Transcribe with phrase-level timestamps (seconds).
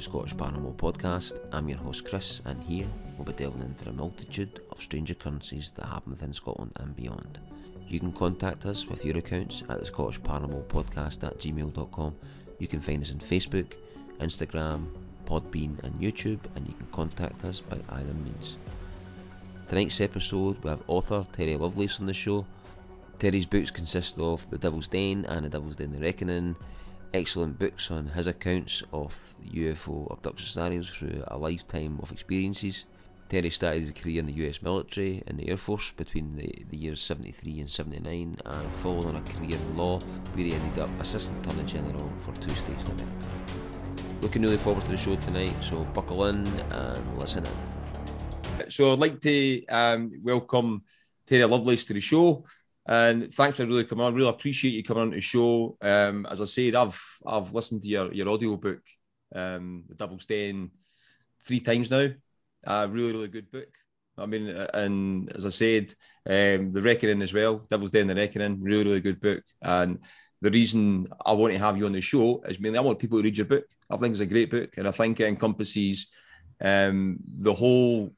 [0.00, 1.38] the Scottish Paranormal Podcast.
[1.52, 2.86] I'm your host Chris, and here
[3.18, 7.38] we'll be delving into a multitude of strange occurrences that happen within Scotland and beyond.
[7.86, 12.14] You can contact us with your accounts at the Scottish Paranormal Podcast at gmail.com.
[12.58, 13.74] You can find us on Facebook,
[14.20, 14.86] Instagram,
[15.26, 18.56] Podbean, and YouTube, and you can contact us by either means.
[19.68, 22.46] Tonight's episode, we have author Terry Lovelace on the show.
[23.18, 26.56] Terry's books consist of The Devil's Den and The Devil's Den The Reckoning,
[27.12, 32.84] excellent books on his accounts of UFO abduction scenarios through a lifetime of experiences.
[33.28, 36.76] Terry started his career in the US military and the Air Force between the, the
[36.76, 40.90] years 73 and 79 and followed on a career in law where he ended up
[41.00, 43.28] Assistant Attorney General for two states in America.
[44.20, 48.70] Looking really forward to the show tonight, so buckle in and listen in.
[48.70, 50.82] So I'd like to um, welcome
[51.26, 52.44] Terry Lovelace to the show.
[52.86, 54.14] And thanks for really coming on.
[54.14, 55.76] Really appreciate you coming on the show.
[55.80, 58.82] Um, as I said, I've I've listened to your your audio book,
[59.34, 60.70] um, The Devil's Den,
[61.44, 62.08] three times now.
[62.66, 63.68] Uh, really, really good book.
[64.18, 65.94] I mean, and as I said,
[66.26, 69.42] um, The Reckoning as well, Devil's Den, The Reckoning, really, really good book.
[69.62, 70.00] And
[70.42, 73.18] the reason I want to have you on the show is mainly I want people
[73.18, 73.64] to read your book.
[73.90, 76.06] I think it's a great book, and I think it encompasses
[76.60, 78.12] um, the whole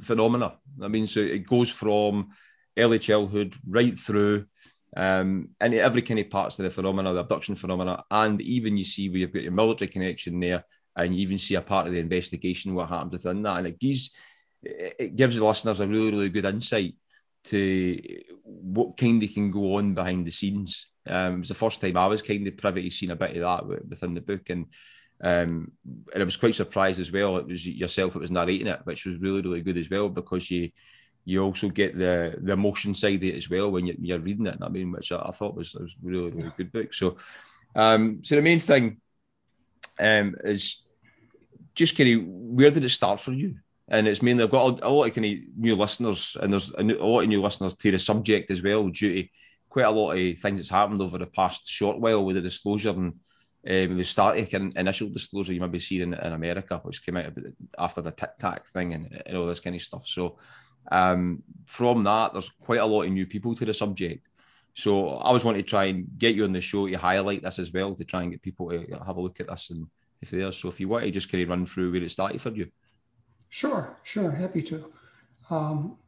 [0.00, 0.58] phenomena.
[0.82, 2.30] I mean, so it goes from
[2.80, 4.46] early childhood right through
[4.96, 8.84] um, and every kind of parts of the phenomena, the abduction phenomena, and even you
[8.84, 10.64] see where you've got your military connection there,
[10.96, 13.78] and you even see a part of the investigation what happens within that, and it
[13.78, 14.10] gives
[14.62, 16.94] it gives the listeners a really really good insight
[17.44, 17.98] to
[18.44, 20.88] what kind of can go on behind the scenes.
[21.06, 23.36] Um, it was the first time I was kind of privy to seeing a bit
[23.36, 24.66] of that within the book, and
[25.22, 25.70] um,
[26.12, 27.36] and I was quite surprised as well.
[27.36, 30.50] It was yourself that was narrating it, which was really really good as well because
[30.50, 30.70] you
[31.24, 34.46] you also get the the emotion side of it as well when you're, you're reading
[34.46, 34.58] it.
[34.60, 36.94] I mean, which I, I thought was, was really really good book.
[36.94, 37.16] So,
[37.74, 39.00] um, so the main thing
[39.98, 40.82] um, is
[41.74, 43.56] just kind of where did it start for you?
[43.88, 46.72] And it's mainly I've got a, a lot of kind of new listeners, and there's
[46.72, 49.28] a, a, lot of new listeners to the subject as well, due to
[49.68, 52.90] quite a lot of things that's happened over the past short while with the disclosure
[52.90, 53.14] and
[53.68, 57.16] um, the static and initial disclosure you might be seeing in, in America, which came
[57.16, 57.32] out
[57.78, 60.06] after the Tic Tac thing and, and all this kind of stuff.
[60.06, 60.38] So
[60.90, 64.28] um, from that, there's quite a lot of new people to the subject.
[64.74, 67.58] So I was wanting to try and get you on the show to highlight this
[67.58, 69.86] as well, to try and get people to have a look at this and
[70.22, 70.52] if there.
[70.52, 72.70] So if you want to just kind of run through where it started for you.
[73.48, 74.92] Sure, sure, happy to.
[75.50, 75.98] Um,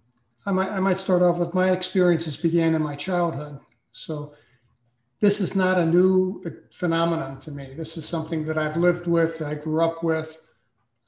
[0.46, 3.58] I might I might start off with my experiences began in my childhood.
[3.92, 4.34] So
[5.20, 7.74] this is not a new phenomenon to me.
[7.74, 10.46] This is something that I've lived with, I grew up with.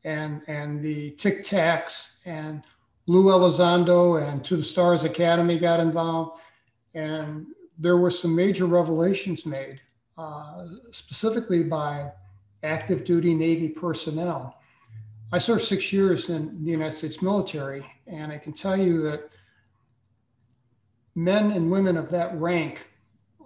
[0.05, 2.63] and and the Tic Tacs and
[3.07, 6.41] Lou Elizondo and To the Stars Academy got involved,
[6.95, 7.47] and
[7.79, 9.81] there were some major revelations made,
[10.19, 12.13] uh, specifically by
[12.63, 14.55] active duty Navy personnel.
[15.33, 19.31] I served six years in the United States military, and I can tell you that
[21.15, 22.87] men and women of that rank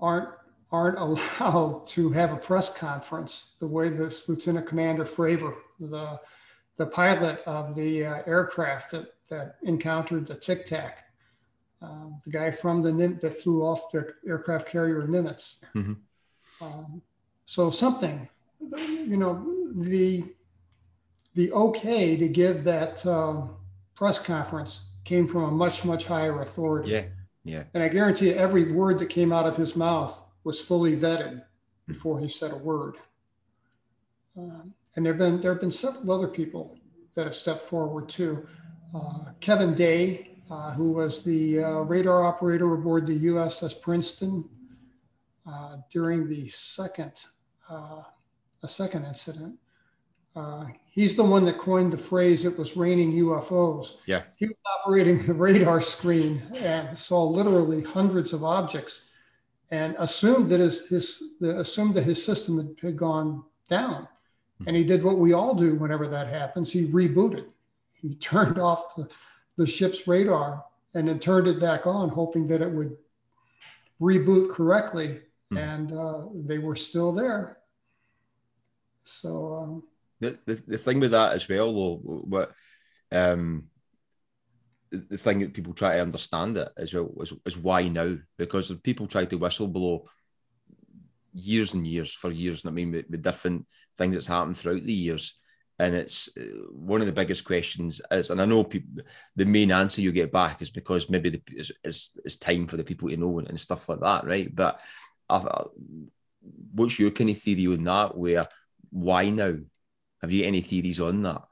[0.01, 0.29] aren't
[0.71, 6.19] aren't allowed to have a press conference the way this Lieutenant Commander Fravor, the
[6.82, 11.04] the pilot of the uh, aircraft that, that encountered the Tic Tac,
[11.81, 15.60] uh, the guy from the Nim- that flew off the aircraft carrier Nimitz.
[15.76, 15.92] Mm-hmm.
[16.60, 17.00] Um,
[17.47, 18.28] so something,
[18.60, 19.47] you know,
[19.77, 20.24] the
[21.34, 23.54] the okay to give that um,
[23.95, 26.91] press conference came from a much much higher authority.
[26.91, 27.04] Yeah,
[27.45, 27.62] yeah.
[27.74, 31.45] And I guarantee you, every word that came out of his mouth was fully vetted
[31.86, 32.97] before he said a word.
[34.36, 36.77] Um, and there have been there have been several other people
[37.15, 38.47] that have stepped forward too.
[38.94, 44.48] Uh, Kevin Day, uh, who was the uh, radar operator aboard the USS Princeton
[45.47, 47.12] uh, during the second
[47.71, 48.03] uh,
[48.62, 49.59] a second incident.
[50.34, 54.22] Uh, he's the one that coined the phrase "it was raining UFOs." Yeah.
[54.36, 59.09] He was operating the radar screen and saw literally hundreds of objects,
[59.71, 64.09] and assumed that his, his assumed that his system had, had gone down
[64.66, 66.72] and he did what we all do whenever that happens.
[66.72, 67.47] He rebooted.
[67.92, 69.09] He turned off the,
[69.56, 70.64] the ship's radar
[70.94, 72.97] and then turned it back on, hoping that it would
[74.00, 75.20] reboot correctly
[75.50, 75.59] hmm.
[75.59, 77.59] and uh, they were still there.
[79.04, 79.82] So um,
[80.20, 82.53] the, the the thing with that as well, though, what
[83.10, 83.68] um,
[84.91, 88.16] the thing that people try to understand it as well is, is why now?
[88.38, 90.04] Because people try to whistleblow
[91.33, 92.65] years and years for years.
[92.65, 93.67] And I mean, with, with different
[93.99, 95.34] things that's happened throughout the years.
[95.79, 98.69] And it's uh, one of the biggest questions is, and I know
[99.34, 102.77] the main answer you get back is because maybe the, it's, it's, it's time for
[102.77, 104.55] the people to know and, and stuff like that, right?
[104.55, 104.81] But
[105.29, 105.65] I,
[106.75, 108.17] what's your kind of theory on that?
[108.17, 108.49] Where
[108.91, 109.57] why now?
[110.21, 111.43] Have you any theories on that?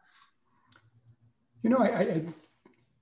[1.62, 2.22] You know, I, I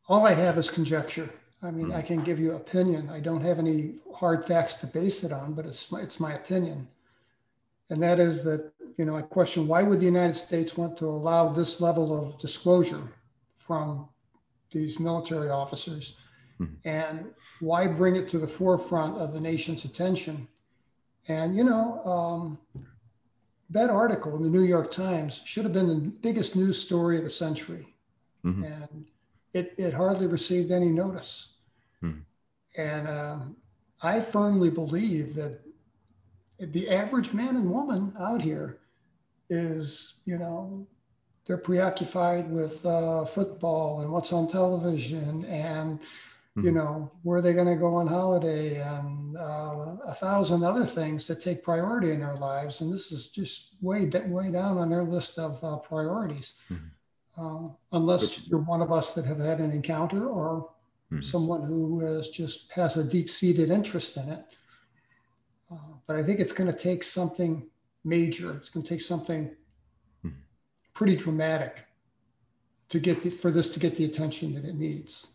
[0.08, 1.28] all I have is conjecture.
[1.62, 1.94] I mean, mm.
[1.94, 3.10] I can give you opinion.
[3.10, 6.34] I don't have any hard facts to base it on, but it's my, it's my
[6.34, 6.86] opinion.
[7.90, 11.06] And that is that, you know, I question why would the United States want to
[11.06, 13.12] allow this level of disclosure
[13.56, 14.08] from
[14.70, 16.16] these military officers?
[16.60, 16.76] Mm.
[16.84, 17.26] And
[17.60, 20.46] why bring it to the forefront of the nation's attention?
[21.26, 22.58] And, you know, um,
[23.70, 27.24] that article in the New York Times should have been the biggest news story of
[27.24, 27.94] the century.
[28.44, 28.64] Mm-hmm.
[28.64, 29.06] And
[29.52, 31.54] it, it hardly received any notice.
[32.00, 32.20] Hmm.
[32.76, 33.56] And um,
[34.02, 35.60] I firmly believe that
[36.58, 38.78] the average man and woman out here
[39.48, 40.86] is, you know,
[41.46, 45.98] they're preoccupied with uh, football and what's on television and,
[46.54, 46.64] hmm.
[46.64, 50.84] you know, where they're they going to go on holiday and uh, a thousand other
[50.84, 52.82] things that take priority in their lives.
[52.82, 56.54] And this is just way, way down on their list of uh, priorities.
[56.68, 56.88] Hmm
[57.38, 60.70] uh, unless you're one of us that have had an encounter or
[61.12, 61.22] mm-hmm.
[61.22, 64.44] someone who is just has a deep-seated interest in it.
[65.70, 65.76] Uh,
[66.06, 67.68] but I think it's going to take something
[68.04, 68.56] major.
[68.56, 69.54] It's going to take something
[70.24, 70.36] mm-hmm.
[70.94, 71.84] pretty dramatic
[72.88, 75.26] to get the, for this to get the attention that it needs.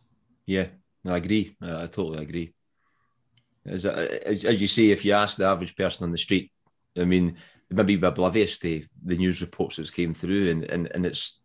[0.45, 0.67] Yeah,
[1.07, 1.55] I agree.
[1.61, 2.53] I, I totally agree.
[3.65, 6.51] As, as, as, you say, if you ask the average person on the street,
[6.99, 7.37] I mean,
[7.69, 11.39] maybe oblivious to the news reports that came through, and, and, and it's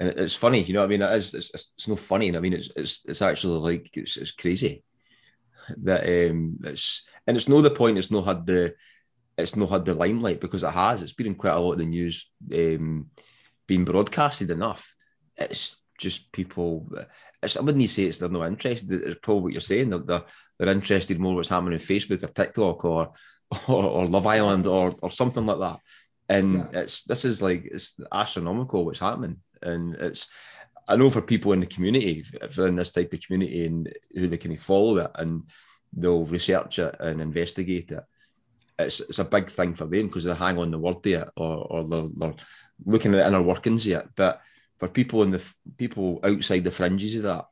[0.00, 0.80] and it's funny, you know.
[0.80, 1.34] What I mean, it is.
[1.34, 2.28] It's, it's not funny.
[2.28, 4.82] And I mean, it's it's it's actually like it's, it's crazy
[5.82, 7.98] that um it's and it's no the point.
[7.98, 8.74] It's not had the
[9.36, 11.02] it's not had the limelight because it has.
[11.02, 13.10] It's been in quite a lot of the news, um,
[13.66, 14.94] being broadcasted enough.
[15.36, 16.88] It's just people.
[17.42, 18.90] It's, I wouldn't say it's they're not interested.
[18.92, 19.90] It's probably what you're saying.
[19.90, 20.24] They're, they're,
[20.58, 23.12] they're interested more what's happening on Facebook or TikTok or
[23.68, 25.80] or, or Love Island or or something like that.
[26.26, 26.80] And yeah.
[26.80, 30.28] it's this is like it's astronomical what's happening and it's
[30.88, 33.92] I know for people in the community, if they're in this type of community and
[34.12, 35.44] who they can follow it and
[35.92, 38.04] they'll research it and investigate it,
[38.76, 41.28] it's, it's a big thing for them because they hang on the word to it
[41.36, 42.34] or, or they're, they're
[42.84, 44.08] looking at the inner workings of it.
[44.16, 44.40] But
[44.78, 45.44] for people in the
[45.76, 47.46] people outside the fringes of that,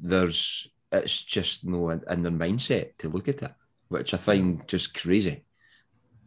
[0.00, 3.52] there's it's just no in, in their mindset to look at it,
[3.88, 5.44] which I find just crazy.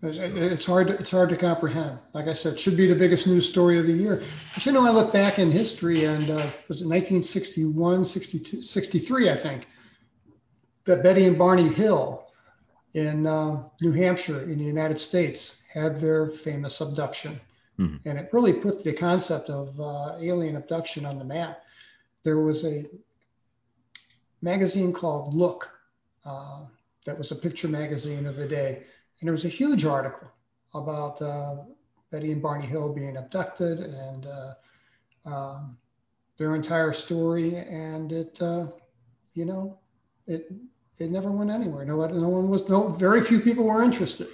[0.01, 0.88] It's hard.
[0.88, 1.97] To, it's hard to comprehend.
[2.13, 4.21] Like I said, it should be the biggest news story of the year.
[4.53, 9.30] But you know, I look back in history, and uh, was it 1961, 62, 63,
[9.30, 9.68] I think,
[10.83, 12.27] that Betty and Barney Hill
[12.94, 17.40] in uh, New Hampshire, in the United States, had their famous abduction,
[17.80, 18.07] mm-hmm.
[18.07, 21.61] and it really put the concept of uh, alien abduction on the map.
[22.23, 22.85] There was a
[24.42, 25.69] magazine called Look,
[26.25, 26.61] uh,
[27.06, 28.83] that was a picture magazine of the day
[29.19, 30.28] and there was a huge article
[30.74, 31.56] about uh,
[32.12, 34.54] Betty and Barney Hill being abducted and uh,
[35.26, 35.78] um,
[36.38, 37.56] their entire story.
[37.56, 38.68] And it, uh,
[39.34, 39.80] you know,
[40.28, 40.52] it
[40.98, 41.86] it never went anywhere.
[41.86, 44.28] No, no one was, no, very few people were interested.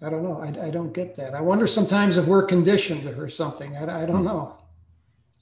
[0.00, 0.38] I don't know.
[0.40, 1.34] I, I don't get that.
[1.34, 3.76] I wonder sometimes if we're conditioned or something.
[3.76, 4.56] I, I don't know.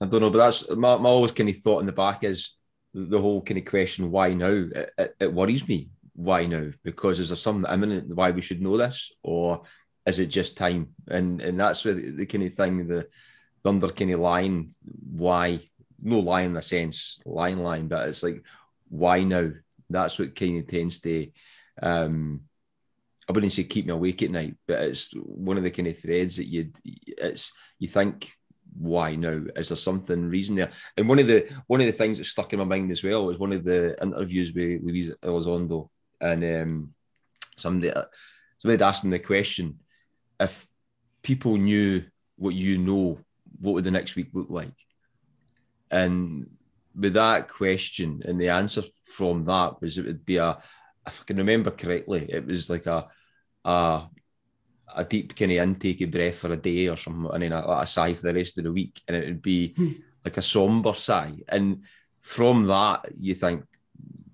[0.01, 2.55] I don't know, but that's my, my always kind of thought in the back is
[2.95, 6.71] the whole kind of question why now it, it, it worries me why now?
[6.83, 9.63] Because is there something imminent why we should know this, or
[10.07, 10.95] is it just time?
[11.09, 13.09] And and that's the, the kind of thing the,
[13.63, 15.61] the under kind of line why
[16.01, 18.45] no line in a sense line line, but it's like
[18.89, 19.51] why now?
[19.89, 21.29] That's what kind of tends to
[21.83, 22.43] um
[23.29, 25.99] I wouldn't say keep me awake at night, but it's one of the kind of
[25.99, 28.33] threads that you'd it's you think
[28.75, 29.43] why now?
[29.55, 30.73] Is there something reason there?
[30.97, 33.27] And one of the one of the things that stuck in my mind as well
[33.27, 35.89] was one of the interviews with Luis Elizondo
[36.23, 36.95] and um,
[37.57, 37.93] somebody
[38.59, 39.81] somebody had asked him the question:
[40.41, 40.67] if
[41.23, 42.05] people knew
[42.37, 43.19] what you know,
[43.61, 44.75] what would the next week look like?
[45.91, 46.49] And
[46.95, 50.59] with that question, and the answer from that was it would be a,
[51.07, 53.09] if I can remember correctly, it was like a
[53.65, 54.03] a,
[54.95, 57.65] a deep kind of intake of breath for a day or something, and then a,
[57.69, 59.93] a sigh for the rest of the week, and it would be hmm.
[60.25, 61.35] like a somber sigh.
[61.49, 61.85] And
[62.21, 63.65] from that, you think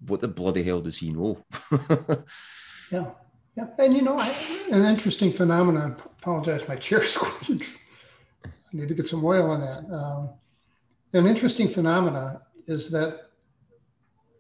[0.09, 1.45] what the bloody hell does he know?
[2.93, 3.11] yeah,
[3.57, 4.35] yeah, and you know, I,
[4.71, 5.97] an interesting phenomenon.
[5.99, 7.91] I apologize, my chair squeaks.
[8.45, 9.95] I need to get some oil on that.
[9.95, 10.31] Um,
[11.13, 13.31] an interesting phenomenon is that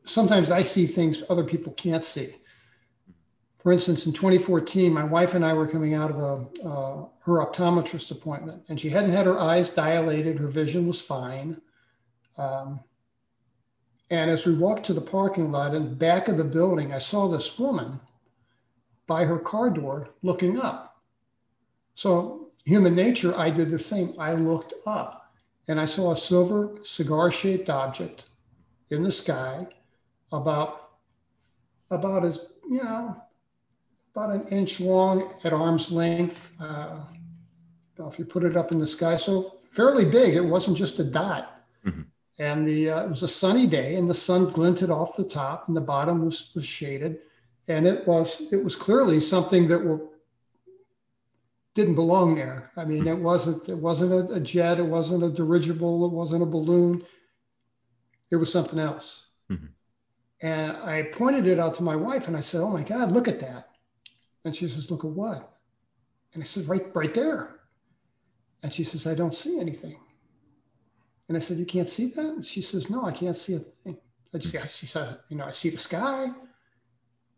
[0.04, 2.34] sometimes I see things other people can't see.
[3.58, 7.44] For instance, in 2014, my wife and I were coming out of a, uh, her
[7.44, 10.38] optometrist appointment, and she hadn't had her eyes dilated.
[10.38, 11.60] Her vision was fine.
[12.36, 12.80] Um,
[14.10, 16.98] and as we walked to the parking lot in the back of the building, I
[16.98, 18.00] saw this woman
[19.06, 21.00] by her car door looking up.
[21.94, 24.14] So, human nature, I did the same.
[24.18, 25.32] I looked up
[25.68, 28.24] and I saw a silver cigar shaped object
[28.90, 29.66] in the sky
[30.32, 30.90] about
[31.90, 33.16] about as you know
[34.14, 37.00] about an inch long at arm's length uh,
[38.00, 41.04] if you put it up in the sky so fairly big it wasn't just a
[41.04, 42.02] dot mm-hmm.
[42.38, 45.68] And the uh, it was a sunny day and the sun glinted off the top
[45.68, 47.18] and the bottom was, was shaded
[47.66, 50.00] and it was it was clearly something that were,
[51.74, 55.30] didn't belong there i mean it wasn't it wasn't a, a jet it wasn't a
[55.30, 57.04] dirigible it wasn't a balloon
[58.30, 59.66] it was something else mm-hmm.
[60.40, 63.28] And I pointed it out to my wife and I said, Oh my God, look
[63.28, 63.70] at that.
[64.44, 65.52] And she says, Look at what?
[66.34, 67.60] And I said, Right, right there.
[68.62, 69.98] And she says, I don't see anything.
[71.28, 72.24] And I said, You can't see that?
[72.24, 73.98] And she says, No, I can't see a thing.
[74.34, 76.28] I just, she said, You know, I see the sky.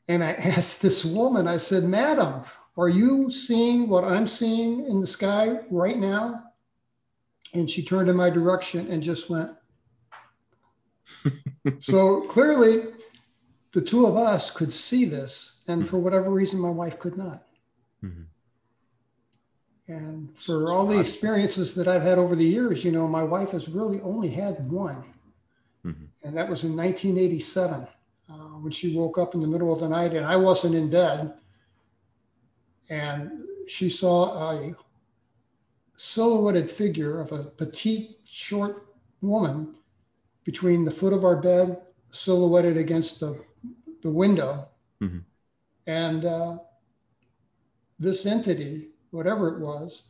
[0.08, 2.44] And I asked this woman, I said, Madam,
[2.76, 6.44] are you seeing what I'm seeing in the sky right now?
[7.52, 9.50] And she turned in my direction and just went,
[11.80, 12.84] so clearly,
[13.72, 17.42] the two of us could see this, and for whatever reason, my wife could not.
[18.04, 18.22] Mm-hmm.
[19.90, 23.50] And for all the experiences that I've had over the years, you know, my wife
[23.50, 25.02] has really only had one,
[25.84, 26.04] mm-hmm.
[26.22, 27.88] and that was in 1987
[28.30, 30.90] uh, when she woke up in the middle of the night, and I wasn't in
[30.90, 31.32] bed,
[32.88, 33.32] and
[33.66, 34.76] she saw a
[35.96, 39.74] silhouetted figure of a petite, short woman
[40.44, 41.80] between the foot of our bed,
[42.12, 43.42] silhouetted against the,
[44.02, 44.68] the window.
[45.02, 45.18] Mm-hmm.
[45.88, 46.58] And uh,
[47.98, 50.04] this entity, whatever it was,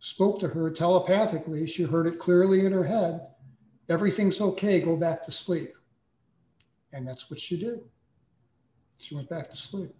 [0.00, 1.66] spoke to her telepathically.
[1.66, 3.26] She heard it clearly in her head.
[3.88, 4.80] Everything's okay.
[4.80, 5.74] Go back to sleep.
[6.92, 7.80] And that's what she did.
[8.98, 9.94] She went back to sleep.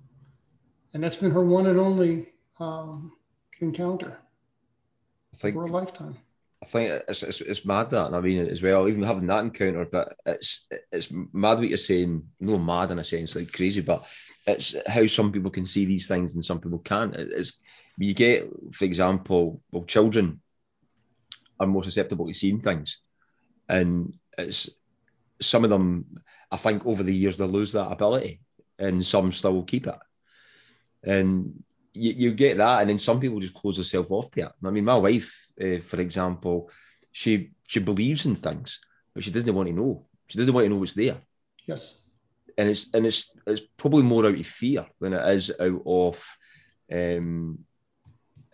[0.94, 3.12] And that's been her one and only um,
[3.60, 4.18] encounter
[5.32, 6.16] I think, for a lifetime.
[6.62, 9.84] I think it's, it's, it's mad that, I mean as well, even having that encounter,
[9.84, 12.28] but it's it's mad what you're saying.
[12.40, 14.06] No mad in a sense, like crazy, but
[14.46, 17.14] it's how some people can see these things and some people can't.
[17.14, 17.52] It's
[17.98, 20.40] you get, for example, well, children
[21.58, 22.98] are more susceptible to seeing things,
[23.68, 24.68] and it's
[25.40, 26.20] some of them.
[26.50, 28.40] I think over the years they lose that ability,
[28.78, 29.98] and some still keep it.
[31.02, 34.52] And you, you get that, and then some people just close themselves off to it.
[34.64, 36.70] I mean, my wife, uh, for example,
[37.12, 38.80] she she believes in things,
[39.14, 40.06] but she doesn't want to know.
[40.28, 41.16] She doesn't want to know what's there.
[41.66, 41.98] Yes.
[42.58, 46.36] And it's and it's it's probably more out of fear than it is out of
[46.92, 47.58] um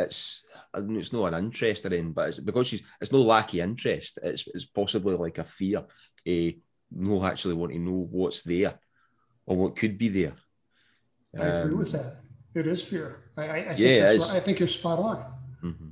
[0.02, 0.42] it's
[0.74, 4.18] it's not an interest in, but it's because she's it's no lack of interest.
[4.22, 5.84] It's it's possibly like a fear,
[6.26, 6.58] a
[6.90, 8.78] no actually want to know what's there
[9.46, 10.34] or what could be there.
[11.38, 12.20] I um, agree with that.
[12.54, 13.30] It is fear.
[13.36, 14.22] I, I, I yeah, think.
[14.22, 15.24] I think you're spot on.
[15.64, 15.88] Mm-hmm.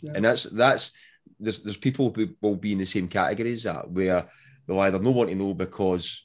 [0.00, 0.12] Yeah.
[0.14, 0.92] And that's that's
[1.38, 4.28] there's there's people who will be in the same categories that where
[4.66, 6.24] they'll either know want to know because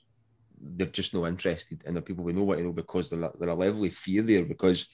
[0.59, 3.31] they're just not interested, and there are people who know what to know because they're
[3.39, 4.87] they're a level of fear there because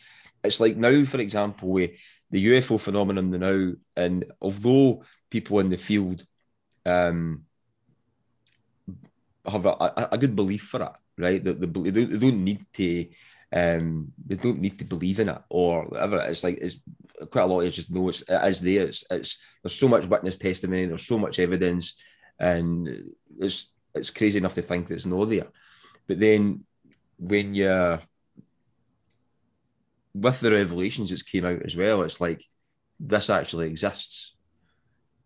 [0.44, 1.92] it's like now, for example, with
[2.32, 6.26] the UFO phenomenon now, and although people in the field
[6.86, 7.46] um,
[9.46, 11.44] have a, a, good belief for it, right?
[11.44, 13.08] They, they, they don't need to
[13.52, 16.20] um, they don't need to believe in it or whatever.
[16.22, 16.78] It's like it's
[17.32, 18.86] quite a lot of just know it's it is there.
[18.86, 21.94] It's, it's there's so much witness testimony, there's so much evidence,
[22.40, 25.48] and it's it's crazy enough to think that it's not there.
[26.08, 26.64] But then
[27.18, 28.02] when you're
[30.14, 32.44] with the revelations that came out as well, it's like
[33.00, 34.36] this actually exists.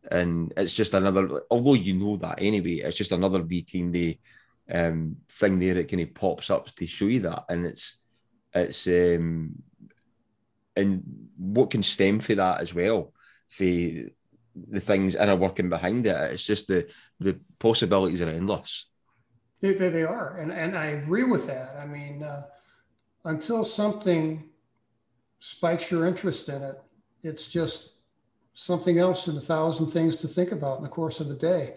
[0.09, 4.15] And it's just another, although you know that anyway, it's just another wee kind of
[4.71, 7.45] um, thing there that kind of pops up to show you that.
[7.49, 7.97] And it's
[8.53, 9.63] it's um,
[10.75, 13.13] and what can stem for that as well,
[13.47, 16.31] for the things and are working behind it.
[16.31, 16.87] It's just the
[17.19, 18.85] the possibilities are endless.
[19.61, 21.77] They, they, they are, and and I agree with that.
[21.79, 22.43] I mean, uh,
[23.23, 24.49] until something
[25.43, 26.81] spikes your interest in it,
[27.21, 27.95] it's just
[28.53, 31.75] something else and a thousand things to think about in the course of the day.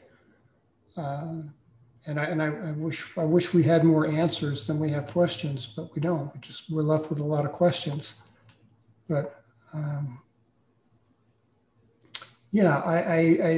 [0.97, 1.39] Uh,
[2.07, 5.09] and I and I, I, wish I wish we had more answers than we have
[5.09, 6.33] questions, but we don't.
[6.33, 8.23] We just we're left with a lot of questions.
[9.09, 9.43] But
[9.75, 10.21] um,
[12.53, 13.53] yeah, I, I, I,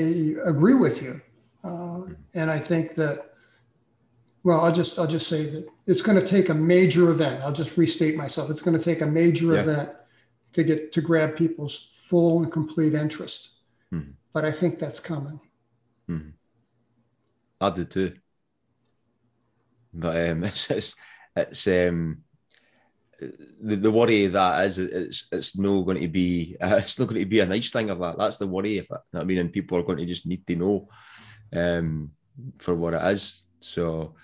[0.46, 1.20] agree with you,
[1.62, 2.00] uh,
[2.32, 3.27] and I think that.
[4.44, 7.42] Well, I'll just I'll just say that it's going to take a major event.
[7.42, 8.50] I'll just restate myself.
[8.50, 9.60] It's going to take a major yeah.
[9.60, 9.90] event
[10.52, 13.50] to get to grab people's full and complete interest.
[13.92, 14.12] Mm-hmm.
[14.32, 15.40] But I think that's coming.
[16.08, 16.30] Mm-hmm.
[17.60, 18.14] I do too.
[19.92, 20.96] But um, it's it's,
[21.36, 22.22] it's um,
[23.18, 27.08] the, the worry of that is it's it's not going to be uh, it's not
[27.08, 28.18] going to be a nice thing of that.
[28.18, 29.18] That's the worry of it.
[29.18, 30.88] I mean, and people are going to just need to know
[31.52, 32.12] um,
[32.58, 33.42] for what it is.
[33.60, 34.14] So,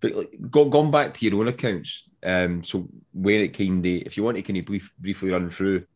[0.00, 3.92] but like, go, going back to your own accounts, um, so where it kind of,
[3.92, 5.86] if you want to kind of brief, briefly run through,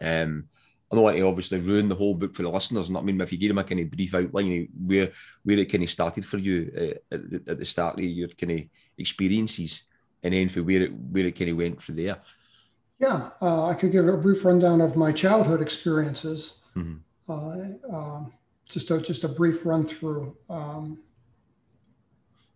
[0.00, 0.48] um,
[0.90, 2.90] I don't want to obviously ruin the whole book for the listeners.
[2.90, 5.10] Not I mean, if you give them a kind of brief outline where
[5.42, 8.28] where it kind of started for you uh, at, the, at the start of your
[8.28, 8.60] kind of
[8.98, 9.82] experiences,
[10.22, 12.18] and then for where it where it kind of went from there.
[13.00, 16.60] Yeah, uh, I could give a brief rundown of my childhood experiences.
[16.76, 16.98] Mm-hmm.
[17.28, 18.32] Uh, um,
[18.68, 20.36] just a just a brief run through.
[20.48, 20.98] Um,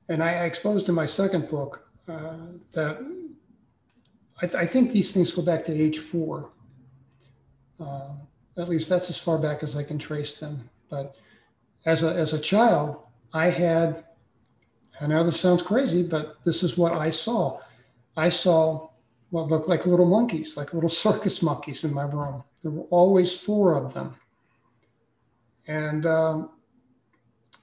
[0.09, 2.37] and I, I, exposed in my second book uh,
[2.73, 2.99] that
[4.41, 6.51] I, th- I, think these things go back to age four.
[7.79, 8.11] Uh,
[8.57, 10.69] at least that's as far back as I can trace them.
[10.91, 11.15] But
[11.85, 12.97] as a, as a child,
[13.33, 14.05] I had,
[15.01, 17.61] I know this sounds crazy, but this is what I saw.
[18.17, 18.89] I saw
[19.31, 22.43] what looked like little monkeys, like little circus monkeys in my room.
[22.63, 24.15] There were always four of them.
[25.67, 26.51] And, um,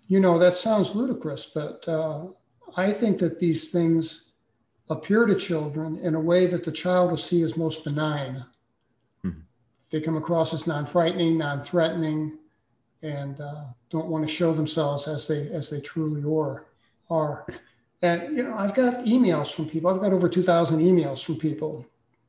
[0.07, 2.25] you know, that sounds ludicrous, but uh,
[2.75, 4.31] I think that these things
[4.89, 8.45] appear to children in a way that the child will see as most benign
[9.95, 12.37] they come across as non-frightening, non-threatening,
[13.01, 16.65] and uh, don't want to show themselves as they as they truly are.
[17.09, 17.45] Are
[18.01, 19.89] and you know I've got emails from people.
[19.89, 21.85] I've got over 2,000 emails from people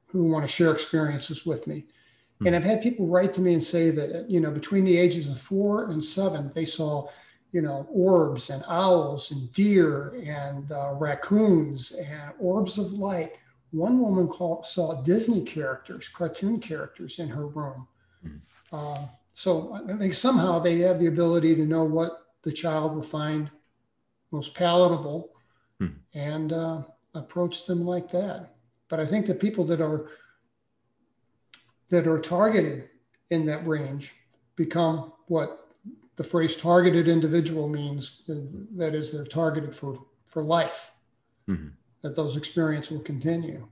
[0.06, 1.76] who want to share experiences with me.
[1.80, 2.46] Mm-hmm.
[2.46, 5.28] And I've had people write to me and say that you know between the ages
[5.28, 7.08] of four and seven they saw
[7.56, 9.92] you know orbs and owls and deer
[10.26, 13.32] and uh, raccoons and orbs of light
[13.76, 17.86] one woman called, saw Disney characters, cartoon characters in her room.
[18.24, 18.76] Mm-hmm.
[18.76, 23.02] Uh, so I think somehow they have the ability to know what the child will
[23.02, 23.50] find
[24.30, 25.30] most palatable
[25.80, 26.18] mm-hmm.
[26.18, 26.82] and uh,
[27.14, 28.54] approach them like that.
[28.88, 30.08] But I think the people that are
[31.88, 32.88] that are targeted
[33.30, 34.14] in that range
[34.56, 35.65] become what
[36.16, 38.22] the phrase targeted individual means.
[38.76, 40.92] That is, they're targeted for for life.
[41.48, 41.68] Mm-hmm
[42.06, 43.66] that those experiences will continue.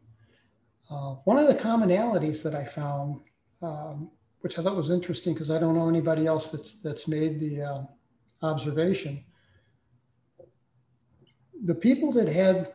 [0.90, 3.20] Uh, one of the commonalities that I found,
[3.62, 7.38] um, which I thought was interesting because I don't know anybody else that's that's made
[7.38, 7.82] the uh,
[8.42, 9.24] observation,
[11.64, 12.72] the people that had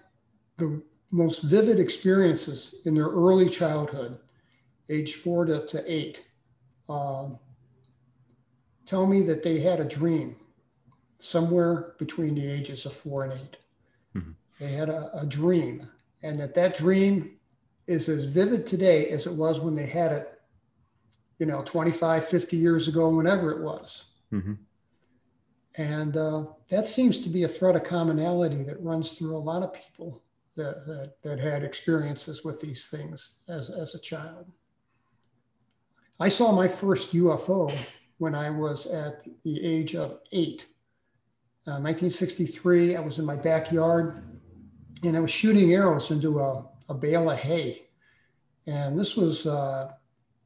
[0.57, 4.17] the most vivid experiences in their early childhood,
[4.89, 6.23] age four to, to eight,
[6.87, 7.29] uh,
[8.89, 10.35] tell me that they had a dream
[11.19, 13.57] somewhere between the ages of four and 8
[14.17, 14.31] mm-hmm.
[14.59, 15.87] They had a, a dream,
[16.23, 17.37] and that that dream
[17.85, 20.41] is as vivid today as it was when they had it,
[21.37, 24.05] you know, 25, 50 years ago, whenever it was.
[24.33, 24.53] Mm-hmm.
[25.75, 29.61] And uh, that seems to be a thread of commonality that runs through a lot
[29.61, 30.21] of people
[30.57, 34.51] that, that, that had experiences with these things as, as a child.
[36.19, 37.71] I saw my first UFO
[38.19, 40.67] when I was at the age of eight.
[41.65, 44.21] Uh, 1963, I was in my backyard
[45.03, 47.83] and I was shooting arrows into a, a bale of hay.
[48.67, 49.91] And this was uh,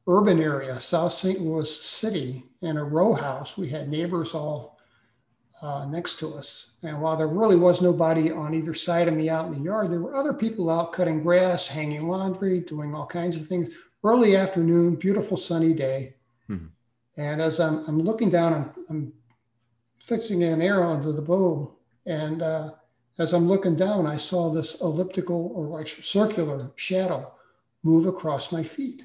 [0.06, 1.40] urban area, South St.
[1.40, 3.58] Louis City, in a row house.
[3.58, 4.78] We had neighbors all
[5.60, 6.74] uh, next to us.
[6.82, 9.90] And while there really was nobody on either side of me out in the yard,
[9.90, 13.74] there were other people out cutting grass, hanging laundry, doing all kinds of things.
[14.04, 16.14] Early afternoon, beautiful sunny day.
[16.48, 16.66] Mm-hmm.
[17.16, 19.12] And as I'm, I'm looking down, I'm, I'm,
[20.04, 21.74] fixing an arrow into the bow,
[22.04, 22.70] and uh,
[23.18, 27.32] as I'm looking down, I saw this elliptical or circular shadow
[27.82, 29.02] move across my feet.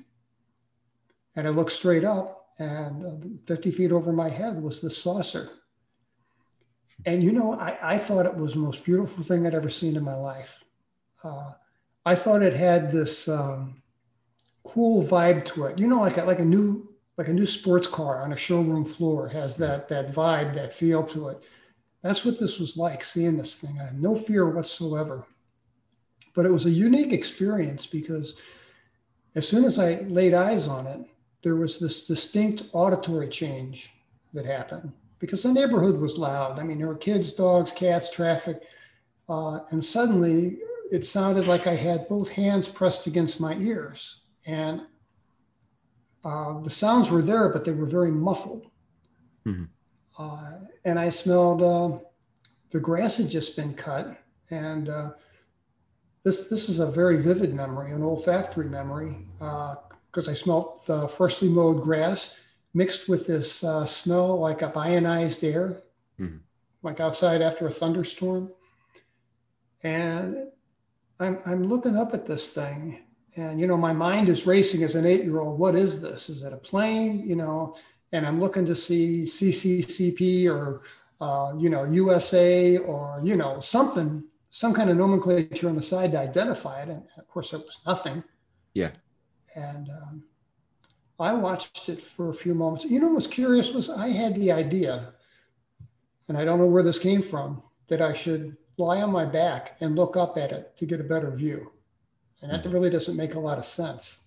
[1.35, 5.49] And I looked straight up, and uh, 50 feet over my head was the saucer.
[7.05, 9.95] And you know, I, I, thought it was the most beautiful thing I'd ever seen
[9.95, 10.51] in my life.
[11.23, 11.51] Uh,
[12.05, 13.81] I thought it had this um,
[14.65, 15.79] cool vibe to it.
[15.79, 16.88] You know, like a, like a new
[17.19, 21.03] like a new sports car on a showroom floor has that that vibe, that feel
[21.03, 21.43] to it.
[22.01, 23.77] That's what this was like, seeing this thing.
[23.77, 25.27] I had no fear whatsoever.
[26.33, 28.35] But it was a unique experience because
[29.35, 31.05] as soon as I laid eyes on it,
[31.41, 33.91] there was this distinct auditory change
[34.33, 34.93] that happened.
[35.19, 36.57] because the neighborhood was loud.
[36.59, 38.61] I mean, there were kids, dogs, cats, traffic.
[39.27, 40.59] Uh, and suddenly
[40.91, 44.21] it sounded like I had both hands pressed against my ears.
[44.45, 44.81] And
[46.23, 48.65] uh, the sounds were there, but they were very muffled.
[49.45, 49.65] Mm-hmm.
[50.17, 51.99] Uh, and I smelled uh,
[52.71, 54.17] the grass had just been cut.
[54.49, 55.11] And uh,
[56.23, 61.07] this, this is a very vivid memory, an olfactory memory, because uh, I smelled the
[61.07, 62.39] freshly mowed grass
[62.73, 65.81] mixed with this uh, smell like of ionized air,
[66.19, 66.37] mm-hmm.
[66.83, 68.51] like outside after a thunderstorm.
[69.81, 70.47] And
[71.19, 72.99] I'm, I'm looking up at this thing,
[73.39, 75.57] and you know, my mind is racing as an eight year old.
[75.57, 76.29] What is this?
[76.29, 77.27] Is it a plane?
[77.27, 77.75] You know,
[78.11, 80.81] and I'm looking to see CCCP or,
[81.21, 86.11] uh, you know, USA or, you know, something, some kind of nomenclature on the side
[86.13, 86.89] to identify it.
[86.89, 88.23] And of course, it was nothing.
[88.73, 88.91] Yeah.
[89.55, 90.23] And um,
[91.19, 92.85] I watched it for a few moments.
[92.85, 95.13] You know what's curious was I had the idea,
[96.27, 99.75] and I don't know where this came from, that I should lie on my back
[99.81, 101.71] and look up at it to get a better view.
[102.41, 102.71] And that mm-hmm.
[102.71, 104.17] really doesn't make a lot of sense.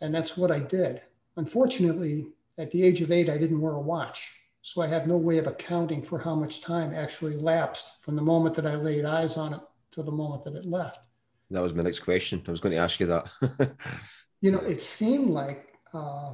[0.00, 1.02] And that's what I did.
[1.36, 4.40] Unfortunately, at the age of eight, I didn't wear a watch.
[4.62, 8.22] So I have no way of accounting for how much time actually lapsed from the
[8.22, 9.60] moment that I laid eyes on it
[9.92, 11.06] to the moment that it left.
[11.50, 12.42] That was my next question.
[12.46, 13.76] I was going to ask you that.
[14.40, 16.32] you know, it seemed like uh,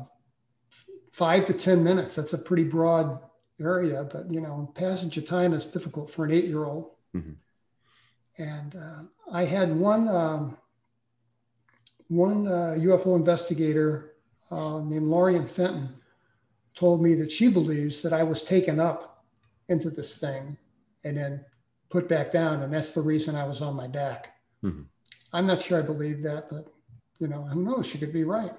[1.12, 2.14] five to 10 minutes.
[2.14, 3.18] That's a pretty broad
[3.60, 6.90] area, but you know, passage of time is difficult for an eight year old.
[7.14, 7.32] Mm-hmm.
[8.42, 10.56] And uh, I had one, um,
[12.12, 14.14] one uh, UFO investigator
[14.50, 15.88] uh, named Lorien Fenton
[16.74, 19.24] told me that she believes that I was taken up
[19.68, 20.56] into this thing
[21.04, 21.44] and then
[21.90, 22.62] put back down.
[22.62, 24.34] And that's the reason I was on my back.
[24.64, 24.82] Mm-hmm.
[25.32, 26.72] I'm not sure I believe that, but
[27.18, 27.86] you know, who knows?
[27.86, 28.52] She could be right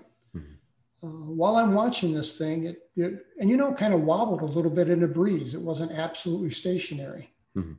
[1.04, 4.46] uh, while I'm watching this thing, it, it and you know, kind of wobbled a
[4.46, 5.54] little bit in a breeze.
[5.54, 7.74] It wasn't absolutely stationary, mm-hmm.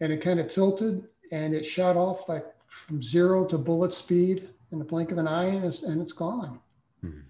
[0.00, 4.48] and it kind of tilted and it shot off like from zero to bullet speed
[4.72, 6.58] in the blink of an eye, and it's, and it's gone.
[7.04, 7.20] Mm-hmm.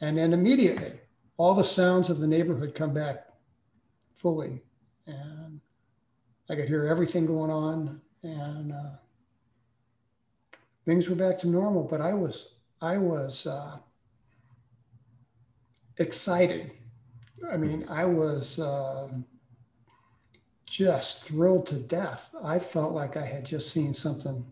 [0.00, 0.92] And then immediately,
[1.36, 3.26] all the sounds of the neighborhood come back
[4.16, 4.60] fully,
[5.06, 5.60] and
[6.50, 8.90] I could hear everything going on, and uh,
[10.84, 11.84] things were back to normal.
[11.84, 13.78] But I was I was uh,
[15.98, 16.72] excited.
[17.50, 19.08] I mean, I was uh,
[20.66, 22.34] just thrilled to death.
[22.42, 24.44] I felt like I had just seen something.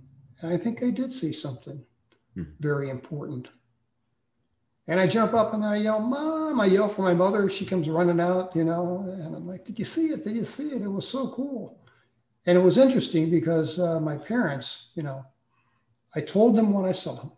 [0.43, 1.83] I think I did see something hmm.
[2.61, 3.49] Very important.
[4.89, 6.61] And I jump up and I yell, Mom!
[6.61, 7.51] I yell for my mother.
[7.51, 10.25] She comes running out, you know, and I'm like, Did you see it?
[10.25, 10.83] Did you see it?
[10.83, 11.81] It was so cool.
[12.47, 15.27] And it was interesting because uh, my parents, you know,
[16.15, 17.31] I told them what I saw.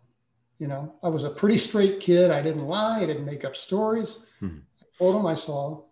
[0.59, 2.31] You know, I was a pretty straight kid.
[2.31, 2.99] I didn't lie.
[3.01, 4.25] I didn't make up stories.
[4.41, 4.59] Mm-hmm.
[4.81, 5.83] I told them I saw,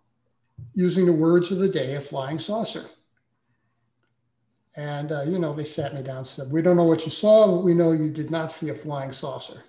[0.74, 2.84] using the words of the day, a flying saucer.
[4.78, 7.10] And, uh, you know, they sat me down and said, We don't know what you
[7.10, 9.64] saw, but we know you did not see a flying saucer.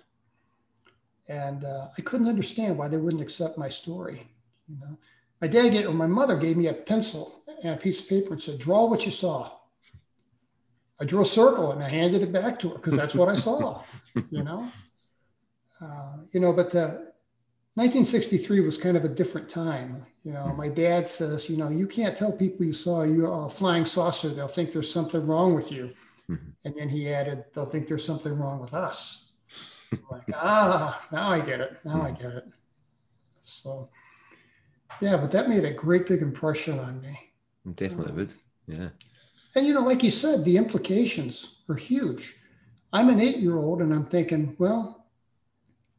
[1.26, 4.30] And uh, I couldn't understand why they wouldn't accept my story.
[4.68, 4.96] You know,
[5.40, 8.34] my dad gave, or my mother gave me a pencil and a piece of paper
[8.34, 9.50] and said, Draw what you saw.
[11.00, 13.34] I drew a circle and I handed it back to her because that's what I
[13.34, 13.82] saw,
[14.30, 14.70] you know.
[15.82, 16.72] Uh, you know, but
[17.80, 20.04] 1963 was kind of a different time.
[20.22, 23.86] You know, my dad says, you know, you can't tell people you saw a flying
[23.86, 25.94] saucer; they'll think there's something wrong with you.
[26.28, 26.50] Mm-hmm.
[26.66, 29.32] And then he added, they'll think there's something wrong with us.
[30.10, 31.78] like, ah, now I get it.
[31.82, 32.44] Now I get it.
[33.40, 33.88] So,
[35.00, 37.18] yeah, but that made a great big impression on me.
[37.76, 38.34] Definitely uh, would.
[38.66, 38.88] Yeah.
[39.54, 42.36] And you know, like you said, the implications are huge.
[42.92, 44.99] I'm an eight-year-old, and I'm thinking, well,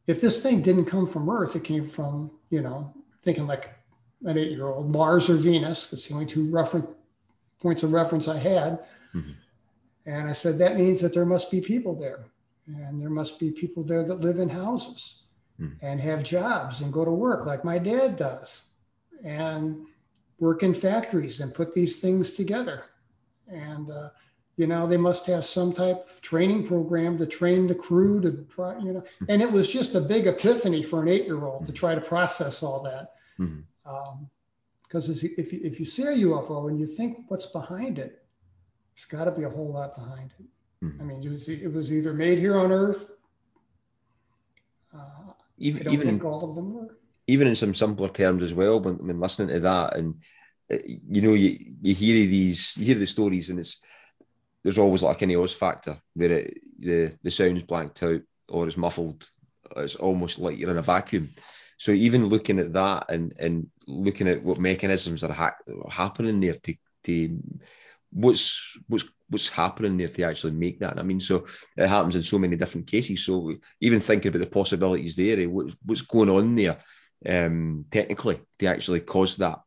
[0.06, 3.70] if this thing didn't come from Earth, it came from, you know, thinking like
[4.24, 5.90] an eight year old, Mars or Venus.
[5.90, 6.88] That's the only two reference
[7.60, 8.80] points of reference I had.
[9.14, 9.32] Mm-hmm.
[10.06, 12.24] And I said, that means that there must be people there.
[12.66, 15.22] And there must be people there that live in houses
[15.60, 15.84] mm-hmm.
[15.84, 18.68] and have jobs and go to work like my dad does
[19.24, 19.86] and
[20.40, 22.84] work in factories and put these things together.
[23.48, 24.10] And, uh,
[24.56, 28.44] you know they must have some type of training program to train the crew to
[28.54, 31.66] try you know and it was just a big epiphany for an eight year old
[31.66, 33.90] to try to process all that because mm-hmm.
[33.90, 34.28] um,
[35.38, 38.24] if, you, if you see a ufo and you think what's behind it
[38.94, 41.00] there's got to be a whole lot behind it mm-hmm.
[41.00, 43.10] i mean it was, it was, either made here on earth
[44.94, 48.80] uh, even, even in, all of them were even in some simpler terms as well
[48.80, 50.14] when, when listening to that and
[50.70, 53.80] uh, you know you, you hear these you hear the stories and it's
[54.62, 58.76] there's always like an Oz factor where it, the the sound's blanked out or it's
[58.76, 59.28] muffled.
[59.76, 61.30] It's almost like you're in a vacuum.
[61.78, 65.56] So even looking at that and and looking at what mechanisms are ha-
[65.90, 67.42] happening there to, to
[68.12, 70.98] what's what's what's happening there to actually make that.
[70.98, 71.46] I mean, so
[71.76, 73.24] it happens in so many different cases.
[73.24, 76.78] So even thinking about the possibilities there, eh, what, what's going on there
[77.26, 79.60] um, technically to actually cause that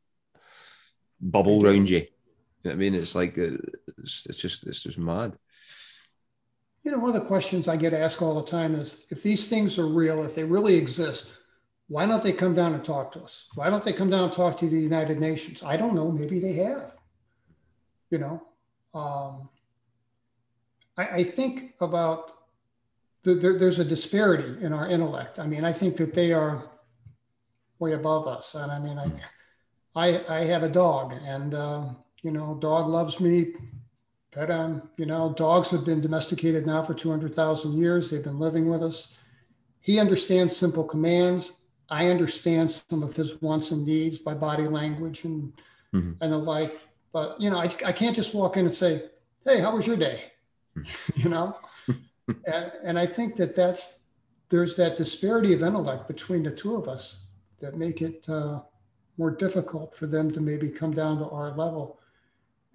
[1.19, 2.05] bubble around you.
[2.65, 3.58] I mean, it's like uh,
[3.97, 5.38] it's, it's just it's just mad.
[6.84, 9.47] You know, one of the questions I get asked all the time is if these
[9.47, 11.32] things are real, if they really exist,
[11.88, 13.47] why don't they come down and talk to us?
[13.56, 15.63] Why don't they come down and talk to the United Nations?
[15.63, 16.12] I don't know.
[16.12, 16.91] Maybe they have.
[18.12, 18.43] You know,
[18.93, 19.49] um,
[20.95, 22.32] I, I, think about
[23.23, 25.39] the, there, there's a disparity in our intellect.
[25.39, 26.69] I mean, I think that they are
[27.80, 28.54] way above us.
[28.54, 29.12] And I mean, I,
[29.95, 31.86] I, I have a dog, and uh,
[32.25, 33.53] you know, dog loves me,
[34.31, 38.09] but um, you know, dogs have been domesticated now for 200,000 years.
[38.09, 39.15] They've been living with us.
[39.79, 41.61] He understands simple commands.
[41.88, 45.53] I understand some of his wants and needs by body language and
[45.93, 46.13] mm-hmm.
[46.19, 46.81] and the like.
[47.13, 49.03] But you know, I, I can't just walk in and say,
[49.43, 50.23] "Hey, how was your day?"
[50.75, 51.11] Mm-hmm.
[51.21, 51.55] you know,
[52.27, 54.05] and, and I think that that's
[54.49, 57.27] there's that disparity of intellect between the two of us
[57.59, 58.61] that make it uh,
[59.19, 61.99] more difficult for them to maybe come down to our level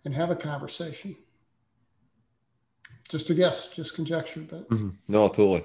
[0.05, 1.17] and have a conversation
[3.11, 4.91] just a guess, just conjecture, but mm-hmm.
[5.09, 5.65] no, totally.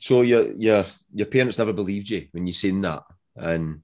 [0.00, 3.04] So your your your parents never believed you when you seen that,
[3.36, 3.82] and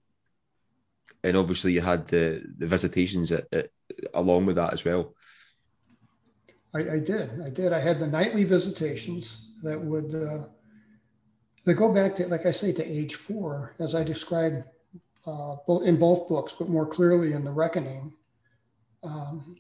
[1.23, 3.71] and obviously you had the the visitations at, at,
[4.15, 5.15] along with that as well.
[6.75, 7.73] I, I, did, I did.
[7.73, 10.47] I had the nightly visitations that would uh,
[11.65, 14.65] they go back to, like I say, to age four, as I described
[15.27, 18.13] uh, in both books, but more clearly in the Reckoning.
[19.03, 19.57] Um,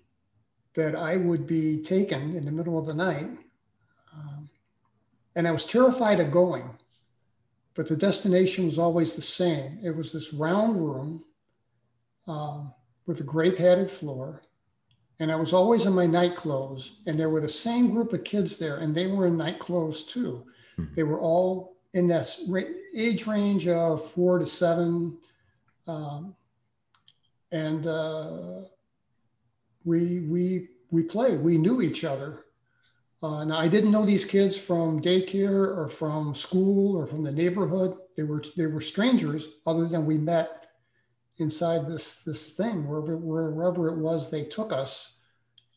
[0.74, 3.28] that I would be taken in the middle of the night.
[4.14, 4.48] Um,
[5.36, 6.68] and I was terrified of going,
[7.74, 9.80] but the destination was always the same.
[9.82, 11.24] It was this round room
[12.26, 12.72] um,
[13.06, 14.42] with a gray padded floor.
[15.20, 18.24] And I was always in my night clothes, and there were the same group of
[18.24, 20.44] kids there, and they were in night clothes too.
[20.78, 20.94] Mm-hmm.
[20.94, 22.34] They were all in that
[22.96, 25.18] age range of four to seven.
[25.86, 26.34] Um,
[27.52, 28.62] and uh,
[29.84, 31.40] we we we played.
[31.40, 32.44] We knew each other.
[33.22, 37.32] Uh, now I didn't know these kids from daycare or from school or from the
[37.32, 37.96] neighborhood.
[38.16, 40.66] They were they were strangers, other than we met
[41.38, 45.16] inside this this thing wherever wherever it was they took us.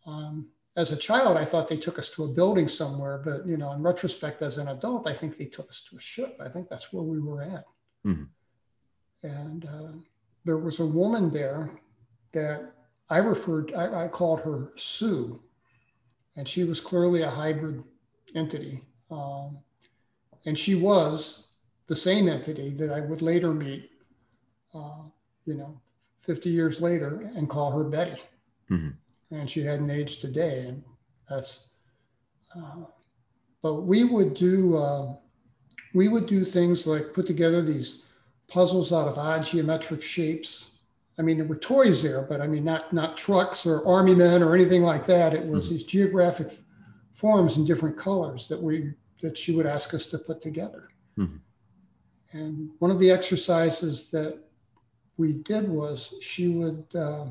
[0.06, 3.58] Um, as a child, I thought they took us to a building somewhere, but you
[3.58, 6.38] know, in retrospect, as an adult, I think they took us to a ship.
[6.42, 7.66] I think that's where we were at.
[8.06, 8.24] Mm-hmm.
[9.24, 9.92] And uh,
[10.44, 11.72] there was a woman there
[12.34, 12.74] that
[13.10, 15.40] I referred, I, I called her Sue,
[16.36, 17.84] and she was clearly a hybrid
[18.34, 18.82] entity.
[19.12, 19.60] Um,
[20.46, 21.48] and she was
[21.88, 23.92] the same entity that I would later meet,
[24.74, 25.04] uh,
[25.46, 25.80] you know,
[26.22, 28.22] 50 years later and call her Betty.
[28.70, 29.36] Mm-hmm.
[29.36, 30.66] And she hadn't aged a day.
[30.68, 30.84] And
[31.30, 31.70] that's,
[32.56, 32.86] uh,
[33.62, 35.16] but we would do, uh,
[35.94, 38.06] we would do things like put together these
[38.48, 40.72] puzzles out of odd geometric shapes
[41.18, 44.44] I mean, there were toys there, but I mean, not not trucks or army men
[44.44, 45.34] or anything like that.
[45.34, 45.74] It was mm-hmm.
[45.74, 46.52] these geographic
[47.14, 50.90] forms in different colors that we that she would ask us to put together.
[51.18, 51.38] Mm-hmm.
[52.38, 54.38] And one of the exercises that
[55.18, 56.86] we did was she would.
[56.94, 57.28] Uh,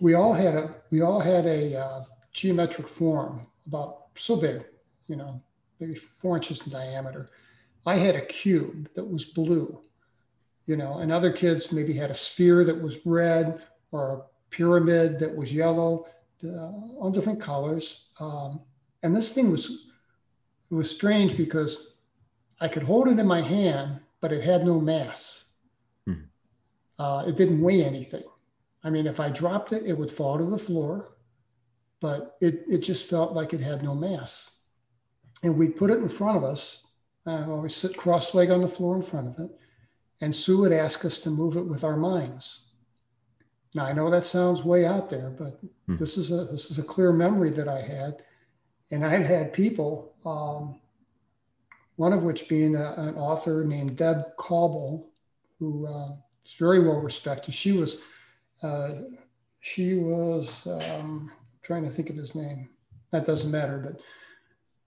[0.00, 4.64] we all had a we all had a uh, geometric form about so big,
[5.06, 5.40] you know,
[5.78, 7.30] maybe four inches in diameter.
[7.86, 9.80] I had a cube that was blue
[10.70, 15.18] you know, and other kids maybe had a sphere that was red or a pyramid
[15.18, 16.06] that was yellow,
[16.44, 18.06] uh, all different colors.
[18.20, 18.60] Um,
[19.02, 19.68] and this thing was
[20.70, 21.96] it was strange because
[22.60, 25.44] I could hold it in my hand, but it had no mass.
[26.06, 26.26] Hmm.
[27.00, 28.22] Uh, it didn't weigh anything.
[28.84, 31.16] I mean, if I dropped it, it would fall to the floor,
[31.98, 34.52] but it, it just felt like it had no mass.
[35.42, 36.86] And we put it in front of us.
[37.26, 39.50] Uh, well, we sit cross-legged on the floor in front of it
[40.20, 42.66] and Sue would ask us to move it with our minds.
[43.74, 45.96] Now I know that sounds way out there, but hmm.
[45.96, 48.22] this is a this is a clear memory that I had,
[48.90, 50.80] and I've had people, um,
[51.96, 55.10] one of which being a, an author named Deb Cauble,
[55.58, 57.54] who uh, is very well respected.
[57.54, 58.02] She was
[58.62, 59.02] uh,
[59.60, 61.30] she was um,
[61.62, 62.70] trying to think of his name.
[63.12, 63.78] That doesn't matter,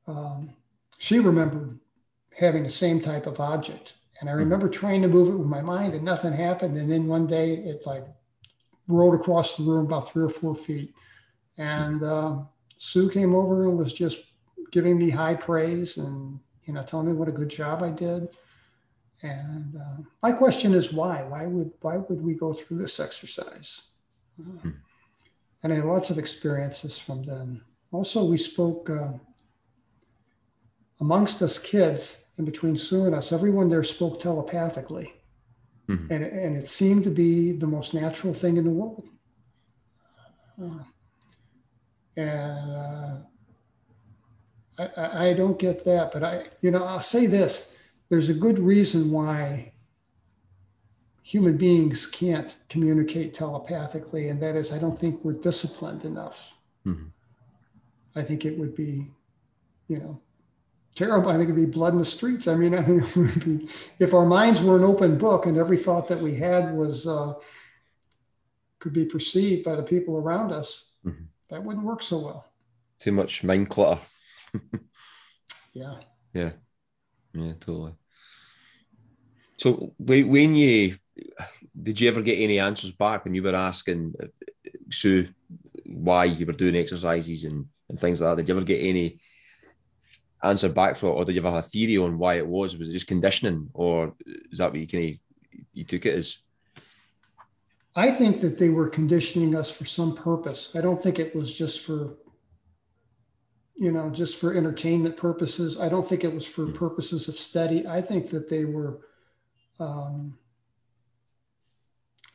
[0.05, 0.53] but um,
[0.97, 1.79] she remembered
[2.37, 5.61] having the same type of object and I remember trying to move it with my
[5.61, 6.77] mind and nothing happened.
[6.77, 8.05] And then one day it like
[8.87, 10.93] rolled across the room about three or four feet.
[11.57, 12.39] And uh,
[12.77, 14.23] Sue came over and was just
[14.71, 18.29] giving me high praise and, you know, telling me what a good job I did.
[19.21, 21.23] And uh, my question is why?
[21.23, 23.81] Why would why would we go through this exercise?
[24.39, 24.69] Uh,
[25.63, 27.61] and I had lots of experiences from then.
[27.91, 29.13] Also, we spoke uh,
[30.99, 35.13] amongst us kids, and between Sue and us, everyone there spoke telepathically,
[35.87, 36.11] mm-hmm.
[36.11, 39.07] and and it seemed to be the most natural thing in the world.
[40.61, 40.83] Uh,
[42.15, 43.15] and uh,
[44.77, 47.75] I, I don't get that, but I, you know, I'll say this:
[48.09, 49.71] there's a good reason why
[51.23, 56.51] human beings can't communicate telepathically, and that is, I don't think we're disciplined enough.
[56.85, 57.07] Mm-hmm.
[58.15, 59.07] I think it would be,
[59.87, 60.19] you know,
[60.95, 61.29] terrible.
[61.29, 62.47] I think it'd be blood in the streets.
[62.47, 65.57] I mean, I think it would be if our minds were an open book and
[65.57, 67.33] every thought that we had was uh,
[68.79, 70.91] could be perceived by the people around us.
[71.05, 71.23] Mm-hmm.
[71.49, 72.45] That wouldn't work so well.
[72.99, 74.01] Too much mind clutter.
[75.73, 75.95] yeah.
[76.33, 76.51] Yeah.
[77.33, 77.93] Yeah, totally.
[79.57, 80.97] So when you
[81.81, 84.27] did you ever get any answers back when you were asking uh,
[84.91, 85.29] Sue
[85.85, 88.41] why you were doing exercises and, and things like that?
[88.41, 89.19] Did you ever get any
[90.43, 92.77] answer back for it, or did you have a theory on why it was?
[92.77, 94.13] Was it just conditioning, or
[94.51, 96.37] is that what you kind of you took it as?
[97.95, 100.75] I think that they were conditioning us for some purpose.
[100.75, 102.17] I don't think it was just for
[103.75, 105.79] you know, just for entertainment purposes.
[105.79, 107.87] I don't think it was for purposes of study.
[107.87, 109.01] I think that they were,
[109.79, 110.37] um,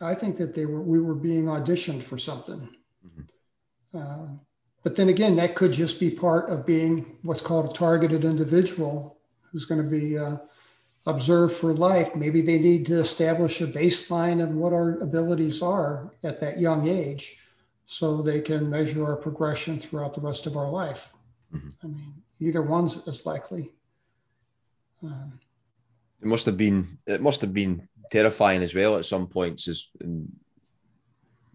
[0.01, 2.69] I think that they were, we were being auditioned for something.
[3.07, 3.99] Mm-hmm.
[3.99, 4.37] Uh,
[4.83, 9.19] but then again, that could just be part of being what's called a targeted individual
[9.51, 10.37] who's going to be uh,
[11.07, 12.15] observed for life.
[12.15, 16.89] Maybe they need to establish a baseline of what our abilities are at that young
[16.89, 17.39] age
[17.87, 21.13] so they can measure our progression throughout the rest of our life.
[21.53, 21.69] Mm-hmm.
[21.83, 23.73] I mean, either one's as likely.
[25.03, 25.41] Um,
[26.21, 29.89] it must have been it must have been terrifying as well at some points as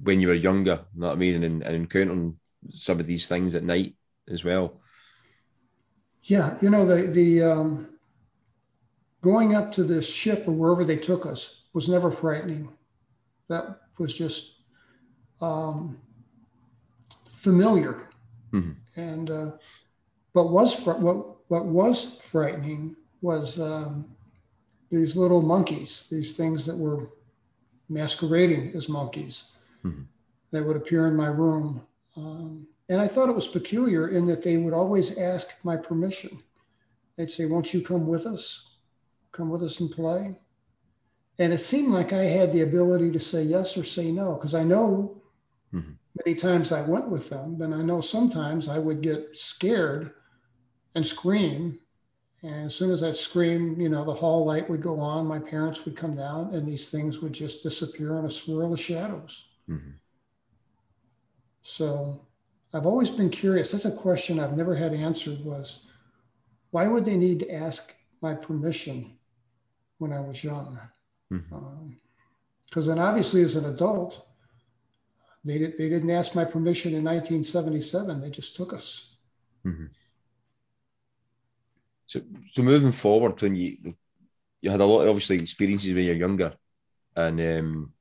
[0.02, 0.86] when you were younger.
[0.96, 1.44] You know what I mean?
[1.44, 2.38] And, and encountering
[2.70, 3.96] some of these things at night
[4.30, 4.80] as well.
[6.24, 7.90] Yeah, you know the the um,
[9.22, 12.70] going up to this ship or wherever they took us was never frightening.
[13.50, 14.62] That was just
[15.42, 16.00] um,
[17.26, 18.08] familiar.
[18.54, 19.00] Mm-hmm.
[19.00, 19.52] And uh,
[20.34, 24.06] what was what what was frightening was um,
[24.92, 27.10] these little monkeys, these things that were
[27.90, 29.46] masquerading as monkeys
[29.84, 30.04] mm-hmm.
[30.52, 31.82] that would appear in my room.
[32.16, 36.42] Um, and I thought it was peculiar in that they would always ask my permission.
[37.16, 38.76] They'd say, "Won't you come with us?
[39.32, 40.40] Come with us and play."
[41.40, 44.54] And it seemed like I had the ability to say yes or say no because
[44.54, 45.22] I know
[45.74, 45.94] mm-hmm.
[46.24, 50.14] many times I went with them, and I know sometimes I would get scared
[50.94, 51.80] and scream.
[52.44, 55.40] And as soon as I screamed, you know, the hall light would go on, my
[55.40, 59.48] parents would come down, and these things would just disappear in a swirl of shadows.
[59.70, 59.92] Mm-hmm.
[61.64, 62.22] So
[62.74, 63.72] I've always been curious.
[63.72, 65.84] That's a question I've never had answered was
[66.72, 69.18] why would they need to ask my permission
[69.98, 70.80] when I was young?
[71.30, 72.80] Because mm-hmm.
[72.80, 74.26] um, then obviously as an adult,
[75.46, 78.22] they, did, they didn't ask my permission in 1977.
[78.22, 79.18] They just took us.
[79.66, 79.86] Mm-hmm.
[82.08, 82.22] So,
[82.52, 83.96] so moving forward, when you
[84.62, 86.54] you had a lot of obviously experiences when you're younger,
[87.16, 87.93] and um, and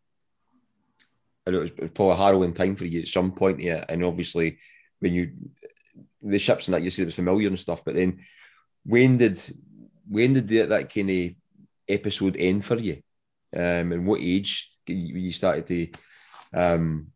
[1.46, 3.84] it was, it was probably a harrowing time for you at some point, yeah.
[3.88, 4.58] And obviously,
[5.00, 5.32] when you
[6.22, 7.84] the ships and that, you said it was familiar and stuff.
[7.84, 8.24] But then,
[8.84, 9.42] when did
[10.08, 11.30] when did that, that kind of
[11.88, 13.02] episode end for you?
[13.54, 15.88] Um, and what age you started to
[16.54, 17.08] um,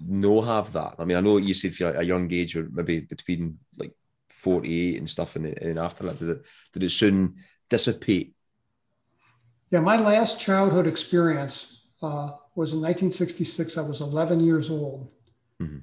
[0.00, 0.96] know have that?
[0.98, 3.92] I mean, I know you said for a young age, or maybe between like
[4.30, 7.36] 48 and stuff, and, and after that, did it, did it soon
[7.68, 8.34] dissipate?
[9.70, 13.78] Yeah, my last childhood experience uh, was in 1966.
[13.78, 15.08] I was 11 years old,
[15.62, 15.78] mm-hmm.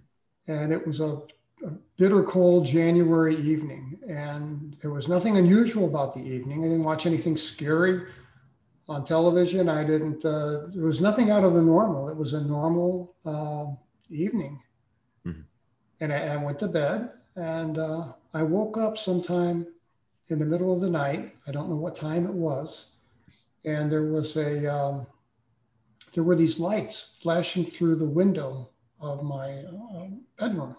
[0.52, 1.22] and it was a,
[1.66, 6.60] a, bitter cold January evening, and there was nothing unusual about the evening.
[6.60, 8.02] I didn't watch anything scary
[8.90, 9.70] on television.
[9.70, 10.26] I didn't.
[10.26, 12.10] Uh, there was nothing out of the normal.
[12.10, 13.68] It was a normal uh,
[14.10, 14.60] evening,
[15.26, 15.44] mm-hmm.
[16.02, 19.66] and I, I, went to bed, and uh, I woke up sometime
[20.28, 21.36] in the middle of the night.
[21.48, 22.92] I don't know what time it was.
[23.64, 25.08] And there was a, um,
[26.16, 28.70] there were these lights flashing through the window
[29.02, 30.08] of my uh,
[30.40, 30.76] bedroom.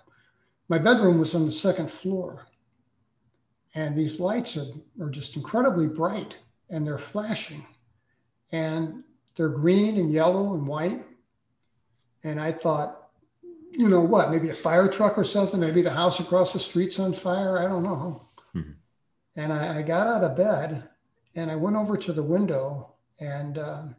[0.69, 2.47] My bedroom was on the second floor.
[3.75, 4.67] And these lights are,
[4.99, 6.39] are just incredibly bright
[6.71, 7.65] and they're flashing.
[8.51, 9.05] And
[9.37, 11.05] they're green and yellow and white.
[12.25, 13.11] And I thought,
[13.71, 16.99] you know what, maybe a fire truck or something, maybe the house across the street's
[16.99, 17.59] on fire.
[17.59, 18.27] I don't know.
[18.55, 18.71] Mm-hmm.
[19.37, 20.89] And I, I, got out of bed
[21.35, 23.97] and I went over to the window, and um,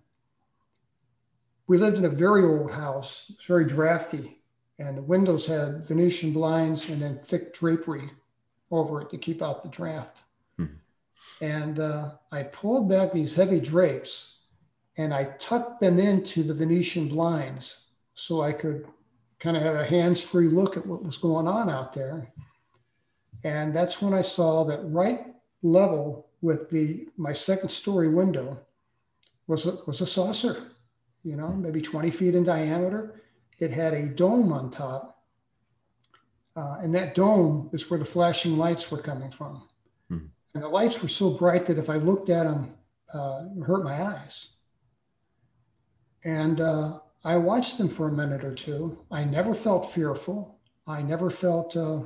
[1.67, 4.41] we lived in a very old house, very drafty,
[4.79, 8.09] and the windows had Venetian blinds and then thick drapery
[8.71, 10.21] over it to keep out the draft.
[10.57, 10.65] Hmm.
[11.41, 14.37] And uh, I pulled back these heavy drapes
[14.97, 18.87] and I tucked them into the Venetian blinds so I could
[19.39, 22.31] kind of have a hands free look at what was going on out there.
[23.43, 25.27] And that's when I saw that right
[25.61, 28.59] level with the my second story window
[29.47, 30.61] was a, was a saucer,
[31.27, 33.21] you know, maybe 20 feet in diameter.
[33.59, 35.21] It had a dome on top,
[36.55, 39.67] uh, and that dome is where the flashing lights were coming from.
[40.07, 40.27] Hmm.
[40.53, 42.73] And the lights were so bright that if I looked at them,
[43.13, 44.47] uh, it hurt my eyes.
[46.23, 48.97] And uh, I watched them for a minute or two.
[49.11, 50.59] I never felt fearful.
[50.87, 52.03] I never felt uh,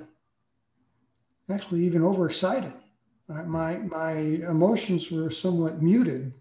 [1.47, 2.74] actually even overexcited.
[3.28, 6.34] My my emotions were somewhat muted.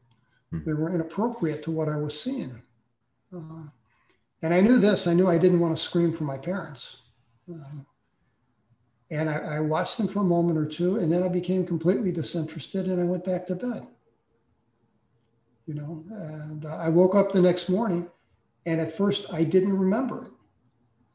[0.50, 0.64] Hmm.
[0.64, 2.62] They were inappropriate to what I was seeing.
[3.34, 3.64] Uh,
[4.42, 5.06] and I knew this.
[5.06, 7.02] I knew I didn't want to scream for my parents.
[7.50, 7.82] Uh,
[9.10, 12.12] and I, I, watched them for a moment or two, and then I became completely
[12.12, 13.86] disinterested, and I went back to bed.
[15.66, 18.08] You know, and I woke up the next morning,
[18.66, 20.30] and at first I didn't remember it.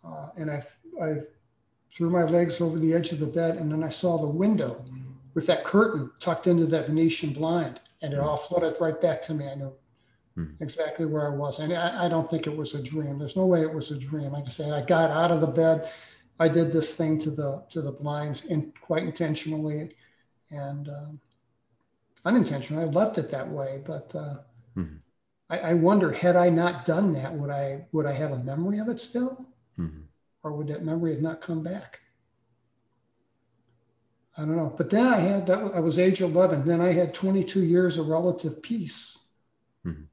[0.03, 0.61] Uh, and I,
[1.01, 1.15] I
[1.95, 4.83] threw my legs over the edge of the bed, and then I saw the window
[5.33, 9.33] with that curtain tucked into that Venetian blind, and it all flooded right back to
[9.33, 9.47] me.
[9.47, 9.73] I knew
[10.35, 10.45] hmm.
[10.59, 13.17] exactly where I was, and I, I, don't think it was a dream.
[13.17, 14.31] There's no way it was a dream.
[14.31, 15.91] Like I say, I got out of the bed,
[16.39, 19.95] I did this thing to the to the blinds, and quite intentionally,
[20.51, 21.19] and um,
[22.25, 23.81] unintentionally, I left it that way.
[23.85, 24.35] But uh,
[24.73, 24.97] hmm.
[25.49, 28.79] I, I, wonder, had I not done that, would I would I have a memory
[28.79, 29.45] of it still,
[29.77, 30.01] hmm.
[30.43, 31.99] or would that memory have not come back?
[34.37, 34.73] I don't know.
[34.77, 35.59] But then I had that.
[35.73, 36.65] I was age 11.
[36.65, 39.17] Then I had 22 years of relative peace.
[39.85, 40.03] Mm-hmm.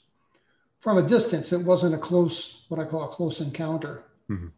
[0.80, 1.52] from a distance.
[1.52, 4.04] It wasn't a close, what I call a close encounter.
[4.30, 4.48] Mm-hmm.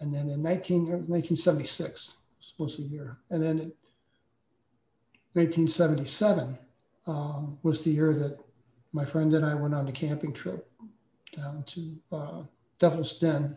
[0.00, 2.16] And then in 19, 1976
[2.58, 3.18] was the year.
[3.30, 3.76] And then it,
[5.32, 6.58] 1977
[7.06, 8.38] um, was the year that
[8.92, 10.69] my friend and I went on a camping trip
[11.36, 12.42] down to uh,
[12.78, 13.56] Devil's Den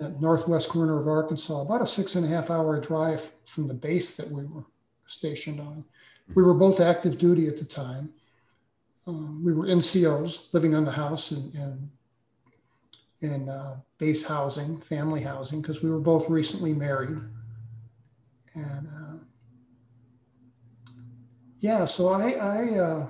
[0.00, 3.74] at northwest corner of Arkansas, about a six and a half hour drive from the
[3.74, 4.64] base that we were
[5.06, 5.84] stationed on.
[6.34, 8.12] We were both active duty at the time.
[9.06, 11.90] Um, we were NCOs living on the house in,
[13.22, 17.20] in, in uh, base housing, family housing, because we were both recently married.
[18.54, 19.18] And uh,
[21.58, 23.06] yeah, so I I, uh,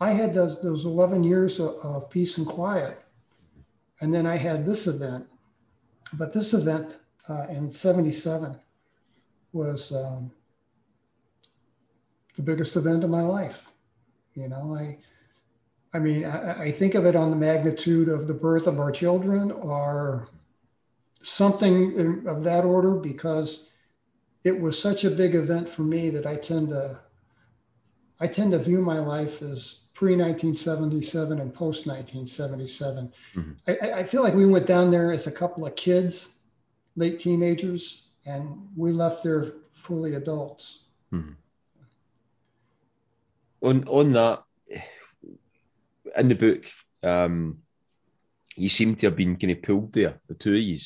[0.00, 3.02] I had those those 11 years of, of, peace and quiet,
[4.00, 5.26] and then I had this event.
[6.14, 6.96] But this event
[7.28, 8.56] uh, in '77
[9.52, 10.30] was um,
[12.36, 13.70] the biggest event of my life.
[14.34, 14.98] You know, I
[15.92, 18.92] I mean, I, I think of it on the magnitude of the birth of our
[18.92, 20.28] children or
[21.20, 23.70] something of that order because
[24.44, 26.98] it was such a big event for me that I tend to
[28.20, 33.12] I tend to view my life as pre 1977 and post 1977.
[33.34, 33.52] Mm-hmm.
[33.66, 36.38] I, I, feel like we went down there as a couple of kids,
[36.96, 40.84] late teenagers, and we left there fully adults.
[41.12, 41.32] Mm-hmm.
[43.62, 44.42] On on that,
[46.16, 46.64] in the book,
[47.02, 47.58] um,
[48.56, 50.20] you seem to have been kind of pulled there.
[50.28, 50.78] The two of you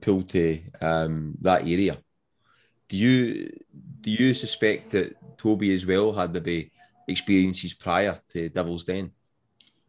[0.00, 1.98] pulled to um, that area
[2.88, 3.50] do you
[4.00, 6.70] do you suspect that Toby as well had maybe
[7.06, 9.12] experiences prior to Devil's Den?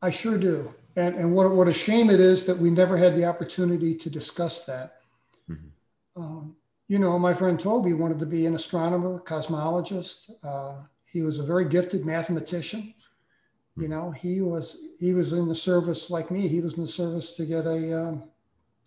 [0.01, 0.73] I sure do.
[0.95, 4.09] And, and what, what a shame it is that we never had the opportunity to
[4.09, 5.01] discuss that.
[5.49, 6.21] Mm-hmm.
[6.21, 6.55] Um,
[6.87, 10.31] you know, my friend Toby wanted to be an astronomer, cosmologist.
[10.43, 12.93] Uh, he was a very gifted mathematician.
[13.75, 13.91] You mm-hmm.
[13.91, 16.47] know, he was he was in the service like me.
[16.47, 18.23] He was in the service to get a um,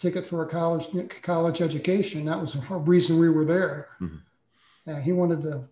[0.02, 0.88] ticket for a college
[1.22, 2.24] college education.
[2.24, 3.88] That was a reason we were there.
[4.00, 4.90] Mm-hmm.
[4.90, 5.68] Uh, he wanted to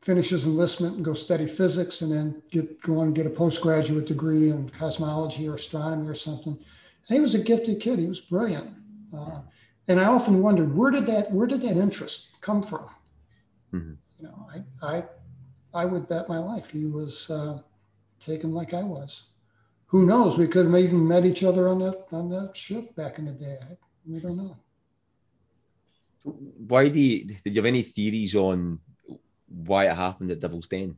[0.00, 3.30] finish his enlistment and go study physics and then get go on and get a
[3.30, 6.56] postgraduate degree in cosmology or astronomy or something.
[7.08, 7.98] And he was a gifted kid.
[7.98, 8.70] He was brilliant.
[9.12, 9.40] Uh,
[9.88, 12.88] and I often wondered where did that where did that interest come from?
[13.74, 13.94] Mm-hmm.
[14.18, 15.04] You know, I I
[15.74, 17.58] I would bet my life he was uh,
[18.20, 19.24] taken like I was
[19.86, 20.38] who knows?
[20.38, 23.32] We could have even met each other on that on that ship back in the
[23.32, 23.58] day.
[24.06, 24.56] We don't know.
[26.22, 28.80] Why do you, did you have any theories on
[29.46, 30.96] why it happened at Devil's Den?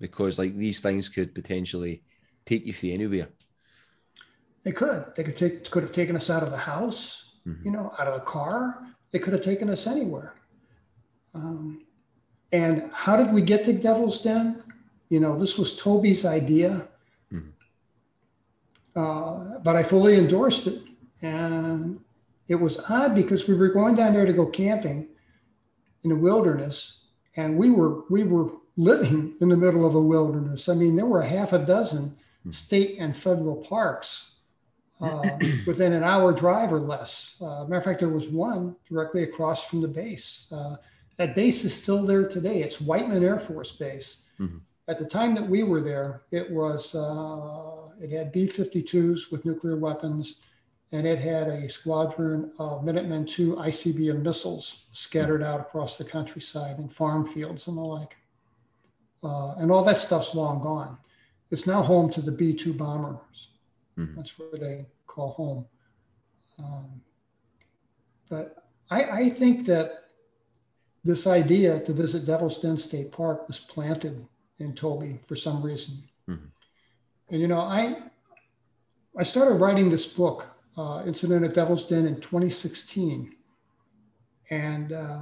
[0.00, 2.02] because like these things could potentially
[2.46, 3.28] take you from anywhere.
[4.62, 5.04] They could.
[5.16, 7.62] They could take could have taken us out of the house, mm-hmm.
[7.64, 8.86] you know, out of a car.
[9.12, 10.34] They could have taken us anywhere.
[11.34, 11.84] Um,
[12.52, 14.62] and how did we get to Devil's Den?
[15.08, 16.88] You know, this was Toby's idea.
[18.96, 20.82] Uh, but I fully endorsed it.
[21.22, 22.00] And
[22.48, 25.08] it was odd because we were going down there to go camping
[26.02, 27.00] in the wilderness,
[27.36, 30.68] and we were we were living in the middle of a wilderness.
[30.68, 32.50] I mean, there were a half a dozen mm-hmm.
[32.50, 34.34] state and federal parks
[35.00, 35.22] uh,
[35.66, 37.36] within an hour drive or less.
[37.40, 40.52] Uh, matter of fact, there was one directly across from the base.
[40.52, 40.76] Uh,
[41.16, 42.62] that base is still there today.
[42.62, 44.22] It's Whiteman Air Force Base.
[44.40, 44.58] Mm-hmm.
[44.88, 49.76] At the time that we were there, it was uh, it had B-52s with nuclear
[49.76, 50.40] weapons,
[50.92, 56.78] and it had a squadron of Minuteman II ICBM missiles scattered out across the countryside
[56.78, 58.16] and farm fields and the like.
[59.22, 60.98] Uh, and all that stuff's long gone.
[61.50, 63.48] It's now home to the B-2 bombers.
[63.98, 64.16] Mm-hmm.
[64.16, 65.66] That's where they call home.
[66.58, 67.00] Um,
[68.28, 70.04] but I, I, think that
[71.02, 74.24] this idea to visit Devil's Den State Park was planted
[74.58, 76.02] in Toby for some reason.
[77.30, 77.96] And you know, I
[79.18, 80.46] I started writing this book,
[80.76, 83.34] uh, Incident at Devil's Den, in 2016.
[84.50, 85.20] And uh,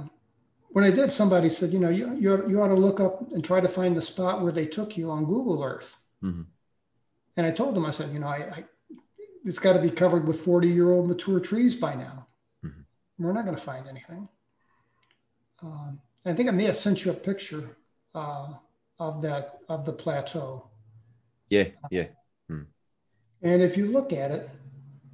[0.69, 3.43] when I did, somebody said, you know, you, you, you ought to look up and
[3.43, 5.95] try to find the spot where they took you on Google Earth.
[6.23, 6.41] Mm-hmm.
[7.37, 8.63] And I told them, I said, you know, I, I
[9.45, 12.27] it's got to be covered with 40 year old mature trees by now.
[12.65, 12.81] Mm-hmm.
[13.23, 14.27] We're not going to find anything.
[15.61, 17.77] Um, I think I may have sent you a picture
[18.15, 18.53] uh,
[18.99, 20.69] of that of the plateau.
[21.53, 22.07] Yeah, yeah.
[22.49, 22.65] Mm.
[23.43, 24.49] And if you look at it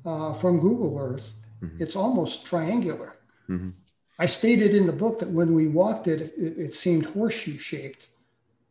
[0.05, 1.83] uh, from Google Earth, mm-hmm.
[1.83, 3.17] it's almost triangular.
[3.49, 3.71] Mm-hmm.
[4.19, 8.07] I stated in the book that when we walked it, it, it seemed horseshoe shaped.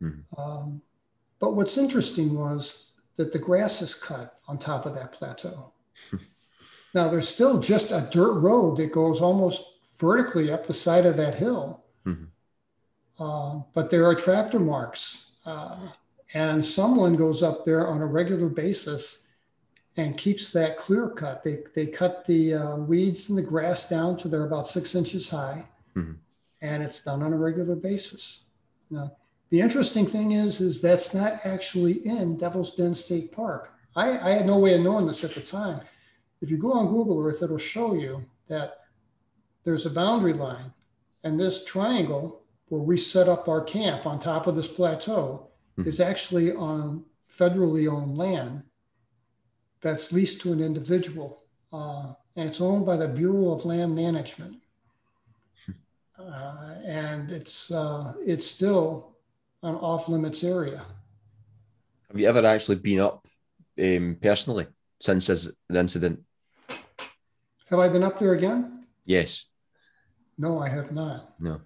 [0.03, 0.41] Mm-hmm.
[0.41, 0.81] Um,
[1.41, 5.73] but what's interesting was that the grass is cut on top of that plateau.
[6.95, 9.63] now there's still just a dirt road that goes almost
[9.99, 13.23] vertically up the side of that hill, mm-hmm.
[13.23, 15.77] uh, but there are tractor marks, uh,
[16.35, 19.27] and someone goes up there on a regular basis
[19.97, 21.43] and keeps that clear cut.
[21.43, 25.29] They they cut the uh, weeds and the grass down to they're about six inches
[25.29, 25.67] high,
[25.97, 26.13] mm-hmm.
[26.61, 28.45] and it's done on a regular basis.
[28.91, 29.13] Now,
[29.51, 33.73] the interesting thing is, is that's not actually in Devil's Den State Park.
[33.97, 35.81] I, I had no way of knowing this at the time.
[36.41, 38.81] If you go on Google Earth, it'll show you that
[39.65, 40.73] there's a boundary line,
[41.25, 45.48] and this triangle where we set up our camp on top of this plateau
[45.79, 45.89] mm-hmm.
[45.89, 48.63] is actually on federally owned land
[49.81, 54.57] that's leased to an individual, uh, and it's owned by the Bureau of Land Management.
[55.65, 55.73] Hmm.
[56.19, 59.17] Uh, and it's uh, it's still
[59.63, 60.85] an off limits area.
[62.09, 63.27] Have you ever actually been up
[63.81, 64.67] um, personally
[65.01, 66.25] since the incident?
[67.71, 68.87] Have I been up there again?
[69.05, 69.45] Yes.
[70.39, 71.35] No, I have not.
[71.39, 71.61] No.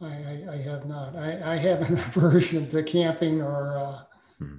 [0.00, 1.16] I, I, I have not.
[1.16, 4.02] I, I have an aversion to camping or uh,
[4.38, 4.56] hmm.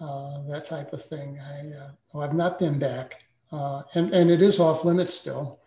[0.00, 1.38] uh, that type of thing.
[1.40, 3.22] I, uh, well, I've not been back.
[3.50, 5.60] Uh, and, and it is off limits still.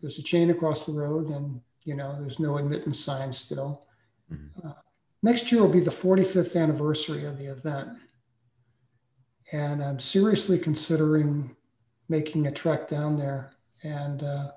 [0.00, 3.82] There's a chain across the road, and you know there's no admittance sign still.
[4.32, 4.66] Mm-hmm.
[4.66, 4.72] Uh,
[5.22, 7.90] next year will be the 45th anniversary of the event.
[9.52, 11.56] And I'm seriously considering
[12.08, 13.50] making a trek down there
[13.82, 14.50] and uh,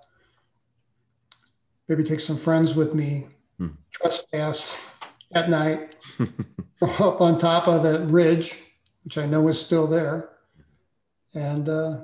[1.88, 3.31] maybe take some friends with me, hmm.
[4.02, 4.76] Trespass
[5.34, 5.96] at night
[6.82, 8.56] up on top of that ridge,
[9.04, 10.30] which I know is still there,
[11.34, 12.00] and uh,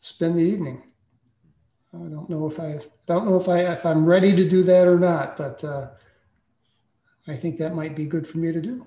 [0.00, 0.82] spend the evening.
[1.94, 4.86] I don't know if I don't know if I if I'm ready to do that
[4.86, 5.88] or not, but uh,
[7.26, 8.86] I think that might be good for me to do.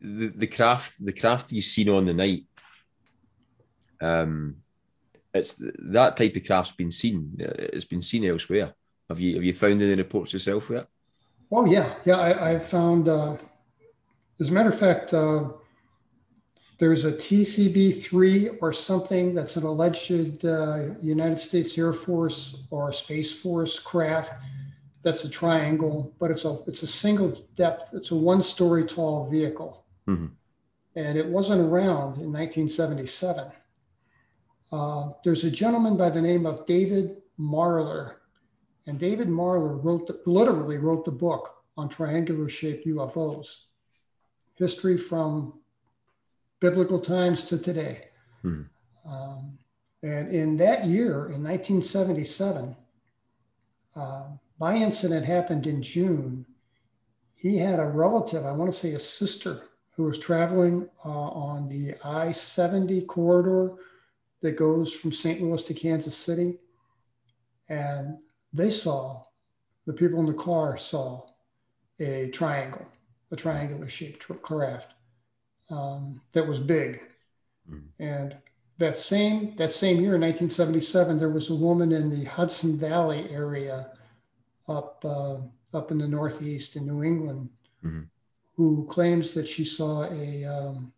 [0.00, 2.44] The, the craft, the craft you've seen on the night,
[4.00, 4.56] um,
[5.34, 7.36] it's that type of craft's been seen.
[7.38, 8.74] It's been seen elsewhere.
[9.08, 10.88] Have you have you found any reports yourself yet?
[11.50, 12.18] Oh yeah, yeah.
[12.18, 13.08] I, I found.
[13.08, 13.36] Uh,
[14.40, 15.48] as a matter of fact, uh,
[16.78, 23.36] there's a TCB-3 or something that's an alleged uh, United States Air Force or Space
[23.36, 24.32] Force craft
[25.02, 27.90] that's a triangle, but it's a it's a single depth.
[27.94, 30.26] It's a one story tall vehicle, mm-hmm.
[30.96, 33.50] and it wasn't around in 1977.
[34.70, 38.16] Uh, there's a gentleman by the name of David Marler,
[38.88, 43.66] and David Marler wrote the, literally wrote the book on triangular shaped UFOs,
[44.56, 45.52] history from
[46.60, 48.08] biblical times to today.
[48.42, 49.10] Mm-hmm.
[49.10, 49.58] Um,
[50.02, 52.76] and in that year, in 1977.
[53.94, 54.24] Uh,
[54.60, 56.46] my incident happened in June.
[57.34, 59.62] he had a relative, I want to say a sister,
[59.96, 63.74] who was traveling uh, on the I 70 corridor
[64.40, 65.42] that goes from St.
[65.42, 66.58] Louis to Kansas City.
[67.68, 68.18] And
[68.52, 69.22] they saw,
[69.86, 71.22] the people in the car saw
[72.00, 72.86] a triangle,
[73.30, 74.92] a triangular shaped craft
[75.70, 77.00] um, that was big.
[77.70, 77.82] Mm.
[77.98, 78.36] And
[78.78, 83.28] that same that same year in 1977, there was a woman in the Hudson Valley
[83.30, 83.90] area
[84.68, 85.38] up uh,
[85.74, 87.48] up in the Northeast in New England
[87.84, 88.02] mm-hmm.
[88.56, 90.92] who claims that she saw a um,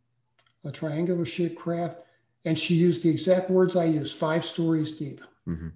[0.64, 1.98] a triangular shaped craft,
[2.44, 5.22] and she used the exact words I use: five stories deep.
[5.48, 5.68] Mm-hmm.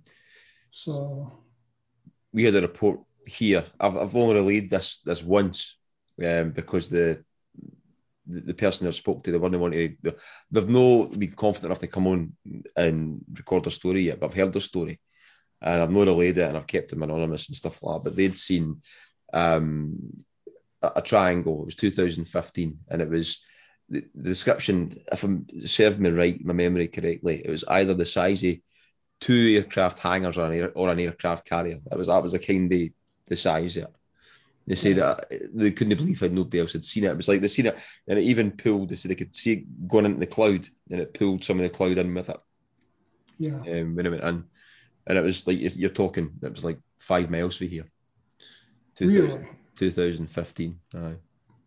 [0.71, 1.33] So
[2.35, 3.65] we had a report here.
[3.81, 5.77] I've, I've only relayed this this once
[6.23, 7.25] um, because the
[8.27, 10.17] the, the person that spoke to, they weren't wanting to,
[10.51, 12.33] they've no been confident enough to come on
[12.77, 14.99] and record their story yet, but I've heard their story
[15.63, 18.05] and I've not relayed it and I've kept them anonymous and stuff like that.
[18.05, 18.83] But they'd seen
[19.33, 20.25] um,
[20.83, 21.61] a, a, triangle.
[21.63, 23.43] It was 2015 and it was
[23.91, 28.07] the, the description, if I'm served me right, my memory correctly, it was either the
[28.07, 28.57] size of
[29.21, 31.79] two aircraft hangars or an, air, or an aircraft carrier.
[31.87, 32.89] That was that was a kind of
[33.27, 33.95] the size of it.
[34.67, 37.11] They say that they couldn't believe how nobody else had seen it.
[37.11, 38.89] It was like they seen it, and it even pulled.
[38.89, 41.63] They said they could see it going into the cloud, and it pulled some of
[41.65, 42.41] the cloud in with it.
[43.39, 43.57] Yeah.
[43.57, 44.45] Um, when it went in,
[45.07, 46.31] and it was like you're talking.
[46.43, 47.87] It was like five miles from here.
[49.01, 49.47] Really.
[49.77, 50.79] 2015.
[50.95, 51.17] Aye.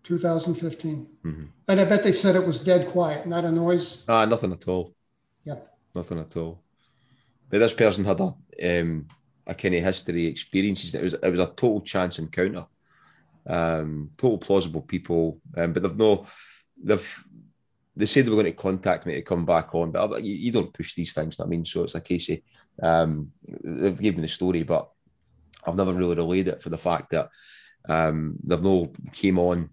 [0.04, 1.08] 2015.
[1.26, 1.44] Mm-hmm.
[1.68, 4.06] And I bet they said it was dead quiet, not a noise.
[4.08, 4.96] Ah, nothing at all.
[5.44, 5.58] Yeah.
[5.94, 6.64] Nothing at all.
[7.50, 8.34] But this person had a
[8.64, 9.08] um,
[9.46, 10.94] a kind of history experiences.
[10.96, 12.66] It was it was a total chance encounter
[13.48, 16.28] um, total plausible people, um, but they've no,
[16.84, 17.24] they've
[17.96, 20.52] they said they were going to contact me to come back on, but you, you
[20.52, 21.40] don't push these things.
[21.40, 22.40] I mean, so it's a case of
[22.84, 23.32] um,
[23.64, 24.90] they've given the story, but
[25.66, 27.30] I've never really relayed it for the fact that
[27.90, 29.70] um, they've no came on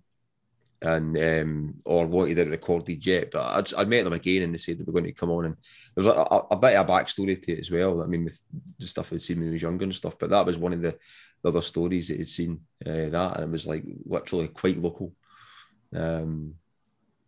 [0.84, 3.30] and um, or wanted it recorded yet.
[3.32, 5.46] But I, I met them again and they said they were going to come on,
[5.46, 5.56] and
[5.94, 8.02] there was a, a, a bit of a backstory to it as well.
[8.02, 8.38] I mean, with
[8.78, 10.82] the stuff I'd seen when I was younger and stuff, but that was one of
[10.82, 10.96] the
[11.42, 15.14] the other stories that he'd seen uh, that, and it was like literally quite local.
[15.94, 16.54] Um,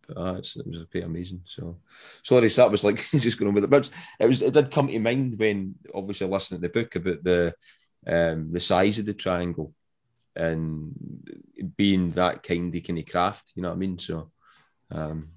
[0.07, 1.41] but, uh, it was quite amazing.
[1.45, 1.79] So
[2.23, 3.69] sorry, so that was like just going with it.
[3.69, 3.89] But
[4.19, 7.53] it was it did come to mind when obviously listening to the book about the
[8.05, 9.73] um, the size of the triangle
[10.37, 10.93] and
[11.75, 13.53] being that kind of kind of craft.
[13.55, 13.97] You know what I mean?
[13.97, 14.31] So.
[14.89, 15.29] Um,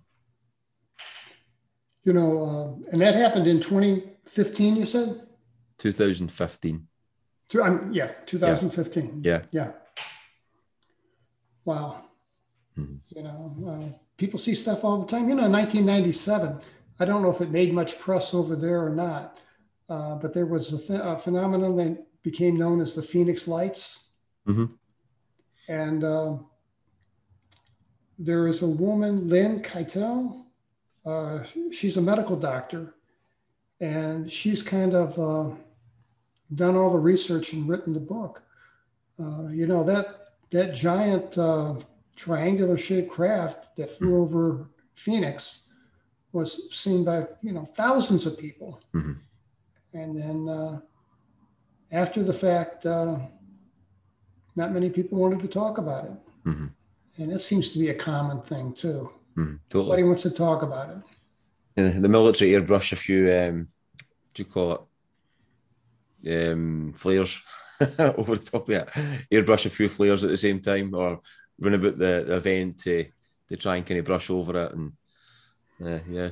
[2.05, 4.77] you know, uh, and that happened in 2015.
[4.77, 5.27] You said.
[5.79, 6.87] 2015.
[7.49, 9.23] Two, um, yeah, 2015.
[9.25, 9.43] Yeah.
[9.51, 9.73] Yeah.
[11.65, 12.05] Wow.
[12.79, 12.97] Mm-hmm.
[13.17, 15.29] You know, uh, people see stuff all the time.
[15.29, 16.61] You know, 1997,
[17.01, 19.39] I don't know if it made much press over there or not,
[19.89, 24.09] uh, but there was a, th- a, phenomenon that became known as the Phoenix Lights.
[24.47, 24.67] Mm-hmm.
[25.71, 26.35] And uh,
[28.19, 30.43] there is a woman, Lynne Kitei.
[31.07, 32.93] Uh, she's a medical doctor,
[33.81, 35.55] and she's kind of uh,
[36.57, 38.43] done all the research and written the book.
[39.21, 41.77] Uh, you know that that giant uh,
[42.17, 44.23] triangular shaped craft that flew mm-hmm.
[44.23, 45.69] over Phoenix
[46.33, 49.13] was seen by you know thousands of people, mm-hmm.
[49.95, 50.81] and then uh,
[51.93, 53.19] after the fact, uh,
[54.57, 56.13] not many people wanted to talk about it,
[56.47, 56.67] mm-hmm.
[57.19, 59.11] and it seems to be a common thing too.
[59.37, 59.57] Mm-hmm.
[59.69, 59.91] Totally.
[59.91, 60.97] Nobody wants to talk about it.
[61.77, 63.69] And the military airbrush a few, um,
[64.35, 64.81] do you call it?
[66.29, 67.41] um, flares
[67.99, 68.89] over the top of it,
[69.31, 71.21] airbrush a few flares at the same time, or
[71.59, 73.07] run about the, the event to
[73.49, 74.93] to try and kind of brush over it, and
[75.85, 76.31] uh, yeah.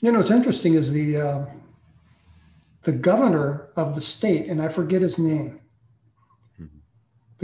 [0.00, 1.46] You know, what's interesting is the uh,
[2.82, 5.60] the governor of the state, and I forget his name.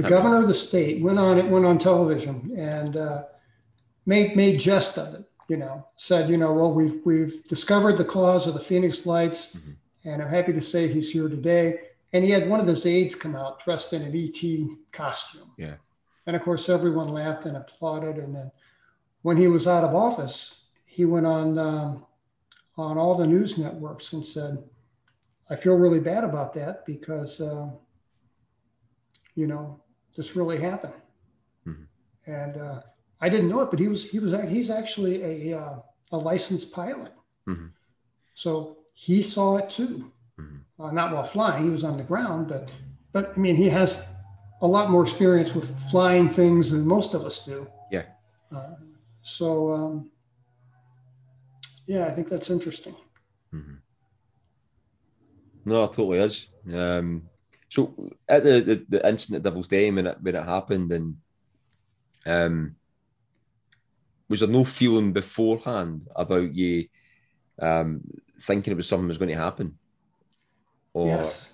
[0.02, 3.24] The governor of the state went on it went on television and uh,
[4.06, 5.24] made made jest of it.
[5.48, 9.56] You know, said, you know, well, we've we've discovered the cause of the Phoenix Lights.
[9.56, 9.72] Mm-hmm
[10.04, 11.80] and I'm happy to say he's here today.
[12.12, 15.50] And he had one of his aides come out dressed in an ET costume.
[15.58, 15.74] Yeah.
[16.26, 18.16] And of course, everyone laughed and applauded.
[18.16, 18.50] And then
[19.22, 22.06] when he was out of office, he went on um,
[22.76, 24.62] on all the news networks and said,
[25.50, 27.68] "I feel really bad about that because, uh,
[29.34, 29.80] you know,
[30.18, 30.92] this really happened."
[31.66, 32.30] Mm-hmm.
[32.30, 32.82] And uh,
[33.20, 35.78] I didn't know it, but he was he was he's actually a uh,
[36.12, 37.12] a licensed pilot.
[37.48, 37.68] Mm-hmm.
[38.34, 40.12] So he saw it too.
[40.38, 40.82] Mm-hmm.
[40.82, 42.70] Uh, not while flying, he was on the ground, but
[43.12, 44.08] but I mean, he has
[44.60, 47.66] a lot more experience with flying things than most of us do.
[47.90, 48.04] Yeah.
[48.54, 48.74] Uh,
[49.22, 50.10] so um,
[51.86, 52.94] yeah, I think that's interesting.
[53.54, 53.74] Mm-hmm.
[55.64, 56.46] No, it totally is.
[56.72, 57.28] Um,
[57.68, 57.94] so
[58.28, 61.16] at the, the, the incident at Devil's Den when it when it happened, and
[62.26, 62.76] Um,
[64.28, 66.88] was there no feeling beforehand about you
[67.62, 68.02] um,
[68.42, 69.78] thinking it was something that was going to happen?
[70.92, 71.06] Or...
[71.06, 71.52] Yes.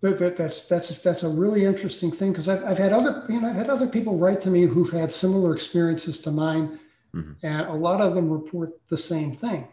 [0.00, 3.40] But, but that's that's that's a really interesting thing because I've, I've had other you
[3.40, 6.78] know I've had other people write to me who've had similar experiences to mine,
[7.12, 7.32] mm-hmm.
[7.42, 9.66] and a lot of them report the same thing.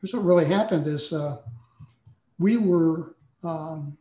[0.00, 1.36] Here's what really happened: is uh,
[2.38, 3.98] we were um,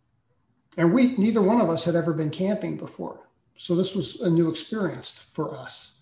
[0.77, 4.29] and we neither one of us had ever been camping before, so this was a
[4.29, 5.95] new experience for us.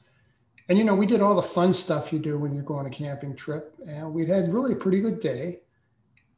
[0.69, 2.85] And you know, we did all the fun stuff you do when you're going on
[2.85, 5.59] a camping trip, and we'd had really a pretty good day.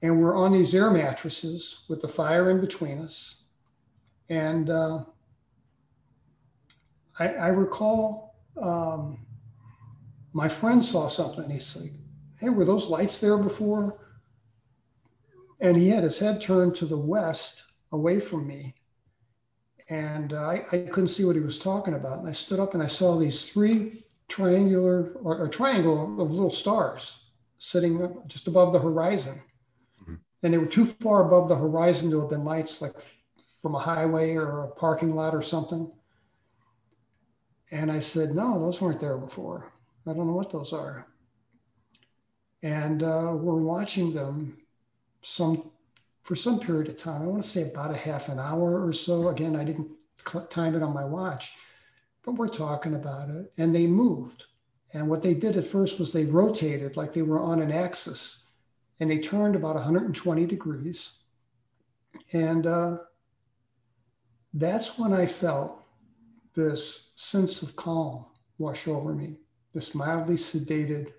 [0.01, 3.41] And we're on these air mattresses with the fire in between us.
[4.29, 5.03] And uh,
[7.17, 9.19] I, I, recall um,
[10.33, 11.49] my friend saw something.
[11.49, 11.91] He's like,
[12.37, 13.99] "Hey, were those lights there before?"
[15.59, 18.75] And he had his head turned to the west, away from me,
[19.89, 22.19] and uh, I, I, couldn't see what he was talking about.
[22.19, 26.51] And I stood up and I saw these three triangular or, or triangle of little
[26.51, 27.23] stars
[27.57, 29.39] sitting just above the horizon.
[30.01, 30.15] Mm-hmm.
[30.43, 32.95] And they were too far above the horizon to have been lights like
[33.61, 35.91] from a highway or a parking lot or something.
[37.71, 39.71] And I said, no, those weren't there before.
[40.07, 41.07] I don't know what those are.
[42.61, 44.57] And uh, we're watching them
[45.21, 45.71] some
[46.25, 47.21] for some period of time.
[47.21, 49.29] I want to say about a half an hour or so.
[49.29, 49.89] Again, I didn't
[50.49, 51.53] time it on my watch
[52.25, 53.53] but we're talking about it.
[53.57, 54.45] And they moved.
[54.93, 58.43] And what they did at first was they rotated like they were on an axis
[58.99, 61.17] and they turned about 120 degrees.
[62.33, 62.97] And uh,
[64.53, 65.83] that's when I felt
[66.55, 68.25] this sense of calm
[68.57, 69.37] wash over me,
[69.73, 71.11] this mildly sedated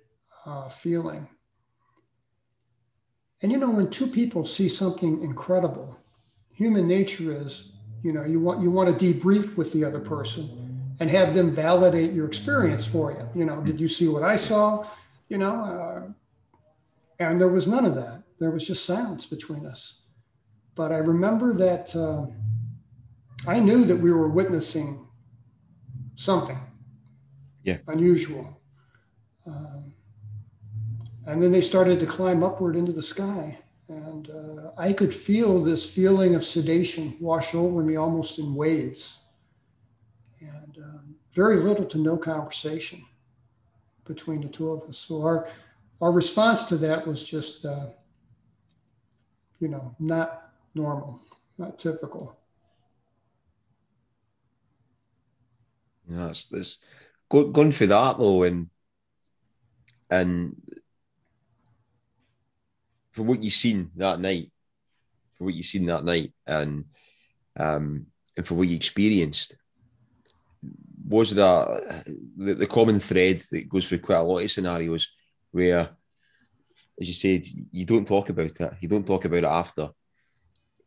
[0.47, 1.29] uh, feeling.
[3.43, 5.99] And you know, when two people see something incredible,
[6.53, 7.73] human nature is,
[8.03, 11.55] you know, you want you want to debrief with the other person and have them
[11.55, 13.29] validate your experience for you.
[13.35, 14.87] You know, did you see what I saw?
[15.29, 16.03] You know, uh,
[17.19, 18.23] and there was none of that.
[18.39, 20.01] There was just silence between us.
[20.75, 22.27] But I remember that uh,
[23.47, 25.07] I knew that we were witnessing
[26.17, 26.59] something
[27.63, 27.79] yeah.
[27.89, 28.61] unusual.
[29.47, 29.93] Um,
[31.27, 33.59] and then they started to climb upward into the sky.
[33.89, 39.21] And uh, I could feel this feeling of sedation wash over me almost in waves
[40.41, 43.05] and um, very little to no conversation
[44.05, 44.99] between the two of us.
[44.99, 45.49] So our
[46.01, 47.87] our response to that was just, uh,
[49.61, 51.23] you know, not normal,
[51.57, 52.37] not typical.
[56.07, 56.79] Yeah, it's
[57.31, 58.69] go, going for that though, and
[60.11, 60.55] and
[63.17, 64.53] for what you seen that night,
[65.37, 66.85] for what you seen that night, and
[67.59, 68.07] um,
[68.37, 69.57] and for what you experienced,
[71.09, 72.05] was that
[72.37, 75.09] the, the common thread that goes through quite a lot of scenarios
[75.51, 75.89] where,
[77.01, 78.73] as you said, you don't talk about it.
[78.81, 79.89] You don't talk about it after.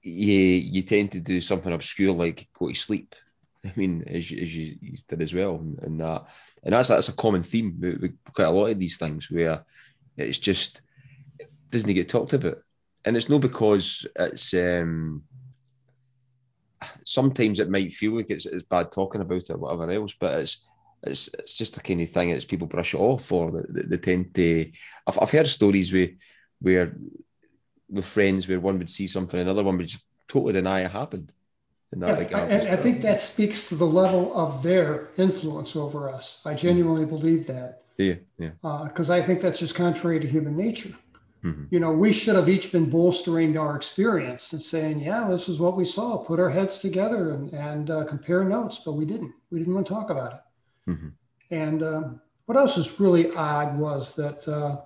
[0.04, 3.16] You you tend to do something obscure like go to sleep.
[3.66, 6.28] I mean, as, as you, you did as well, and, and that
[6.64, 9.66] and that's that's a common theme with, with quite a lot of these things where
[10.16, 10.82] it's just
[11.70, 12.58] doesn't get talked about,
[13.06, 15.24] and it's not because it's um,
[17.06, 20.40] sometimes it might feel like it's, it's bad talking about it or whatever else, but
[20.40, 20.66] it's
[21.04, 23.98] it's it's just a kind of thing that people brush it off or they, they
[23.98, 24.72] tend to.
[25.08, 26.10] I've, I've heard stories where
[26.62, 26.96] where
[27.90, 31.32] with friends where one would see something, another one would just totally deny it happened.
[31.92, 36.10] In that yeah, I, I think that speaks to the level of their influence over
[36.10, 36.40] us.
[36.46, 37.82] I genuinely believe that.
[37.98, 38.52] Yeah, yeah.
[38.62, 40.94] Because uh, I think that's just contrary to human nature.
[41.44, 41.66] Mm-hmm.
[41.72, 45.60] You know, we should have each been bolstering our experience and saying, yeah, this is
[45.60, 46.18] what we saw.
[46.18, 49.34] Put our heads together and, and uh, compare notes, but we didn't.
[49.50, 50.92] We didn't want to talk about it.
[50.92, 51.08] Mm-hmm.
[51.52, 54.82] And um, what else was really odd was that uh,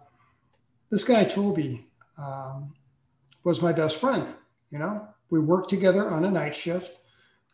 [0.92, 1.88] this guy Toby
[2.18, 2.74] um,
[3.44, 4.28] was my best friend.
[4.70, 7.00] You know, we worked together on a night shift.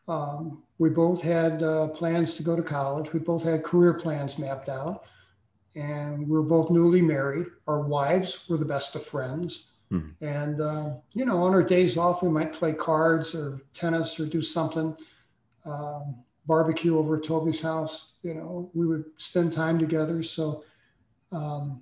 [0.09, 3.13] Um, we both had uh, plans to go to college.
[3.13, 5.03] We both had career plans mapped out
[5.75, 7.47] and we were both newly married.
[7.67, 9.71] Our wives were the best of friends.
[9.91, 10.25] Mm-hmm.
[10.25, 14.25] And, uh, you know, on our days off, we might play cards or tennis or
[14.25, 14.95] do something,
[15.65, 16.15] um,
[16.45, 18.13] barbecue over at Toby's house.
[18.23, 20.21] You know, we would spend time together.
[20.23, 20.63] So,
[21.31, 21.81] um,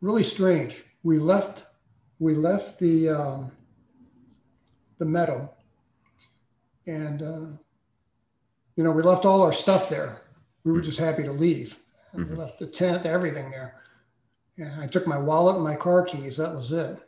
[0.00, 0.82] really strange.
[1.02, 1.64] We left,
[2.18, 3.52] we left the, um,
[4.98, 5.50] the meadow
[6.86, 7.56] and, uh,
[8.76, 10.19] you know, we left all our stuff there
[10.64, 11.78] we were just happy to leave.
[12.14, 13.76] We left the tent, everything there.
[14.58, 16.36] And I took my wallet and my car keys.
[16.38, 16.98] That was it.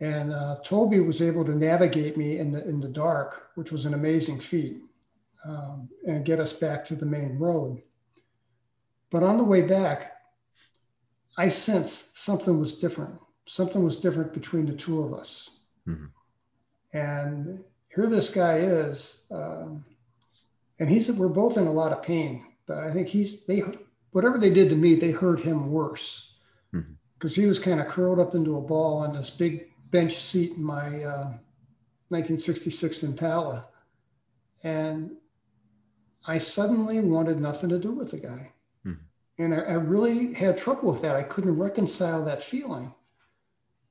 [0.00, 3.86] And uh, Toby was able to navigate me in the in the dark, which was
[3.86, 4.82] an amazing feat.
[5.44, 7.82] um, and get us back to the main road.
[9.10, 10.12] But on the way back,
[11.36, 13.18] I sensed something was different.
[13.46, 15.50] Something was different between the two of us.
[15.88, 16.06] Mm-hmm.
[16.92, 19.84] And here this guy is, um,
[20.80, 22.44] and he said we're both in a lot of pain.
[22.66, 23.62] But I think he's they
[24.10, 26.32] whatever they did to me, they hurt him worse
[26.72, 27.40] because mm-hmm.
[27.42, 30.64] he was kind of curled up into a ball on this big bench seat in
[30.64, 31.32] my uh,
[32.08, 33.66] 1966 Impala,
[34.64, 35.12] and
[36.26, 38.52] I suddenly wanted nothing to do with the guy.
[38.86, 39.42] Mm-hmm.
[39.42, 41.16] And I, I, really had trouble with that.
[41.16, 42.92] I couldn't reconcile that feeling.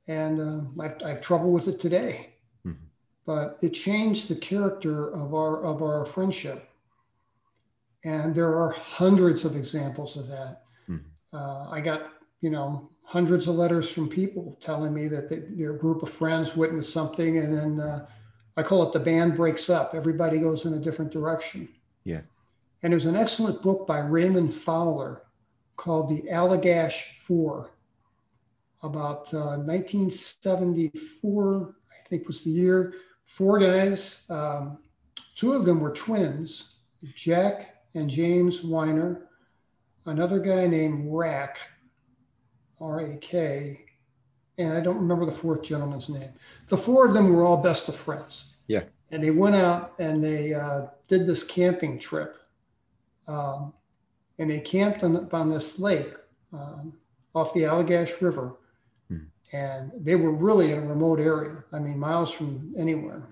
[0.08, 0.40] And
[0.80, 2.34] uh, I, I, have trouble with it today.
[2.66, 2.86] Mm-hmm.
[3.26, 6.70] But it changed the character of our of our friendship.
[8.04, 10.64] And there are hundreds of examples of that.
[10.90, 11.36] Mm-hmm.
[11.36, 15.74] Uh, I got, you know, hundreds of letters from people telling me that they, their
[15.74, 18.06] group of friends witnessed something, and then uh,
[18.56, 19.96] I call it the band breaks up.
[19.96, 21.68] Everybody goes in a different direction.
[22.04, 22.22] Yeah.
[22.84, 25.24] And there's an excellent book by Raymond Fowler
[25.76, 27.72] called The Allagash Four
[28.82, 32.94] about uh, 1974, I think was the year.
[33.26, 34.78] Four guys, um,
[35.36, 36.76] two of them were twins,
[37.16, 39.28] Jack and James Weiner,
[40.06, 41.58] another guy named Rak,
[42.80, 43.86] R A K,
[44.58, 46.30] and I don't remember the fourth gentleman's name.
[46.68, 48.54] The four of them were all best of friends.
[48.68, 48.84] Yeah.
[49.12, 52.36] And they went out and they uh, did this camping trip.
[53.28, 53.74] Um,
[54.38, 56.14] and they camped on, on this lake
[56.54, 56.94] um,
[57.34, 58.58] off the Allagash River.
[59.08, 59.26] Hmm.
[59.54, 63.24] And they were really in a remote area, I mean, miles from anywhere.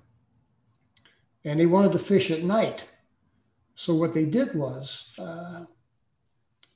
[1.45, 2.86] And they wanted to fish at night.
[3.78, 5.63] So what they did was uh,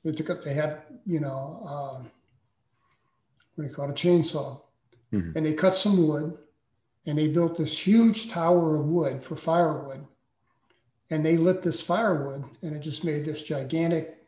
[0.04, 2.02] they took up, they had, you know, uh,
[3.54, 4.60] what do you call it, a chainsaw.
[5.12, 5.36] Mm-hmm.
[5.36, 6.38] And they cut some wood
[7.06, 10.06] and they built this huge tower of wood for firewood
[11.10, 14.18] and they lit this firewood and it just made this gigantic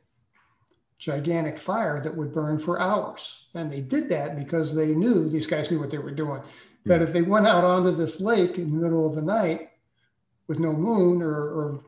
[0.98, 5.46] gigantic fire that would burn for hours and they did that because they knew these
[5.46, 6.88] guys knew what they were doing mm-hmm.
[6.88, 9.70] that if they went out onto this lake in the middle of the night
[10.48, 11.84] with no moon or, or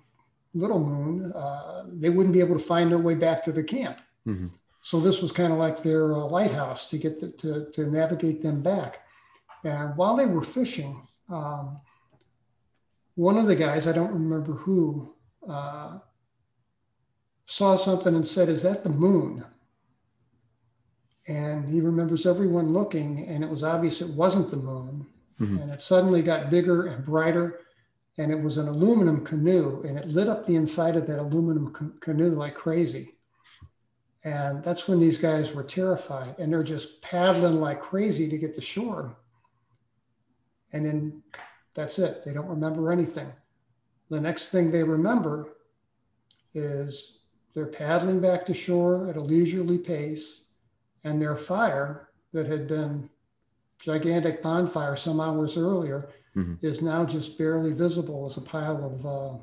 [0.57, 3.99] little moon uh, they wouldn't be able to find their way back to the camp
[4.27, 4.49] mm-hmm.
[4.83, 8.43] so this was kind of like their uh, lighthouse to get the, to, to navigate
[8.43, 9.01] them back
[9.65, 11.81] and while they were fishing um,
[13.17, 15.13] one of the guys, I don't remember who,
[15.49, 15.99] uh,
[17.47, 19.45] saw something and said, Is that the moon?
[21.27, 25.07] And he remembers everyone looking, and it was obvious it wasn't the moon.
[25.41, 25.59] Mm-hmm.
[25.59, 27.61] And it suddenly got bigger and brighter,
[28.19, 31.73] and it was an aluminum canoe, and it lit up the inside of that aluminum
[31.73, 33.15] ca- canoe like crazy.
[34.25, 38.55] And that's when these guys were terrified, and they're just paddling like crazy to get
[38.55, 39.17] to shore.
[40.73, 41.23] And then
[41.75, 42.25] that's it.
[42.25, 43.31] They don't remember anything.
[44.09, 45.57] The next thing they remember
[46.55, 47.21] is
[47.55, 50.45] they're paddling back to shore at a leisurely pace,
[51.05, 53.09] and their fire that had been
[53.79, 56.55] gigantic bonfire some hours earlier mm-hmm.
[56.67, 59.39] is now just barely visible as a pile of, uh,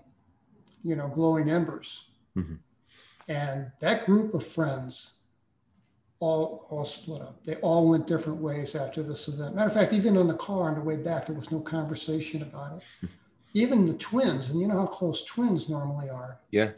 [0.83, 2.09] you know, glowing embers.
[2.37, 2.55] Mm-hmm.
[3.27, 5.23] And that group of friends
[6.19, 7.43] all all split up.
[7.43, 9.55] They all went different ways after this event.
[9.55, 12.41] Matter of fact, even on the car on the way back, there was no conversation
[12.41, 13.09] about it.
[13.53, 16.39] even the twins, and you know how close twins normally are.
[16.51, 16.71] Yeah.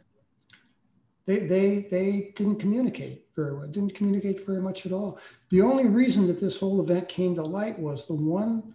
[1.26, 3.68] They they they didn't communicate very well.
[3.68, 5.20] Didn't communicate very much at all.
[5.50, 8.74] The only reason that this whole event came to light was the one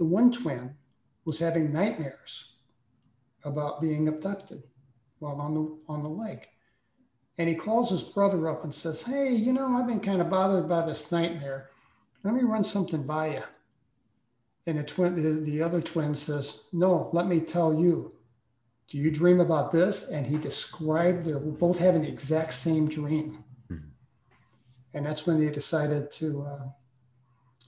[0.00, 0.74] the one twin
[1.24, 2.56] was having nightmares
[3.44, 4.64] about being abducted
[5.20, 6.48] while on the on the lake
[7.40, 10.28] and he calls his brother up and says, Hey, you know, I've been kind of
[10.28, 11.70] bothered by this nightmare.
[12.22, 13.42] Let me run something by you.
[14.66, 18.12] And the twin, the, other twin says, No, let me tell you.
[18.88, 20.10] Do you dream about this?
[20.10, 23.42] And he described they were both having the exact same dream.
[23.70, 23.88] Mm-hmm.
[24.92, 26.64] And that's when they decided to uh,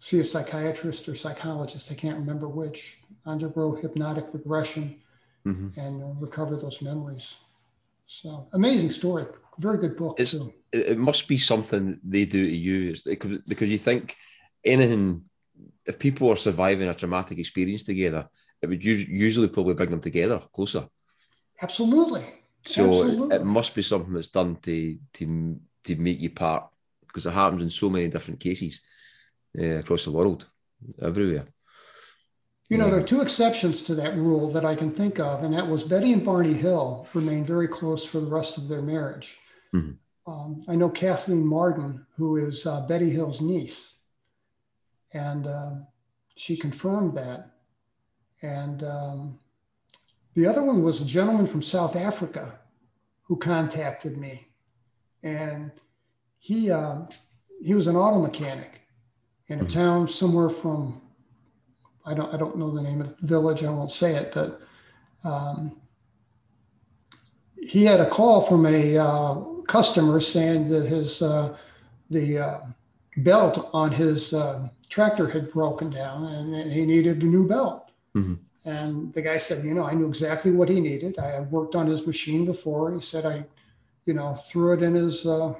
[0.02, 5.00] see a psychiatrist or psychologist, I can't remember which, undergo hypnotic regression
[5.46, 5.78] mm-hmm.
[5.80, 7.34] and recover those memories.
[8.06, 9.26] So amazing story
[9.58, 10.18] very good book.
[10.18, 10.52] It's, too.
[10.72, 12.94] It must be something they do to you
[13.46, 14.16] because you think
[14.64, 15.24] anything,
[15.84, 18.28] if people are surviving a traumatic experience together,
[18.60, 20.88] it would usually probably bring them together closer.
[21.60, 22.24] Absolutely.
[22.64, 23.36] So Absolutely.
[23.36, 26.68] it must be something that's done to to to make you part
[27.06, 28.80] because it happens in so many different cases
[29.58, 30.46] across the world,
[31.00, 31.46] everywhere.
[32.68, 35.52] You know, there are two exceptions to that rule that I can think of, and
[35.52, 39.36] that was Betty and Barney Hill remained very close for the rest of their marriage.
[39.74, 40.32] Mm-hmm.
[40.32, 43.98] Um, I know Kathleen Marden, who is uh, Betty Hill's niece,
[45.12, 45.86] and um,
[46.36, 47.50] she confirmed that.
[48.40, 49.38] And um,
[50.34, 52.58] the other one was a gentleman from South Africa
[53.24, 54.46] who contacted me,
[55.22, 55.70] and
[56.38, 57.02] he uh,
[57.62, 58.81] he was an auto mechanic
[59.52, 61.00] in a town somewhere from
[62.04, 63.62] I don't I don't know the name of the village.
[63.62, 64.60] I won't say it, but
[65.24, 65.80] um,
[67.56, 69.34] he had a call from a uh,
[69.68, 71.56] customer saying that his uh,
[72.10, 72.60] the uh,
[73.18, 77.90] belt on his uh, tractor had broken down and he needed a new belt.
[78.16, 78.38] Mhm.
[78.64, 81.18] And the guy said, you know, I knew exactly what he needed.
[81.18, 82.92] I had worked on his machine before.
[82.92, 83.44] He said I,
[84.04, 85.54] you know, threw it in his uh,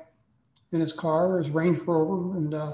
[0.73, 2.73] in his car, his Range Rover, and uh,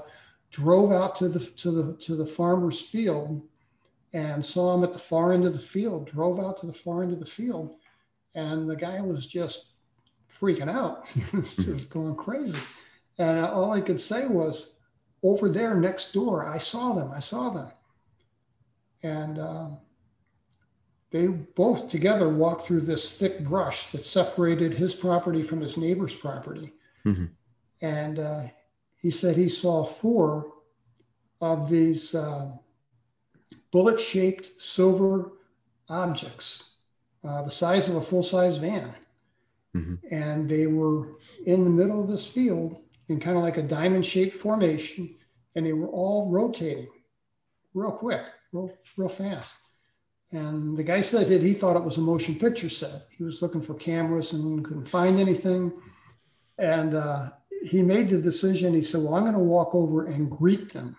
[0.51, 3.41] drove out to the to the to the farmer's field
[4.13, 6.09] and saw him at the far end of the field.
[6.09, 7.75] Drove out to the far end of the field,
[8.35, 9.81] and the guy was just
[10.29, 11.07] freaking out.
[11.13, 12.59] he was just going crazy.
[13.17, 14.75] And all I could say was,
[15.23, 17.11] over there next door, I saw them.
[17.11, 17.67] I saw them.
[19.03, 19.67] And uh,
[21.11, 26.15] they both together walked through this thick brush that separated his property from his neighbor's
[26.15, 26.73] property.
[27.05, 27.29] Mhm.
[27.81, 28.43] And uh,
[29.01, 30.53] he said he saw four
[31.41, 32.51] of these uh,
[33.71, 35.31] bullet shaped silver
[35.87, 36.75] objects,
[37.23, 38.93] uh, the size of a full size van.
[39.75, 39.99] Mhm.
[40.11, 44.05] And they were in the middle of this field in kind of like a diamond
[44.05, 45.15] shaped formation,
[45.55, 46.87] and they were all rotating
[47.73, 48.21] real quick,
[48.51, 49.55] real, real fast.
[50.31, 53.07] And the guy said that he thought it was a motion picture set.
[53.09, 55.71] He was looking for cameras and couldn't find anything.
[56.57, 57.31] And uh,
[57.63, 58.73] he made the decision.
[58.73, 60.95] He said, Well, I'm going to walk over and greet them.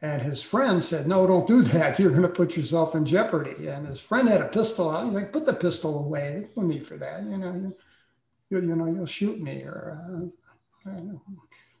[0.00, 1.98] And his friend said, No, don't do that.
[1.98, 3.68] You're going to put yourself in jeopardy.
[3.68, 5.06] And his friend had a pistol out.
[5.06, 6.40] He's like, Put the pistol away.
[6.40, 7.22] There's no need for that.
[7.24, 7.74] You know,
[8.50, 9.62] you, you, know, you'll shoot me.
[9.62, 10.30] Or,
[10.86, 10.90] uh.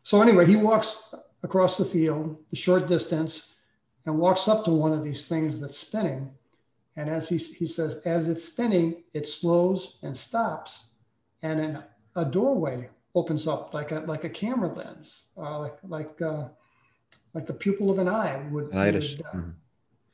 [0.02, 3.54] So anyway, he walks across the field, the short distance,
[4.06, 6.30] and walks up to one of these things that's spinning.
[6.96, 10.88] And as he, he says, as it's spinning, it slows and stops,
[11.42, 11.84] and then
[12.16, 16.48] a doorway opens up like a like a camera lens, uh, like like uh,
[17.34, 18.74] like the pupil of an eye would.
[18.74, 19.16] Iris.
[19.16, 19.54] would, uh, Mhm.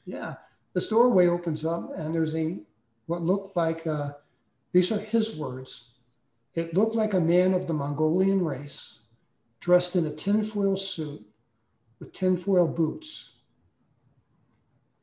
[0.06, 0.34] yeah,
[0.72, 2.60] this doorway opens up, and there's a
[3.06, 4.12] what looked like uh,
[4.72, 5.90] these are his words.
[6.54, 9.02] It looked like a man of the Mongolian race,
[9.60, 11.26] dressed in a tinfoil suit
[11.98, 13.30] with tinfoil boots.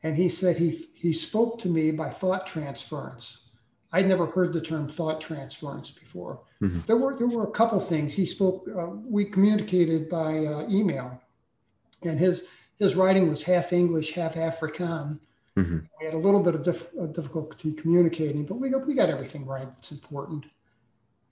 [0.04, 3.51] And he said he he spoke to me by thought transference.
[3.94, 6.40] I'd never heard the term thought transference before.
[6.62, 6.86] Mhm.
[6.86, 8.68] There were there were a couple things he spoke.
[8.68, 11.20] Uh, we communicated by uh, email,
[12.04, 12.48] and his
[12.80, 15.20] his writing was half English, half Afrikaans.
[15.58, 15.88] Mhm.
[16.00, 19.10] We had a little bit of dif- uh, difficulty communicating, but we got we got
[19.10, 19.68] everything right.
[19.80, 20.46] It's important.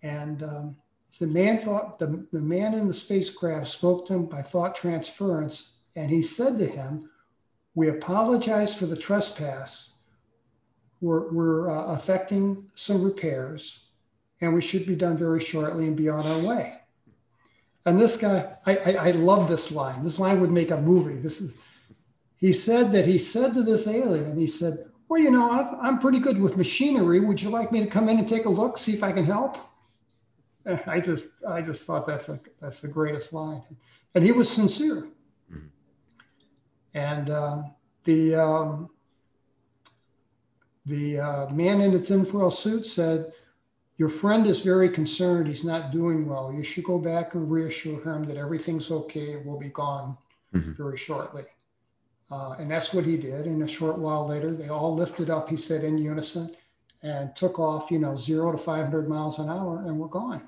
[0.04, 0.76] And um,
[1.20, 5.78] the man thought the, the man in the spacecraft spoke to him by thought transference,
[5.96, 7.10] and he said to him,
[7.76, 9.94] "We apologize for the trespass.
[11.02, 13.84] We're, we're uh, affecting some repairs,
[14.42, 16.76] and we should be done very shortly and be on our way."
[17.86, 20.04] And this guy, I, I, I love this line.
[20.04, 21.16] This line would make a movie.
[21.16, 21.56] This is,
[22.38, 26.00] he said that he said to this alien, he said, "Well, you know, I've, I'm
[26.00, 27.20] pretty good with machinery.
[27.20, 29.26] Would you like me to come in and take a look, see if I can
[29.26, 29.58] help?"
[30.86, 33.64] I just, I just thought that's a, that's the greatest line,
[34.14, 35.08] and he was sincere.
[35.52, 35.70] Mhm.
[36.94, 37.72] And um,
[38.04, 38.90] the um,
[40.86, 43.32] the uh, man in the tinfoil suit said,
[43.98, 45.48] "Your friend is very concerned.
[45.48, 46.52] He's not doing well.
[46.52, 49.38] You should go back and reassure him that everything's okay.
[49.38, 50.18] We'll be gone
[50.54, 50.76] Mhm.
[50.78, 51.46] very shortly."
[52.32, 53.46] Uh, and that's what he did.
[53.48, 56.56] And a short while later, they all lifted up, he said, in unison
[57.02, 60.48] and took off, you know, zero to 500 miles an hour and were gone.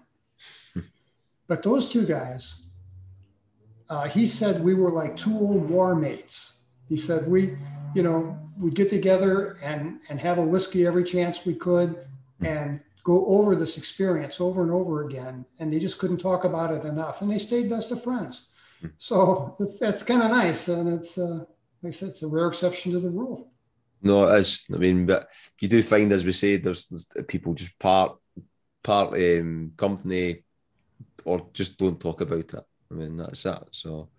[1.47, 2.61] but those two guys,
[3.89, 6.61] uh, he said we were like two old war mates.
[6.87, 7.57] He said we,
[7.95, 11.97] you know, we'd get together and, and have a whiskey every chance we could
[12.41, 15.45] and go over this experience over and over again.
[15.59, 17.21] And they just couldn't talk about it enough.
[17.21, 18.47] And they stayed best of friends.
[18.97, 20.67] So it's, that's kind of nice.
[20.67, 21.45] And it's, uh,
[21.81, 23.51] like I said, it's a rare exception to the rule.
[24.01, 24.65] No, it is.
[24.73, 28.17] I mean, but you do find, as we say, there's, there's people just part
[28.83, 30.43] part um, company
[31.25, 32.65] or just don't talk about it.
[32.89, 34.09] I mean, that's that So,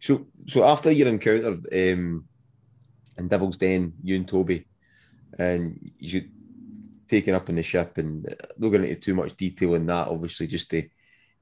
[0.00, 1.58] so, so after your encounter
[1.92, 2.24] um,
[3.18, 4.66] in Devil's Den, you and Toby,
[5.38, 6.28] and you
[7.08, 8.24] taken up in the ship, and
[8.58, 10.82] not going into too much detail in that, obviously, just to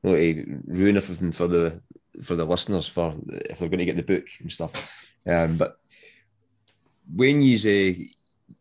[0.02, 1.80] not to ruin everything for the
[2.22, 5.14] for the listeners for if they're going to get the book and stuff.
[5.26, 5.78] Um, but
[7.14, 8.10] when you say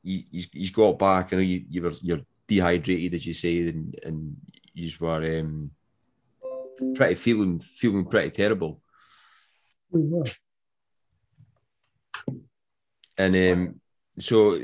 [0.01, 3.70] you, you, you got back, I know you, you were you're dehydrated as you say,
[3.70, 4.38] and and
[4.74, 5.72] you were um,
[6.95, 8.82] pretty feeling feeling pretty terrible.
[9.91, 10.26] We were.
[13.18, 13.82] And um,
[14.20, 14.59] so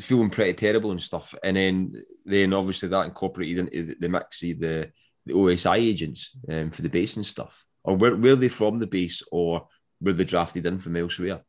[0.00, 4.40] feeling pretty terrible and stuff, and then then obviously that incorporated into the, the mix
[4.40, 8.78] the the OSI agents um, for the base and stuff, or were, were they from
[8.78, 9.68] the base or
[10.00, 11.42] were they drafted in from elsewhere?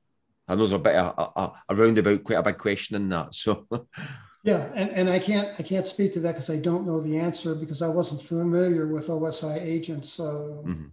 [0.47, 3.10] I know there's a bit of a, a, a roundabout, quite a big question in
[3.10, 3.34] that.
[3.34, 3.68] So
[4.43, 7.18] yeah, and, and I can't I can't speak to that because I don't know the
[7.18, 10.88] answer because I wasn't familiar with OSI agents uh, mm-hmm.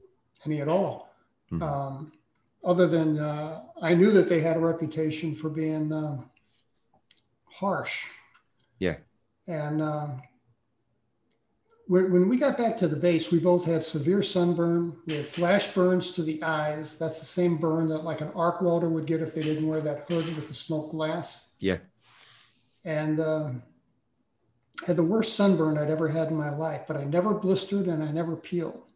[0.47, 1.11] any at all.
[1.53, 1.63] Mm-hmm.
[1.63, 2.13] Um,
[2.65, 6.31] other than uh, I knew that they had a reputation for being um,
[7.47, 8.07] harsh.
[8.79, 8.97] Yeah.
[9.47, 10.23] And um,
[11.87, 14.97] when, when we got back to the base, we both had severe sunburn.
[15.07, 16.99] We had flash burns to the eyes.
[16.99, 19.81] That's the same burn that like an arc welder would get if they didn't wear
[19.81, 21.53] that hood with the smoked glass.
[21.59, 21.79] Yeah.
[22.85, 23.51] And uh,
[24.87, 28.03] had the worst sunburn I'd ever had in my life, but I never blistered and
[28.03, 28.90] I never peeled.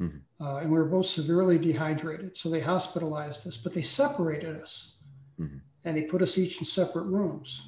[0.00, 0.44] Mm-hmm.
[0.44, 2.36] Uh, and we were both severely dehydrated.
[2.36, 4.96] So they hospitalized us, but they separated us.
[5.40, 5.58] Mm-hmm.
[5.84, 7.66] And they put us each in separate rooms.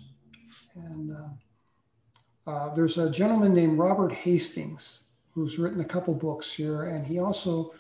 [0.74, 6.84] And uh, uh, there's a gentleman named Robert Hastings who's written a couple books here,
[6.84, 7.74] and he also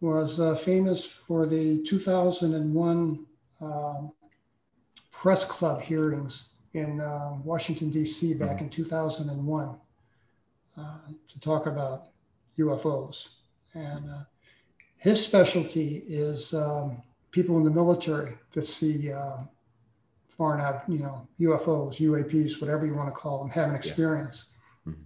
[0.00, 3.26] was uh, famous for the 2001
[3.60, 4.12] um,
[5.10, 8.34] press club hearings in uh, Washington, D.C.
[8.34, 8.64] back mm-hmm.
[8.64, 9.78] in 2001
[10.76, 10.96] uh,
[11.28, 12.08] to talk about
[12.58, 13.28] UFOs.
[13.74, 14.22] And uh,
[14.98, 19.10] his specialty is um, people in the military that see
[20.36, 24.46] foreign, out, you know, UFOs, UAPs, whatever you want to call them, have an experience.
[24.86, 24.92] Yeah.
[24.92, 25.02] Mm-hmm.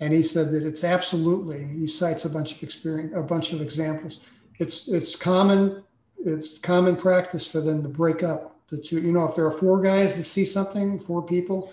[0.00, 1.64] And he said that it's absolutely.
[1.64, 4.20] He cites a bunch of experience, a bunch of examples.
[4.58, 5.82] It's it's common
[6.24, 9.00] it's common practice for them to break up the two.
[9.00, 11.72] You know, if there are four guys that see something, four people,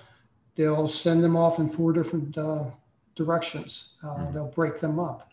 [0.55, 2.65] they'll send them off in four different uh,
[3.15, 3.93] directions.
[4.03, 4.33] Uh, mm-hmm.
[4.33, 5.30] They'll break them up,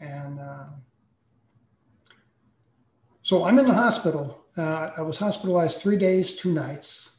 [0.00, 0.64] and uh,
[3.22, 7.10] so I'm in the hospital uh, I was hospitalized three days, two nights.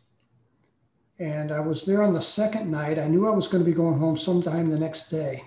[1.20, 3.00] And I was there on the second night.
[3.00, 5.44] I knew I was going to be going home sometime the next day.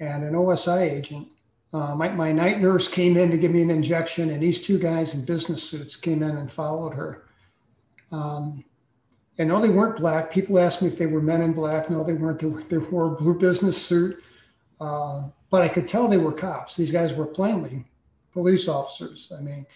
[0.00, 1.28] And an OSI agent,
[1.72, 4.78] uh, my, my night nurse came in to give me an injection, and these two
[4.78, 7.26] guys in business suits came in and followed her.
[8.10, 8.64] Um,
[9.38, 10.30] and no, they weren't black.
[10.30, 11.90] People asked me if they were men in black.
[11.90, 12.40] No, they weren't.
[12.40, 14.22] They, they wore a blue business suit.
[14.80, 16.76] Uh, but I could tell they were cops.
[16.76, 17.84] These guys were plainly
[18.32, 19.32] police officers.
[19.36, 19.66] I mean,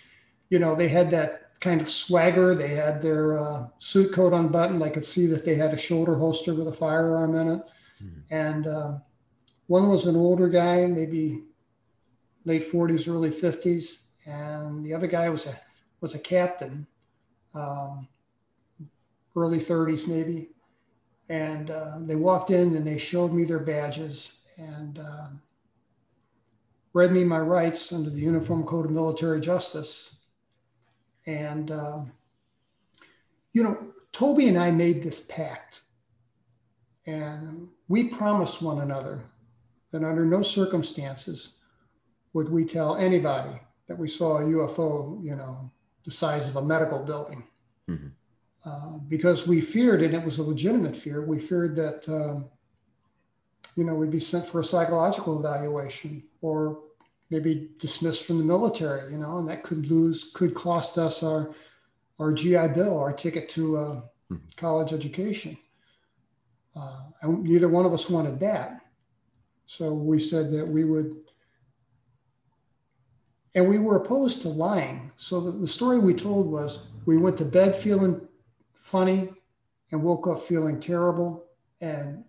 [0.48, 2.55] you know, they had that kind of swagger.
[2.55, 4.82] They had their uh, suit coat unbuttoned.
[4.82, 7.62] I could see that they had a shoulder holster with a firearm in it.
[8.02, 8.34] Mm-hmm.
[8.34, 8.92] And uh,
[9.66, 11.42] one was an older guy, maybe
[12.44, 15.59] late 40s, early 50s, and the other guy was a
[16.00, 16.86] was a captain,
[17.55, 18.07] um,
[19.34, 20.50] early 30s maybe.
[21.30, 25.26] And uh, they walked in and they showed me their badges and uh,
[26.92, 30.16] read me my rights under the Uniform Code of Military Justice
[31.26, 32.00] and, uh,
[33.52, 35.80] you know, Toby and I made this pact.
[37.07, 39.22] And we promised one another
[39.90, 41.55] that under no circumstances
[42.32, 45.70] would we tell anybody that we saw a UFO, you know,
[46.05, 47.44] the size of a medical building.
[47.88, 48.09] Mm-hmm.
[48.64, 52.46] Uh, because we feared, and it was a legitimate fear, we feared that, um,
[53.76, 56.80] you know, we'd be sent for a psychological evaluation or
[57.30, 61.55] maybe dismissed from the military, you know, and that could lose, could cost us our,
[62.18, 64.36] our GI Bill, our ticket to uh, hmm.
[64.56, 65.56] college education.
[66.76, 68.80] Uh, and neither one of us wanted that.
[69.66, 71.16] So we said that we would,
[73.55, 75.10] and we were opposed to lying.
[75.16, 78.20] So the, the story we told was we went to bed feeling
[78.72, 79.30] funny
[79.90, 81.46] and woke up feeling terrible
[81.80, 82.24] and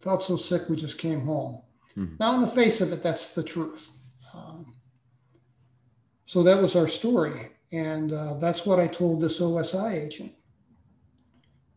[0.00, 1.60] felt so sick we just came home.
[1.96, 2.16] Mm-hmm.
[2.18, 3.88] Now, in the face of it, that's the truth.
[4.34, 4.74] Um,
[6.26, 7.50] so that was our story.
[7.72, 10.32] And uh, that's what I told this OSI agent.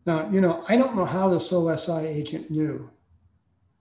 [0.06, 2.90] Now, you know, I don't know how this OSI agent knew,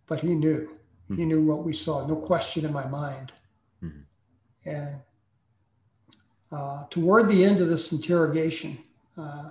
[0.07, 0.69] but he knew.
[1.05, 1.15] Mm-hmm.
[1.15, 3.31] He knew what we saw, no question in my mind.
[3.83, 4.69] Mm-hmm.
[4.69, 4.95] And
[6.51, 8.77] uh, toward the end of this interrogation,
[9.17, 9.49] uh,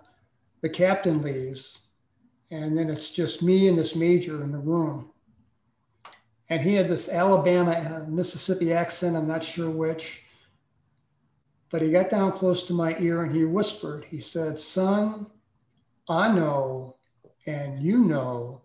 [0.61, 1.82] the captain leaves,
[2.53, 5.13] and then it's just me and this major in the room
[6.53, 9.17] and he had this Alabama uh, Mississippi accent.
[9.17, 10.23] I'm not sure which.
[11.71, 15.29] But he got down close to my ear and he whispered, he said, Son,
[16.11, 16.97] I know
[17.47, 18.61] and you know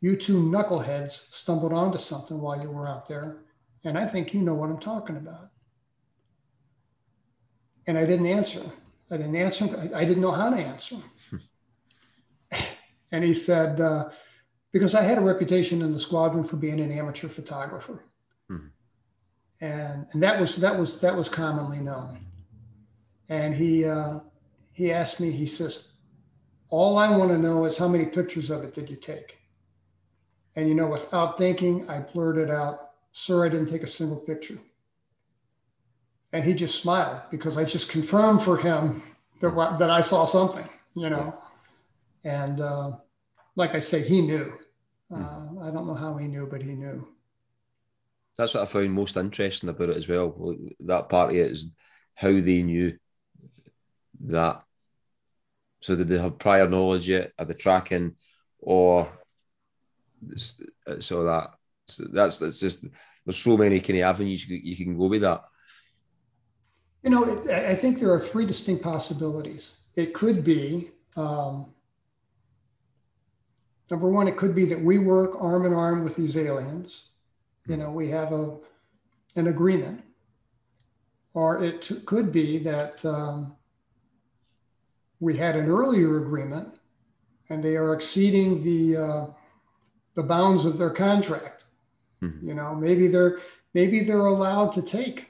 [0.00, 3.38] you two knuckleheads stumbled onto something while you were out there.
[3.82, 5.50] And I think you know what I'm talking about.
[7.88, 8.62] And I didn't answer.
[9.10, 9.90] I didn't answer.
[9.92, 10.96] I didn't know how to answer.
[13.12, 14.08] And he said, uh,
[14.72, 18.02] because I had a reputation in the squadron for being an amateur photographer.
[18.50, 18.68] Mm-hmm.
[19.60, 22.26] And, and that was that was that was commonly known.
[23.28, 24.20] And he uh,
[24.72, 25.88] he asked me, he says,
[26.70, 29.38] All I want to know is how many pictures of it did you take?
[30.56, 34.58] And you know, without thinking, I blurted out, Sir, I didn't take a single picture.
[36.32, 39.02] And he just smiled because I just confirmed for him
[39.42, 41.36] that, that I saw something, you know.
[42.24, 42.92] And uh,
[43.56, 44.52] like I say, he knew.
[45.12, 47.06] Uh, I don't know how he knew, but he knew.
[48.38, 50.56] That's what I found most interesting about it as well.
[50.80, 51.66] That part of it is
[52.14, 52.96] how they knew
[54.20, 54.62] that.
[55.80, 58.14] So did they have prior knowledge yet of the tracking,
[58.60, 59.12] or
[61.00, 61.50] so that
[61.88, 62.84] so that's that's just
[63.24, 65.42] there's so many kind of avenues you, you can go with that.
[67.02, 69.80] You know, it, I think there are three distinct possibilities.
[69.96, 71.74] It could be um,
[73.92, 77.10] number one, it could be that we work arm in arm with these aliens.
[77.66, 78.56] You know, we have a
[79.36, 80.02] an agreement,
[81.34, 83.54] or it t- could be that um,
[85.20, 86.80] we had an earlier agreement,
[87.50, 89.26] and they are exceeding the uh,
[90.14, 91.64] the bounds of their contract.
[92.22, 92.48] Mm-hmm.
[92.48, 93.40] You know, maybe they're
[93.74, 95.26] maybe they're allowed to take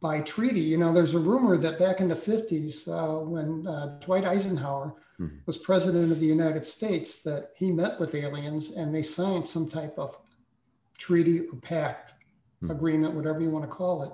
[0.00, 0.60] by treaty.
[0.60, 4.94] You know, there's a rumor that back in the 50s, uh, when uh, Dwight Eisenhower
[5.20, 5.36] mm-hmm.
[5.46, 9.68] was president of the United States, that he met with aliens and they signed some
[9.68, 10.16] type of
[10.96, 12.14] treaty or pact,
[12.62, 12.70] mm-hmm.
[12.70, 14.12] agreement, whatever you want to call it.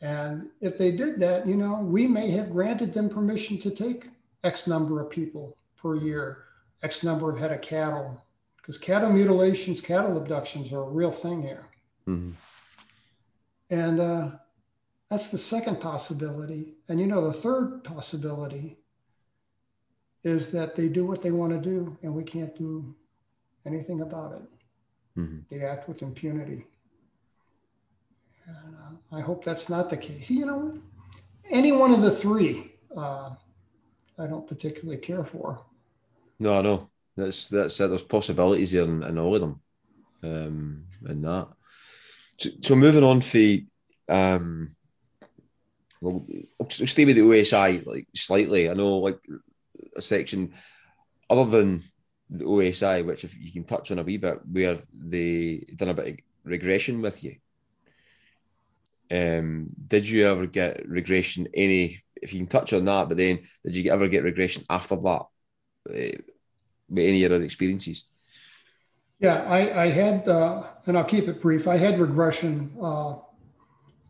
[0.00, 4.10] And if they did that, you know, we may have granted them permission to take
[4.44, 6.44] X number of people per year,
[6.82, 8.22] X number of head of cattle,
[8.56, 11.66] because cattle mutilations, cattle abductions are a real thing here.
[12.06, 12.32] Mm-hmm.
[13.70, 14.30] And uh,
[15.10, 16.74] that's the second possibility.
[16.88, 18.78] And you know, the third possibility
[20.26, 22.94] is that they do what they want to do and we can't do
[23.64, 25.20] anything about it.
[25.20, 25.38] Mm-hmm.
[25.48, 26.66] They act with impunity.
[28.46, 30.28] And uh, I hope that's not the case.
[30.28, 30.78] You know,
[31.48, 33.30] any one of the three, uh,
[34.18, 35.60] I don't particularly care for.
[36.40, 37.88] No, no, that's that's it.
[37.88, 39.60] There's possibilities here in, in all of them,
[40.22, 41.48] um, in that.
[42.38, 43.56] So, so moving on for,
[44.08, 44.76] um,
[46.00, 46.26] well,
[46.60, 48.68] I'll stay with the OSI like slightly.
[48.68, 49.18] I know like
[49.96, 50.54] a section
[51.30, 51.82] other than
[52.30, 55.94] the OSI, which if you can touch on a wee bit, where they done a
[55.94, 57.36] bit of regression with you.
[59.10, 61.48] Um, did you ever get regression?
[61.54, 64.96] Any, if you can touch on that, but then did you ever get regression after
[64.96, 65.26] that?
[65.88, 66.18] Uh,
[66.88, 68.04] with any other experiences?
[69.18, 71.66] Yeah, I, I had, uh, and I'll keep it brief.
[71.66, 73.16] I had regression uh,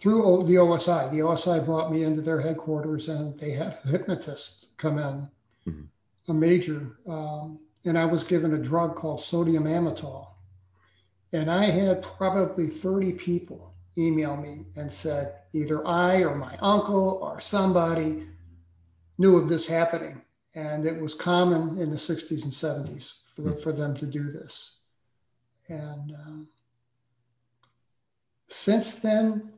[0.01, 1.11] through the OSI.
[1.11, 5.31] The OSI brought me into their headquarters, and they had a hypnotist come in,
[5.67, 6.31] mm-hmm.
[6.31, 10.29] a major, um, and I was given a drug called sodium amytal.
[11.33, 17.19] And I had probably 30 people email me and said either I or my uncle
[17.23, 18.27] or somebody
[19.19, 20.23] knew of this happening.
[20.55, 24.77] And it was common in the 60s and 70s for, for them to do this.
[25.69, 26.49] And um,
[28.49, 29.53] since then,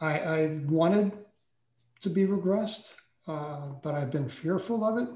[0.00, 1.12] I, I, wanted
[2.02, 2.92] to be regressed,
[3.28, 5.08] uh, but I've been fearful of it.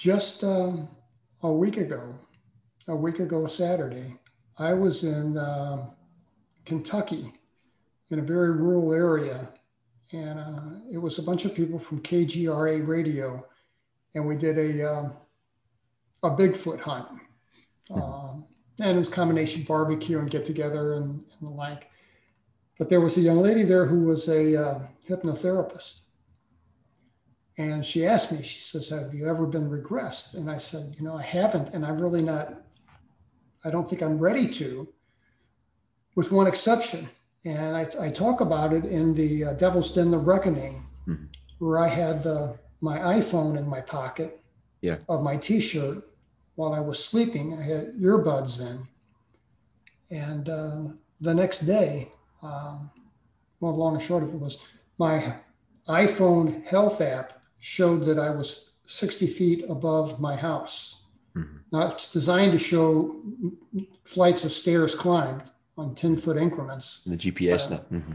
[0.00, 0.88] Just um,
[1.42, 2.14] a week ago,
[2.88, 4.16] a week ago Saturday,
[4.56, 5.84] I was in uh,
[6.64, 7.34] Kentucky
[8.08, 9.46] in a very rural area.
[10.12, 10.60] And uh,
[10.90, 13.46] it was a bunch of people from KGRA radio.
[14.14, 15.12] And we did a, um,
[16.22, 17.08] a Bigfoot hunt.
[17.90, 18.46] Um,
[18.80, 21.90] and it was combination barbecue and get together and, and, the like.
[22.78, 26.00] But there was a young lady there who was a uh, hypnotherapist.
[27.60, 30.32] And she asked me, she says, Have you ever been regressed?
[30.32, 31.74] And I said, You know, I haven't.
[31.74, 32.54] And I'm really not,
[33.62, 34.88] I don't think I'm ready to
[36.14, 37.06] with one exception.
[37.44, 41.24] And I, I talk about it in the uh, Devil's Den, The Reckoning, mm-hmm.
[41.58, 44.40] where I had the, my iPhone in my pocket
[44.80, 44.96] yeah.
[45.10, 46.02] of my T-shirt
[46.54, 47.58] while I was sleeping.
[47.58, 48.88] I had earbuds in,
[50.10, 50.80] and uh,
[51.20, 52.10] the next day,
[52.42, 52.90] um,
[53.60, 54.64] well, long and short of it was
[54.96, 55.34] my
[55.86, 61.02] iPhone health app showed that I was 60 feet above my house.
[61.36, 61.58] Mm-hmm.
[61.72, 63.22] Now it's designed to show
[64.04, 65.42] flights of stairs climbed
[65.78, 67.02] on 10 foot increments.
[67.04, 67.84] The GPS uh, now.
[67.92, 68.12] Mm-hmm.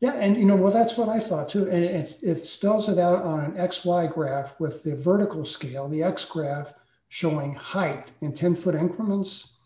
[0.00, 1.68] Yeah, and you know, well, that's what I thought too.
[1.70, 6.02] And it, it spells it out on an XY graph with the vertical scale, the
[6.02, 6.74] X graph
[7.08, 9.58] showing height in 10 foot increments.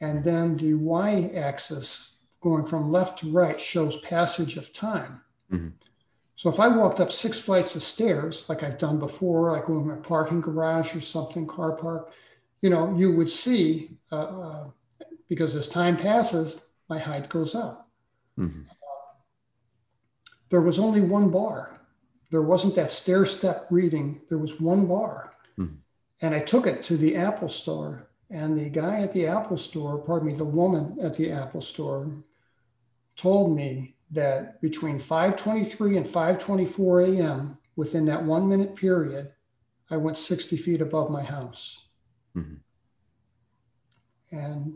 [0.00, 5.20] And then the Y axis going from left to right shows passage of time.
[5.52, 5.68] Mm-hmm.
[6.38, 9.90] So if I walked up six flights of stairs, like I've done before, like in
[9.90, 12.12] a parking garage or something, car park,
[12.62, 14.64] you know, you would see uh, uh,
[15.28, 17.84] because as time passes, my height goes up.
[18.38, 18.62] Mm-hmm.
[20.48, 21.78] there was only one bar
[22.30, 24.20] there wasn't that stair step reading.
[24.28, 25.32] There was one bar.
[25.58, 25.76] Mm-hmm.
[26.20, 28.08] And I took it to the Apple store.
[28.30, 32.10] And the guy at the Apple store, pardon me, the woman at the Apple store
[33.16, 37.58] told me that between 5:23 and 5:24 a.m.
[37.76, 39.32] within that one minute period,
[39.90, 41.88] I went 60 feet above my house.
[42.36, 42.54] Mm-hmm.
[44.30, 44.74] And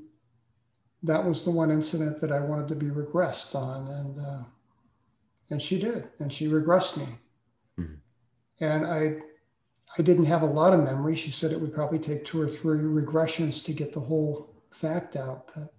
[1.02, 4.44] that was the one incident that I wanted to be regressed on, and uh,
[5.50, 7.06] and she did, and she regressed me.
[7.78, 8.64] Mm-hmm.
[8.64, 9.16] And I
[9.98, 11.14] I didn't have a lot of memory.
[11.16, 15.16] She said it would probably take two or three regressions to get the whole fact
[15.16, 15.50] out.
[15.54, 15.74] But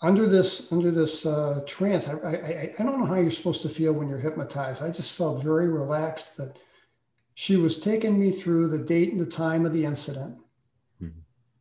[0.00, 3.68] under this under this uh, trance, I, I I don't know how you're supposed to
[3.68, 4.82] feel when you're hypnotized.
[4.82, 6.58] I just felt very relaxed that
[7.34, 10.38] she was taking me through the date and the time of the incident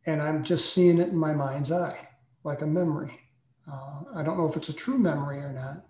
[0.08, 2.00] and I'm just seeing it in my mind's eye,
[2.44, 3.20] like a memory.
[3.72, 5.86] Uh, I don't know if it's a true memory or not,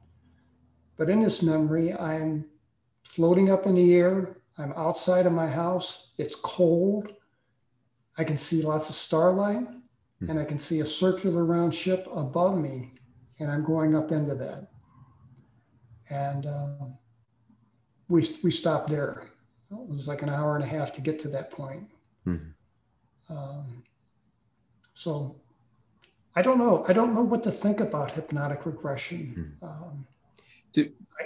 [0.97, 2.45] but in this memory, I'm
[3.03, 4.37] floating up in the air.
[4.57, 6.13] I'm outside of my house.
[6.17, 7.13] It's cold.
[8.17, 9.67] I can see lots of starlight.
[10.21, 12.91] And I can see a circular round ship above me,
[13.39, 14.69] and I'm going up into that.
[16.09, 16.97] And um,
[18.07, 19.23] we we stopped there.
[19.69, 21.89] It was like an hour and a half to get to that point.
[22.25, 23.37] Mm-hmm.
[23.37, 23.83] Um,
[24.93, 25.35] so
[26.35, 26.85] I don't know.
[26.87, 29.55] I don't know what to think about hypnotic regression.
[29.61, 29.67] Hmm.
[29.67, 30.07] Um,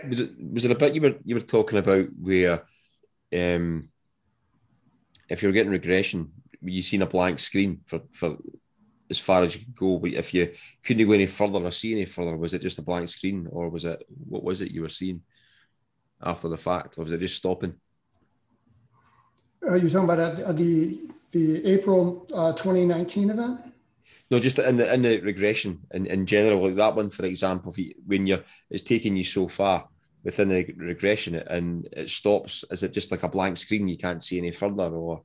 [0.10, 2.64] was, it, was it a bit you were you were talking about where
[3.34, 3.90] um,
[5.30, 6.32] if you're getting regression,
[6.62, 8.38] you've seen a blank screen for, for
[9.12, 11.92] as far as you could go, but if you couldn't go any further or see
[11.92, 14.82] any further, was it just a blank screen, or was it what was it you
[14.82, 15.22] were seeing
[16.24, 17.76] after the fact, or was it just stopping?
[19.70, 21.02] Are you talking about uh, the
[21.32, 23.60] the April uh, 2019 event?
[24.32, 27.74] No, just in the in the regression in, in general, like that one, for example,
[27.78, 29.90] you, when you're it's taking you so far
[30.24, 33.88] within the regression and it stops, is it just like a blank screen?
[33.88, 35.24] You can't see any further, or?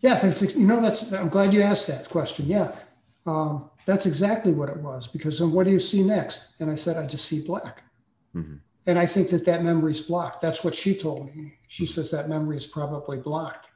[0.00, 1.12] Yeah, that's, you know, that's.
[1.12, 2.46] I'm glad you asked that question.
[2.46, 2.72] Yeah,
[3.26, 5.06] um, that's exactly what it was.
[5.06, 6.60] Because then, what do you see next?
[6.60, 7.82] And I said, I just see black.
[8.34, 8.56] Mm-hmm.
[8.88, 10.40] And I think that that memory is blocked.
[10.40, 11.54] That's what she told me.
[11.68, 11.92] She mm-hmm.
[11.92, 13.68] says that memory is probably blocked.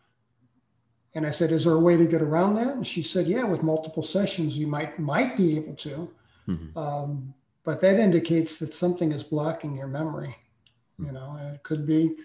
[1.14, 2.68] And I said, is there a way to get around that?
[2.68, 6.10] And she said, yeah, with multiple sessions, you might might be able to.
[6.46, 6.78] Mm-hmm.
[6.78, 10.36] Um, but that indicates that something is blocking your memory.
[11.00, 11.06] Mm-hmm.
[11.06, 12.16] You know, it could be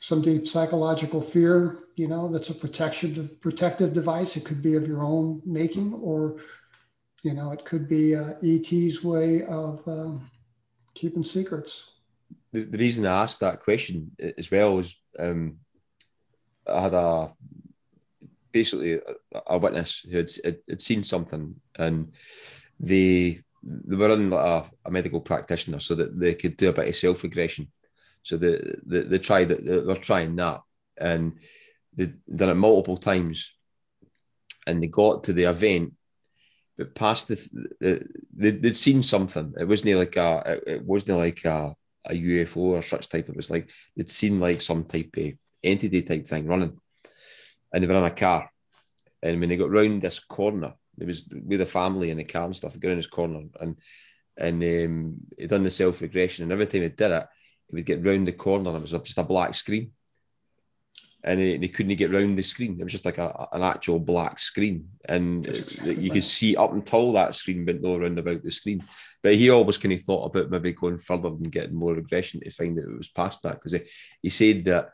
[0.00, 1.78] some deep psychological fear.
[1.96, 4.36] You know, that's a protection protective device.
[4.36, 6.36] It could be of your own making, or
[7.22, 10.30] you know, it could be uh, ET's way of um,
[10.94, 11.92] keeping secrets.
[12.52, 15.58] The, the, reason I asked that question as well is um,
[16.66, 17.32] I had a
[18.52, 19.00] basically a,
[19.46, 22.12] a witness who had, had, had, seen something and
[22.80, 26.72] they they were in like a, a, medical practitioner so that they could do a
[26.72, 27.68] bit of self regression.
[28.28, 30.60] So they, they, they tried they're trying that
[30.98, 31.38] and
[31.94, 33.54] they'd done it multiple times
[34.66, 35.94] and they got to the event
[36.76, 37.36] but past the,
[37.80, 39.54] the they, would seen something.
[39.58, 41.74] It wasn't like a it wasn't like a,
[42.04, 43.30] a UFO or such type.
[43.30, 45.32] It was like they'd seen like some type of
[45.64, 46.78] entity type thing running
[47.72, 48.50] and they were in a car.
[49.22, 52.44] And when they got round this corner, it was with the family in the car
[52.44, 53.76] and stuff, they got in this corner and
[54.36, 56.42] and um, he done the self regression.
[56.42, 57.26] And every time he did it,
[57.68, 59.92] he would get round the corner and it was just a black screen.
[61.24, 62.78] And he, he couldn't get round the screen.
[62.78, 64.88] It was just like a, an actual black screen.
[65.04, 66.12] And exactly you right.
[66.12, 68.84] could see up until that screen, but no around about the screen.
[69.22, 72.50] But he always kind of thought about maybe going further and getting more aggression to
[72.50, 73.54] find that it was past that.
[73.54, 73.80] Because he,
[74.22, 74.92] he said that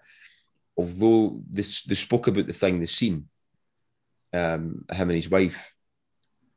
[0.76, 3.28] although they, they spoke about the thing they've seen,
[4.32, 5.72] um, him and his wife,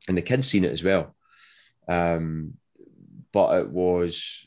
[0.08, 1.14] and the kids seen it as well.
[1.88, 2.54] Um,
[3.32, 4.46] but it was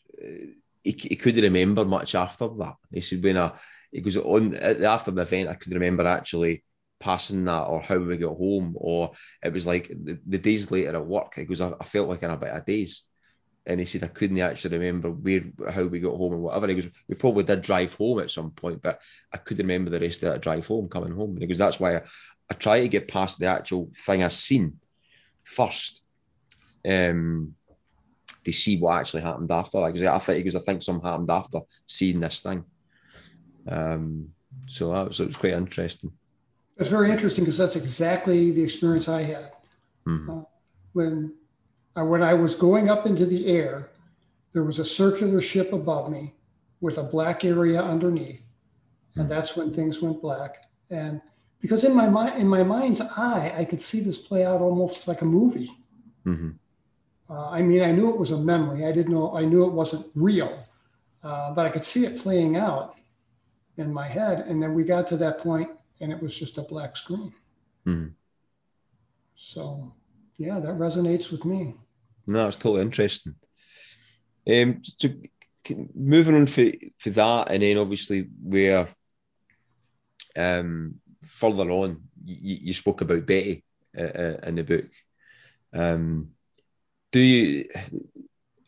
[0.83, 2.75] he, he couldn't remember much after that.
[2.91, 3.51] He said when
[3.91, 6.63] it goes on after the event, I could remember actually
[6.99, 9.11] passing that or how we got home, or
[9.43, 11.37] it was like the, the days later at work.
[11.37, 13.03] It goes I, I felt like in a bit of days
[13.65, 16.67] and he said I couldn't actually remember where how we got home and whatever.
[16.67, 19.01] He goes, we probably did drive home at some point, but
[19.31, 21.31] I couldn't remember the rest of that drive home, coming home.
[21.31, 22.01] And he goes, that's why I,
[22.49, 24.79] I try to get past the actual thing I've seen
[25.43, 26.01] first,
[26.87, 27.55] um,
[28.43, 29.79] to see what actually happened after.
[29.79, 32.65] Like I think he goes, I think something happened after seeing this thing.
[33.67, 34.29] Um,
[34.67, 36.11] so that was, it was quite interesting.
[36.77, 39.51] It's very interesting because that's exactly the experience I had
[40.07, 40.29] mm-hmm.
[40.29, 40.41] uh,
[40.93, 41.33] when
[41.97, 43.89] uh, when I was going up into the air,
[44.53, 46.33] there was a circular ship above me
[46.79, 48.41] with a black area underneath,
[49.15, 50.69] and that's when things went black.
[50.89, 51.21] And
[51.59, 55.07] because in my mind, in my mind's eye, I could see this play out almost
[55.07, 55.71] like a movie.
[56.25, 56.51] Mm-hmm.
[57.31, 58.85] Uh, I mean, I knew it was a memory.
[58.85, 59.37] I didn't know.
[59.37, 60.65] I knew it wasn't real,
[61.23, 62.95] uh, but I could see it playing out
[63.77, 64.39] in my head.
[64.47, 65.69] And then we got to that point,
[66.01, 67.33] and it was just a black screen.
[67.87, 68.09] Mm-hmm.
[69.35, 69.93] So,
[70.37, 71.75] yeah, that resonates with me.
[72.27, 73.35] No, it's totally interesting.
[74.45, 75.09] Um, so
[75.95, 76.65] moving on for,
[76.97, 78.89] for that, and then obviously where
[80.35, 83.63] um, further on you, you spoke about Betty
[83.97, 84.89] uh, uh, in the book.
[85.73, 86.31] Um,
[87.11, 87.69] do you?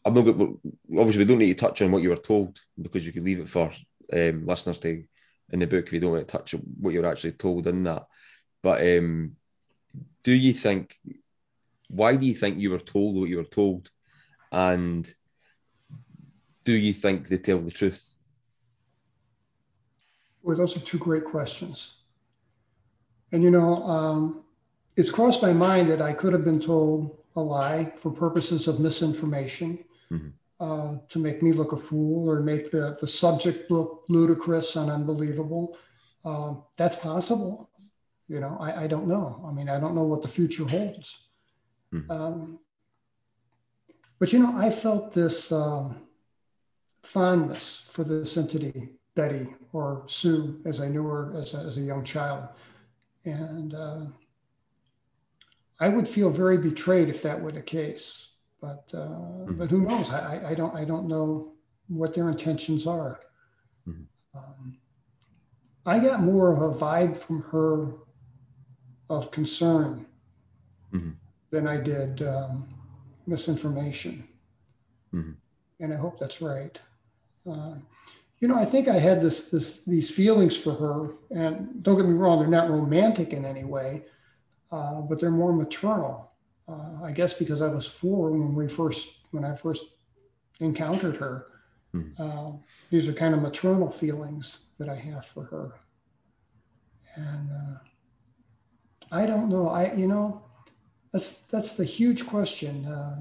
[0.06, 0.28] I'm not.
[0.28, 3.40] Obviously, we don't need to touch on what you were told because you could leave
[3.40, 3.72] it for
[4.12, 5.04] um, listeners to
[5.52, 8.08] in the book if you don't want to touch what you're actually told in that.
[8.62, 9.38] But um,
[10.24, 10.98] do you think?
[11.90, 13.90] Why do you think you were told what you were told?
[14.52, 15.12] And
[16.66, 18.04] do you think they tell the truth?
[20.42, 21.94] Well, those are two great questions.
[23.32, 24.44] And you know, um,
[24.98, 28.80] it's crossed my mind that I could have been told a lie for purposes of
[28.80, 30.30] misinformation mm-hmm.
[30.60, 34.90] uh, to make me look a fool or make the, the subject look ludicrous and
[34.90, 35.78] unbelievable.
[36.24, 37.70] Uh, that's possible.
[38.28, 39.44] You know, I, I, don't know.
[39.48, 41.28] I mean, I don't know what the future holds.
[41.94, 42.12] Mm-hmm.
[42.12, 42.60] Um,
[44.20, 45.98] but you know, I felt this um,
[47.04, 51.82] fondness for this entity, Betty or Sue, as I knew her as a, as a
[51.82, 52.48] young child.
[53.26, 54.06] And uh,
[55.80, 58.30] I would feel very betrayed if that were the case.
[58.62, 59.58] But uh, mm-hmm.
[59.58, 60.10] but who knows?
[60.12, 61.52] I, I don't I don't know
[61.88, 63.20] what their intentions are.
[63.88, 64.38] Mm-hmm.
[64.38, 64.78] Um,
[65.86, 67.90] I got more of a vibe from her
[69.10, 70.06] of concern
[70.94, 71.12] mm-hmm.
[71.52, 72.74] than I did um,
[73.28, 74.28] misinformation.
[75.14, 75.32] Mm-hmm.
[75.82, 76.80] And I hope that's right.
[77.50, 77.76] Uh,
[78.40, 82.06] you know, I think I had this, this, these feelings for her, and don't get
[82.06, 84.04] me wrong, they're not romantic in any way,
[84.74, 86.32] uh, but they're more maternal.
[86.68, 89.86] Uh, I guess because I was four when we first, when I first
[90.60, 91.48] encountered her.
[91.96, 92.60] Mm.
[92.90, 95.76] these are kind of maternal feelings that I have for her,
[97.14, 97.78] and uh,
[99.12, 99.70] I don't know.
[99.70, 100.42] I, you know,
[101.12, 102.88] that's that's the huge question.
[102.88, 103.20] Uh,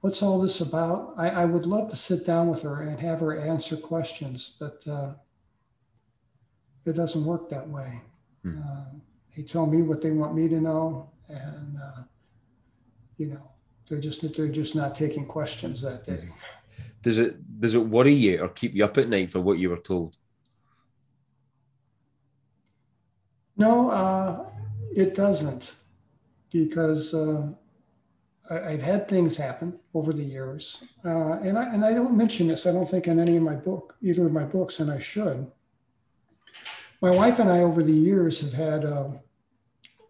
[0.00, 1.14] what's all this about?
[1.18, 4.82] I, I, would love to sit down with her and have her answer questions, but
[4.88, 5.12] uh,
[6.84, 8.00] it doesn't work that way.
[8.42, 8.58] Hmm.
[8.58, 8.84] Uh,
[9.36, 12.02] they tell me what they want me to know, and uh,
[13.16, 13.50] you know,
[13.88, 16.28] they're just they're just not taking questions that day.
[17.02, 19.70] Does it does it worry you or keep you up at night for what you
[19.70, 20.16] were told?
[23.56, 24.48] No, uh,
[24.94, 25.72] it doesn't,
[26.50, 27.48] because uh,
[28.50, 32.48] I, have had things happen over the years, uh, and I and I don't mention
[32.48, 32.66] this.
[32.66, 35.50] I don't think in any of my book, either of my books, and I should.
[37.00, 39.08] My wife and I, over the years, have had uh,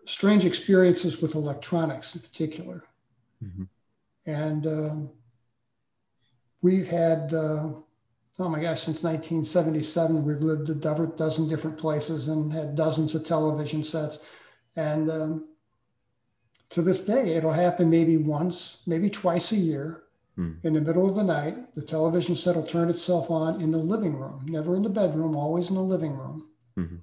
[0.07, 2.83] strange experiences with electronics, in particular,
[3.43, 3.65] mm-hmm.
[4.27, 5.11] and um,
[6.63, 7.33] we've had.
[7.33, 7.71] Uh,
[8.41, 13.25] oh my gosh, since 1977, we've lived a dozen different places and had dozens of
[13.25, 14.19] television sets.
[14.77, 15.49] And um,
[16.71, 20.03] to this day, it'll happen maybe once, maybe twice a year.
[20.37, 20.53] Hmm.
[20.63, 23.79] In the middle of the night, the television set will turn itself on in the
[23.79, 26.47] living room, never in the bedroom, always in the living room.
[26.81, 26.97] Mm-hmm.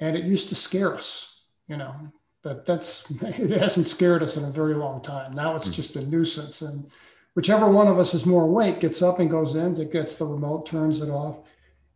[0.00, 1.94] And it used to scare us, you know,
[2.42, 5.32] but that's it hasn't scared us in a very long time.
[5.32, 5.74] Now it's mm-hmm.
[5.74, 6.62] just a nuisance.
[6.62, 6.90] And
[7.34, 10.26] whichever one of us is more awake gets up and goes in, it gets the
[10.26, 11.38] remote, turns it off.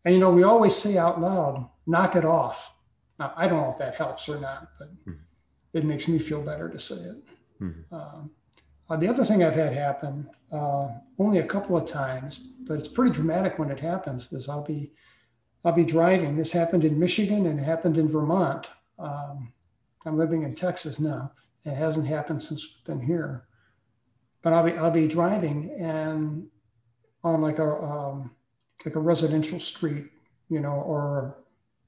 [0.05, 2.73] And you know, we always say out loud, knock it off.
[3.19, 5.21] Now, I don't know if that helps or not, but mm-hmm
[5.75, 7.17] it makes me feel better to say it.
[7.61, 7.95] Mm-hmm.
[7.95, 8.31] Um,
[8.89, 10.89] uh, the other thing I've had happen uh,
[11.19, 14.33] only a couple of times, but it's pretty dramatic when it happens.
[14.33, 14.93] Is I'll be
[15.65, 16.37] I'll be driving.
[16.37, 18.69] This happened in Michigan and it happened in Vermont.
[18.99, 19.53] Um,
[20.05, 21.33] I'm living in Texas now.
[21.65, 23.47] It hasn't happened since I've been here.
[24.43, 26.49] But I'll be I'll be driving and
[27.23, 28.31] on like a um,
[28.85, 30.11] like a residential street,
[30.51, 31.39] you know, or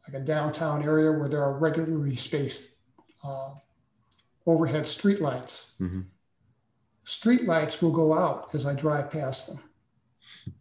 [0.08, 2.70] like a downtown area where there are regularly spaced
[3.22, 3.50] uh,
[4.46, 5.72] overhead streetlights.
[5.80, 6.02] Mm-hmm.
[7.04, 10.54] Streetlights will go out as I drive past them.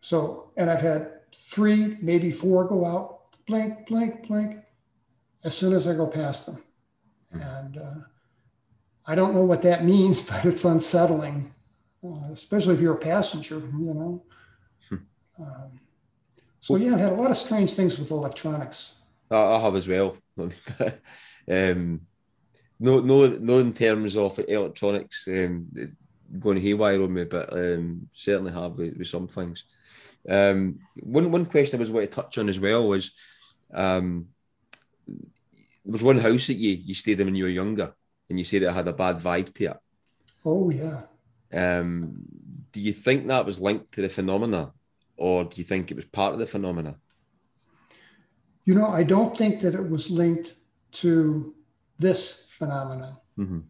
[0.00, 1.10] So, and I've had
[1.54, 4.58] three, maybe four go out, blink, blink, blink,
[5.44, 6.62] as soon as I go past them.
[7.32, 7.42] Mm-hmm.
[7.42, 8.00] And uh,
[9.06, 11.54] I don't know what that means, but it's unsettling,
[12.04, 14.24] uh, especially if you're a passenger, you know.
[14.88, 14.96] Hmm.
[15.38, 15.80] Um,
[16.60, 18.96] so yeah, I've had a lot of strange things with electronics.
[19.30, 20.16] I have as well.
[20.38, 22.00] um,
[22.80, 25.68] no, no, no, in terms of electronics um,
[26.38, 29.64] going haywire on me, but um, certainly have with, with some things.
[30.28, 33.12] Um, one one question I was going to touch on as well was
[33.72, 34.28] um,
[35.06, 37.94] there was one house that you you stayed in when you were younger,
[38.28, 39.76] and you said it had a bad vibe to it.
[40.44, 41.02] Oh yeah.
[41.52, 42.22] Um,
[42.72, 44.72] do you think that was linked to the phenomena,
[45.16, 46.96] or do you think it was part of the phenomena?
[48.64, 50.54] You know, I don't think that it was linked
[50.92, 51.54] to
[51.98, 53.16] this phenomenon.
[53.38, 53.60] Mm-hmm.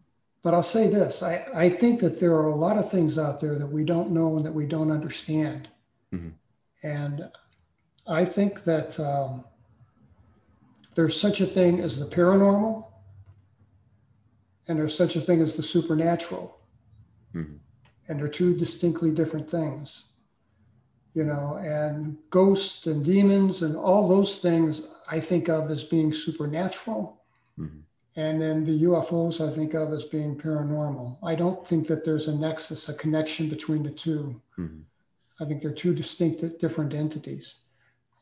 [0.41, 3.41] But I'll say this I, I think that there are a lot of things out
[3.41, 5.67] there that we don't know and that we don't understand.
[6.13, 6.29] Mm-hmm.
[6.85, 7.27] And
[8.05, 9.43] I think that um,
[10.93, 12.85] there's such a thing as the paranormal
[14.67, 16.59] and there's such a thing as the supernatural.
[17.33, 17.55] Mm-hmm.
[18.07, 20.05] And they're two distinctly different things.
[21.15, 26.13] You know, and ghosts and demons and all those things I think of as being
[26.13, 27.21] supernatural.
[27.57, 27.79] Mm-hmm.
[28.17, 31.17] And then the UFOs I think of as being paranormal.
[31.23, 34.81] I don't think that there's a nexus, a connection between the 2 mm-hmm.
[35.39, 37.61] I think they're two distinct, different entities.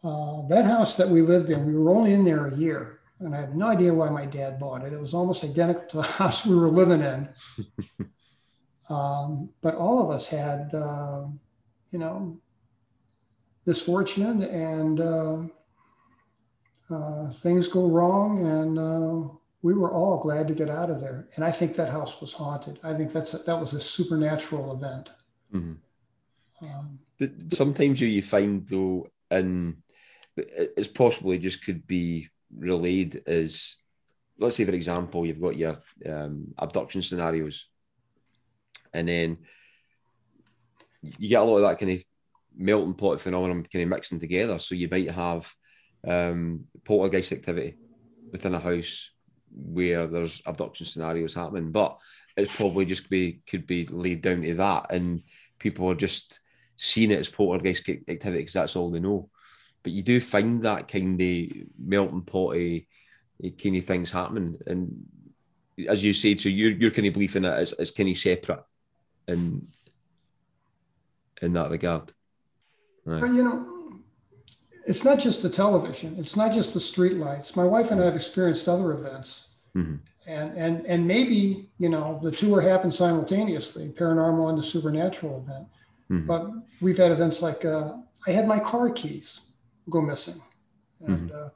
[0.04, 3.36] Uh, that house that we lived in, we were only in there a year, and
[3.36, 4.92] I have no idea why my dad bought it.
[4.92, 7.30] It was almost identical to the house we were living in.
[8.90, 11.26] um, but all of us had, uh,
[11.92, 12.38] you know,
[13.66, 15.44] misfortune and uh,
[16.90, 21.28] uh, things go wrong, and uh, we were all glad to get out of there.
[21.36, 22.80] And I think that house was haunted.
[22.84, 25.12] I think that's a, that was a supernatural event.
[25.54, 25.74] Mm-hmm.
[27.20, 29.78] But sometimes you, you find though, and
[30.36, 33.76] it's possibly just could be relayed as,
[34.40, 37.68] let's say for example, you've got your um, abduction scenarios,
[38.94, 39.38] and then
[41.18, 42.04] you get a lot of that kind of
[42.56, 44.60] melting pot phenomenon kind of mixing together.
[44.60, 45.52] So you might have
[46.08, 47.78] um, poltergeist activity
[48.32, 49.10] within a house
[49.56, 51.98] where there's abduction scenarios happening, but
[52.36, 55.22] it's probably just be could be laid down to that, and
[55.60, 56.40] people are just
[56.84, 59.30] seeing it as poltergeist activity because that's all they know.
[59.84, 61.48] But you do find that kind of
[61.78, 62.88] melting potty
[63.62, 65.06] kind of things happening, and
[65.88, 68.64] as you said, so you're you're kind of believing it as, as kind of separate,
[69.28, 69.68] in
[71.42, 72.12] in that regard.
[73.06, 73.22] Right.
[73.22, 74.00] But you know,
[74.86, 76.16] it's not just the television.
[76.18, 77.56] It's not just the street lights.
[77.56, 79.50] My wife and I have experienced other events.
[79.76, 79.96] Mm-hmm.
[80.26, 85.44] And, and, and maybe, you know, the two are happening simultaneously, paranormal and the supernatural
[85.46, 85.68] event.
[86.12, 86.28] Mm-hmm.
[86.28, 86.52] But
[86.82, 87.94] we've had events like uh,
[88.28, 89.42] I had my car keys
[89.90, 90.42] go missing.
[91.06, 91.46] And mm-hmm.
[91.46, 91.50] uh,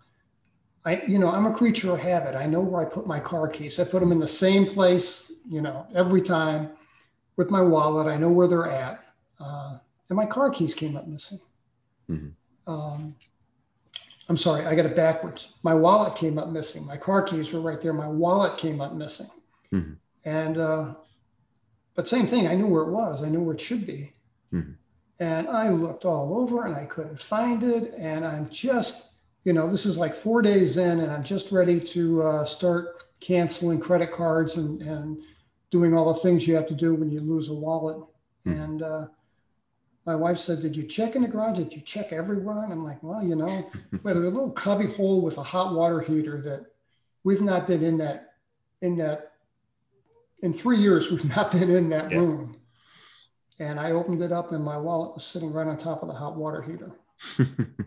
[0.86, 2.36] I, you know, I'm a creature of habit.
[2.36, 3.80] I know where I put my car keys.
[3.80, 6.72] I put them in the same place, you know, every time
[7.36, 8.08] with my wallet.
[8.08, 9.04] I know where they're at.
[9.40, 9.78] Uh,
[10.10, 11.40] and my car keys came up missing.
[12.10, 12.30] Mm-hmm
[12.68, 13.16] um,
[14.30, 15.54] I'm sorry, I got it backwards.
[15.64, 16.86] My wallet came up missing.
[16.86, 17.94] My car keys were right there.
[17.94, 19.30] My wallet came up missing.
[19.72, 19.94] Mm-hmm.
[20.26, 20.94] And, uh,
[21.96, 23.24] but same thing, I knew where it was.
[23.24, 24.14] I knew where it should be.
[24.54, 24.72] Mm-hmm.
[25.20, 27.94] And I looked all over and I couldn't find it.
[27.98, 29.12] And I'm just,
[29.44, 33.04] you know, this is like four days in and I'm just ready to uh, start
[33.20, 35.22] canceling credit cards and, and
[35.72, 37.98] doing all the things you have to do when you lose a wallet.
[38.46, 38.62] Mm-hmm.
[38.62, 39.08] And, uh,
[40.08, 41.58] my wife said, Did you check in the garage?
[41.58, 42.64] Did you check everywhere?
[42.64, 46.00] And I'm like, Well, you know, there's a little cubby hole with a hot water
[46.00, 46.66] heater that
[47.24, 48.36] we've not been in that,
[48.82, 49.34] in that,
[50.42, 52.18] in three years, we've not been in that yeah.
[52.18, 52.57] room.
[53.60, 56.14] And I opened it up and my wallet was sitting right on top of the
[56.14, 56.92] hot water heater.
[57.38, 57.86] that,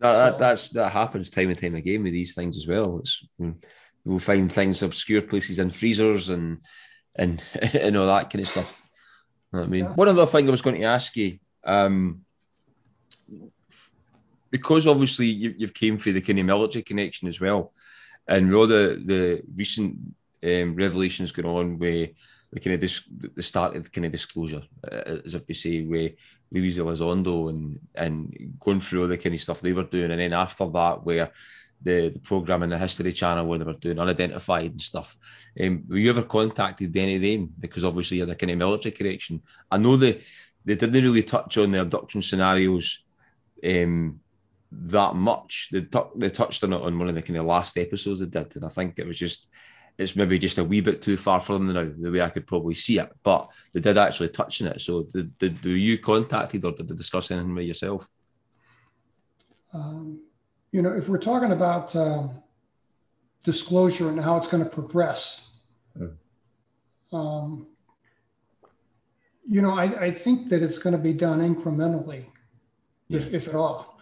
[0.00, 2.98] that, that's, that happens time and time again with these things as well.
[2.98, 3.24] It's,
[4.04, 6.58] we'll find things obscure places in freezers and,
[7.14, 7.42] and,
[7.74, 8.82] and all that kind of stuff.
[9.52, 9.92] I mean, yeah.
[9.92, 12.24] one other thing I was going to ask you, um,
[14.50, 17.72] because obviously you, have came through the kind of military connection as well,
[18.28, 19.98] and with all the the recent
[20.44, 22.10] um, revelations going on with
[22.52, 25.82] the kind of dis- the start of kind of disclosure, uh, as if we say,
[25.82, 26.12] with
[26.50, 30.20] Luis Elizondo and and going through all the kind of stuff they were doing, and
[30.20, 31.30] then after that, where
[31.82, 35.16] the, the program in the History Channel where they were doing unidentified and stuff.
[35.60, 37.52] Um, were you ever contacted by any of them?
[37.58, 39.42] Because obviously you had a kind of military connection.
[39.70, 40.20] I know they
[40.64, 43.02] they didn't really touch on the abduction scenarios
[43.64, 44.20] um,
[44.72, 45.70] that much.
[45.72, 48.26] They, t- they touched on it on one of the kind of last episodes they
[48.26, 49.48] did, and I think it was just
[50.00, 52.46] it's maybe just a wee bit too far for them now, the way I could
[52.46, 53.12] probably see it.
[53.22, 54.80] But they did actually touch on it.
[54.80, 58.08] So did, did were you contacted or did they discuss anything with yourself?
[59.72, 60.20] Um
[60.72, 62.30] you know, if we're talking about um,
[63.44, 65.50] disclosure and how it's going to progress,
[65.98, 66.14] mm.
[67.12, 67.66] um,
[69.44, 72.26] you know, I, I, think that it's going to be done incrementally,
[73.08, 73.18] yeah.
[73.18, 73.98] if, if, at all.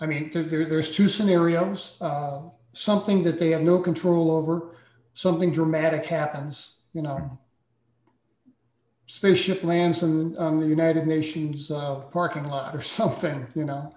[0.00, 2.40] I mean, there, there, there's two scenarios uh,
[2.72, 4.76] something that they have no control over,
[5.18, 7.36] something dramatic happens, you know.
[9.08, 13.92] Spaceship lands on, on the United Nations uh, parking lot or something, you know.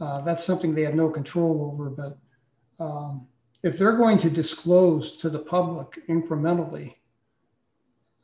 [0.00, 1.88] Uh, that's something they have no control over.
[1.88, 3.28] But um,
[3.62, 6.96] if they're going to disclose to the public incrementally,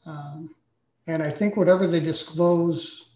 [0.05, 0.53] um,
[1.07, 3.09] and I think whatever they disclose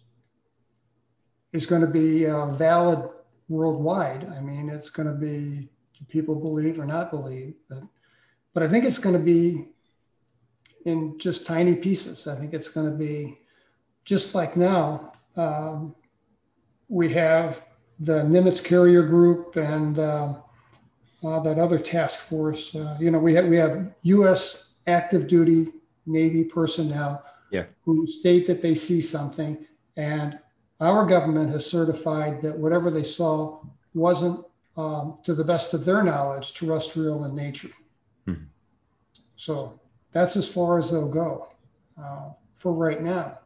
[1.51, 3.09] is going to be uh, valid
[3.49, 4.25] worldwide.
[4.29, 5.67] I mean, it's going to be
[6.07, 7.83] people believe or not believe, but
[8.53, 9.67] but I think it's going to be
[10.85, 12.27] in just tiny pieces.
[12.27, 13.37] I think it's going to be
[14.05, 15.13] just like now.
[15.35, 15.95] Um,
[16.89, 17.61] we have
[17.99, 20.33] the Nimitz Carrier Group and uh,
[21.23, 22.75] uh, that other task force.
[22.75, 24.73] Uh, you know, we have we have U.S.
[24.87, 25.67] active duty
[26.05, 27.65] Navy personnel yeah.
[27.83, 29.65] who state that they see something,
[29.95, 30.39] and
[30.79, 33.61] our government has certified that whatever they saw
[33.93, 34.43] wasn't,
[34.77, 37.69] um, to the best of their knowledge, terrestrial in nature.
[38.27, 38.43] Mm-hmm.
[39.35, 39.79] So
[40.11, 41.49] that's as far as they'll go
[42.01, 43.39] uh, for right now.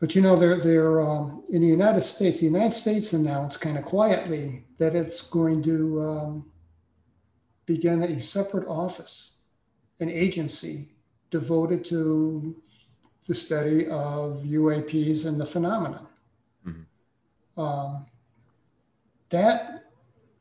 [0.00, 2.40] But you know, they're, they're um, in the United States.
[2.40, 6.50] The United States announced kind of quietly that it's going to um,
[7.66, 9.36] begin a separate office,
[10.00, 10.88] an agency
[11.30, 12.56] devoted to
[13.26, 16.06] the study of UAPs and the phenomenon.
[16.66, 17.60] Mm-hmm.
[17.60, 18.06] Um,
[19.28, 19.84] that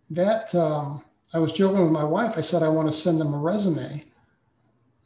[0.10, 1.04] that um,
[1.34, 2.38] I was joking with my wife.
[2.38, 4.04] I said I want to send them a resume,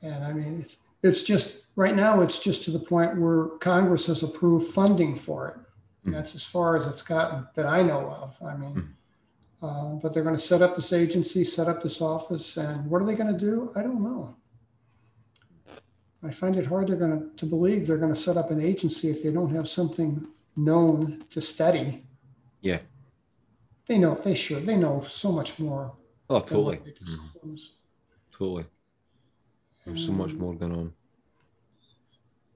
[0.01, 4.07] and I mean it's it's just right now it's just to the point where Congress
[4.07, 5.57] has approved funding for it.
[5.57, 6.09] Mm-hmm.
[6.09, 8.37] And that's as far as it's gotten that I know of.
[8.45, 8.75] I mean.
[8.75, 8.91] Mm-hmm.
[9.63, 13.01] Uh, but they're going to set up this agency, set up this office, and what
[13.01, 13.71] are they going to do?
[13.77, 14.35] I don't know.
[16.21, 19.23] I find it hard to, to believe they're going to set up an agency if
[19.23, 20.27] they don't have something
[20.57, 22.03] known to study.
[22.61, 22.79] Yeah.
[23.87, 24.65] They know, they should.
[24.65, 25.93] They know so much more.
[26.33, 26.77] Oh, totally.
[26.77, 27.55] Mm-hmm.
[28.31, 28.65] Totally.
[29.85, 30.93] There's so much more going on.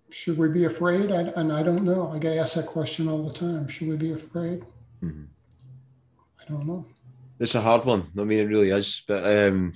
[0.10, 1.12] Should we be afraid?
[1.12, 2.12] I, and I don't know.
[2.12, 3.68] I get asked that question all the time.
[3.68, 4.66] Should we be afraid?
[5.04, 5.26] Mm-hmm.
[6.42, 6.86] I don't know.
[7.40, 8.08] It's a hard one.
[8.18, 9.04] I mean, it really is.
[9.08, 9.74] But um,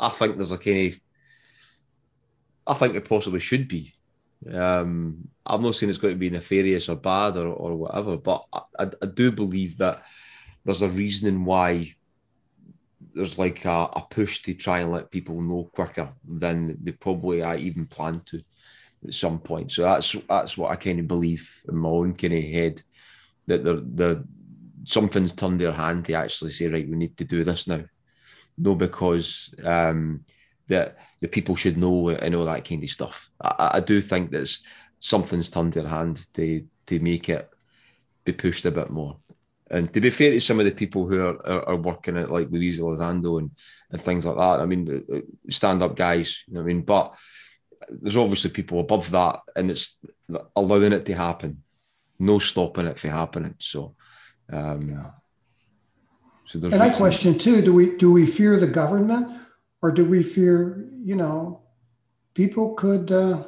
[0.00, 1.00] I think there's a kind of
[2.66, 3.92] I think it possibly should be.
[4.50, 8.46] Um, I'm not saying it's going to be nefarious or bad or, or whatever, but
[8.52, 10.02] I, I, do believe that
[10.64, 11.94] there's a reasoning why
[13.14, 17.42] there's like a, a, push to try and let people know quicker than they probably
[17.42, 18.42] I even plan to
[19.06, 19.72] at some point.
[19.72, 22.82] So that's that's what I kind of believe in my own kind of head
[23.46, 24.24] that the the
[24.86, 27.84] something's turned their hand to actually say right we need to do this now.
[28.56, 30.24] No, because um,
[30.68, 33.30] that the people should know and all that kind of stuff.
[33.40, 34.56] I, I do think that
[34.98, 37.48] something's turned their hand to to make it
[38.24, 39.18] be pushed a bit more.
[39.70, 42.30] And to be fair to some of the people who are, are, are working at
[42.30, 43.50] like Luis Elizondo and,
[43.90, 45.04] and things like that, I mean,
[45.48, 46.82] stand up guys, you know what I mean?
[46.82, 47.14] But
[47.88, 49.98] there's obviously people above that and it's
[50.54, 51.62] allowing it to happen,
[52.18, 53.54] no stopping it from happening.
[53.58, 53.94] So,
[54.52, 55.10] um, yeah.
[56.46, 59.40] So and I question too: Do we do we fear the government,
[59.82, 61.62] or do we fear, you know,
[62.34, 63.44] people could, uh,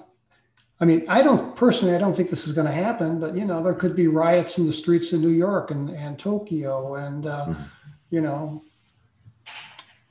[0.79, 3.47] I mean, I don't personally, I don't think this is going to happen, but you
[3.47, 7.27] know, there could be riots in the streets of New York and, and Tokyo and,
[7.27, 7.63] uh, mm-hmm.
[8.11, 8.63] you know,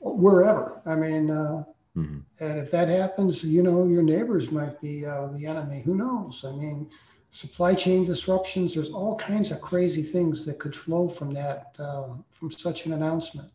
[0.00, 0.80] wherever.
[0.84, 1.64] I mean, uh,
[1.96, 2.18] mm-hmm.
[2.40, 5.82] and if that happens, you know, your neighbors might be uh, the enemy.
[5.82, 6.44] Who knows?
[6.44, 6.90] I mean,
[7.30, 8.74] supply chain disruptions.
[8.74, 12.92] There's all kinds of crazy things that could flow from that, uh, from such an
[12.92, 13.50] announcement.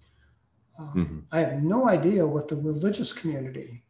[0.79, 1.19] Um, mm-hmm.
[1.31, 3.83] I have no idea what the religious community.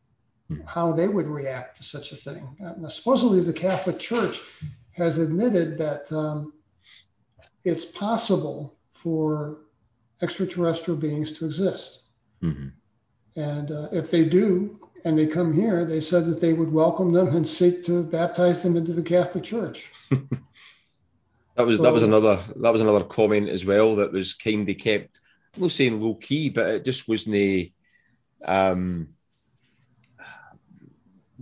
[0.65, 2.47] How they would react to such a thing.
[2.63, 4.41] Uh, supposedly, the Catholic Church
[4.91, 6.53] has admitted that um,
[7.63, 9.59] it's possible for
[10.21, 12.01] extraterrestrial beings to exist.
[12.41, 12.67] Mm-hmm.
[13.35, 17.11] And uh, if they do, and they come here, they said that they would welcome
[17.11, 19.91] them and seek to baptize them into the Catholic Church.
[20.09, 24.69] that was so, that was another that was another comment as well that was kind
[24.69, 25.19] of kept
[25.55, 27.71] I'm not saying low key, but it just wasn't
[28.45, 29.09] um,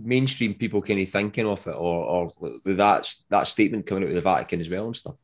[0.02, 2.32] mainstream people kind of thinking of it, or, or
[2.64, 5.16] with that that statement coming out of the Vatican as well and stuff.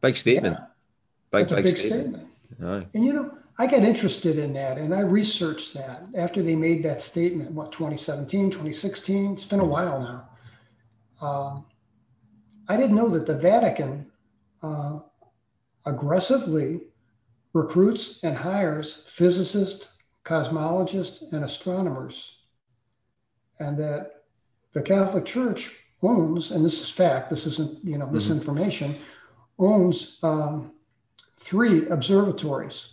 [0.00, 0.58] Big statement.
[0.58, 0.66] Yeah,
[1.30, 2.28] big, big, big, statement.
[2.56, 2.88] statement.
[2.94, 6.82] And you know, I got interested in that and I researched that after they made
[6.84, 9.32] that statement, what, 2017, 2016?
[9.32, 11.26] It's been a while now.
[11.26, 11.64] Um,
[12.68, 14.10] I didn't know that the Vatican
[14.62, 14.98] uh,
[15.86, 16.80] aggressively
[17.52, 19.88] recruits and hires physicists,
[20.24, 22.43] cosmologists, and astronomers.
[23.60, 24.22] And that
[24.72, 28.14] the Catholic Church owns, and this is fact, this isn't you know mm-hmm.
[28.14, 28.94] misinformation,
[29.58, 30.72] owns um,
[31.38, 32.90] three observatories.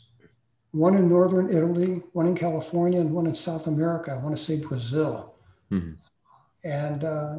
[0.71, 4.11] One in northern Italy, one in California, and one in South America.
[4.11, 5.35] I want to say Brazil.
[5.69, 5.93] Mm-hmm.
[6.63, 7.35] And uh,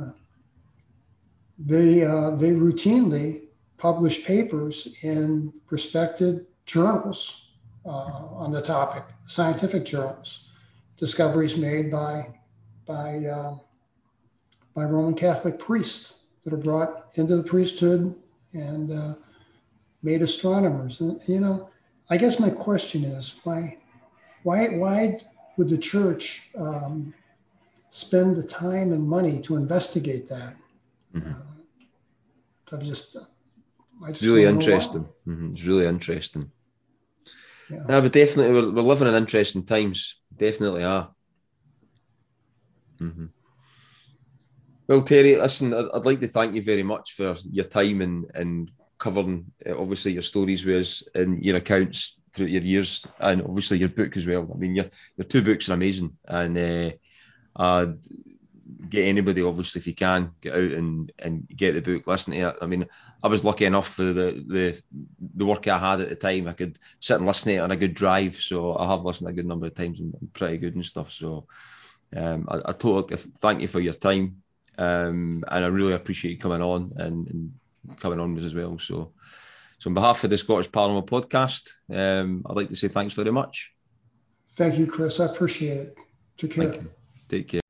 [1.59, 3.45] they uh, they routinely
[3.79, 7.51] publish papers in respected journals
[7.85, 10.49] uh, on the topic, scientific journals,
[10.99, 12.29] discoveries made by
[12.87, 13.57] by uh,
[14.75, 18.15] by Roman Catholic priests that are brought into the priesthood
[18.53, 19.15] and uh,
[20.03, 21.01] made astronomers.
[21.01, 21.71] And, you know,
[22.11, 23.79] I guess my question is why,
[24.43, 25.21] why, why
[25.57, 27.15] would the church um,
[27.91, 30.57] spend the time and money to investigate that?
[31.15, 31.31] Mm-hmm.
[31.31, 33.17] Uh, I'm just,
[34.03, 35.07] I just really interesting.
[35.27, 35.53] Mm-hmm.
[35.53, 36.51] It's really interesting.
[37.71, 37.85] Yeah.
[37.89, 40.17] yeah, but definitely we're, we're living in interesting times.
[40.35, 41.11] Definitely are.
[43.01, 43.27] Mm-hmm.
[44.89, 48.71] Well, Terry, listen, I'd like to thank you very much for your time and, and
[48.99, 53.79] covering uh, obviously your stories with us and your accounts throughout your years, and obviously
[53.79, 54.51] your book as well.
[54.53, 54.87] I mean, your
[55.17, 56.91] your two books are amazing, and uh,
[57.57, 57.99] I'd
[58.89, 62.41] get anybody obviously if you can get out and, and get the book, listen to
[62.41, 62.57] it.
[62.61, 62.87] I mean,
[63.23, 64.83] I was lucky enough for the the
[65.37, 67.71] the work I had at the time, I could sit and listen to it on
[67.71, 68.41] a good drive.
[68.41, 71.13] So I have listened a good number of times and pretty good and stuff.
[71.13, 71.47] So
[72.17, 74.43] um, I, I totally thank you for your time.
[74.79, 77.53] Um, and I really appreciate you coming on and, and
[78.01, 78.79] coming on with us as well.
[78.79, 79.13] So,
[79.79, 83.33] so on behalf of the Scottish Paranormal Podcast, um, I'd like to say thanks very
[83.33, 83.73] much.
[84.57, 85.21] Thank you, Chris.
[85.21, 85.97] I appreciate it.
[86.37, 86.81] Take care.
[87.29, 87.62] Take care.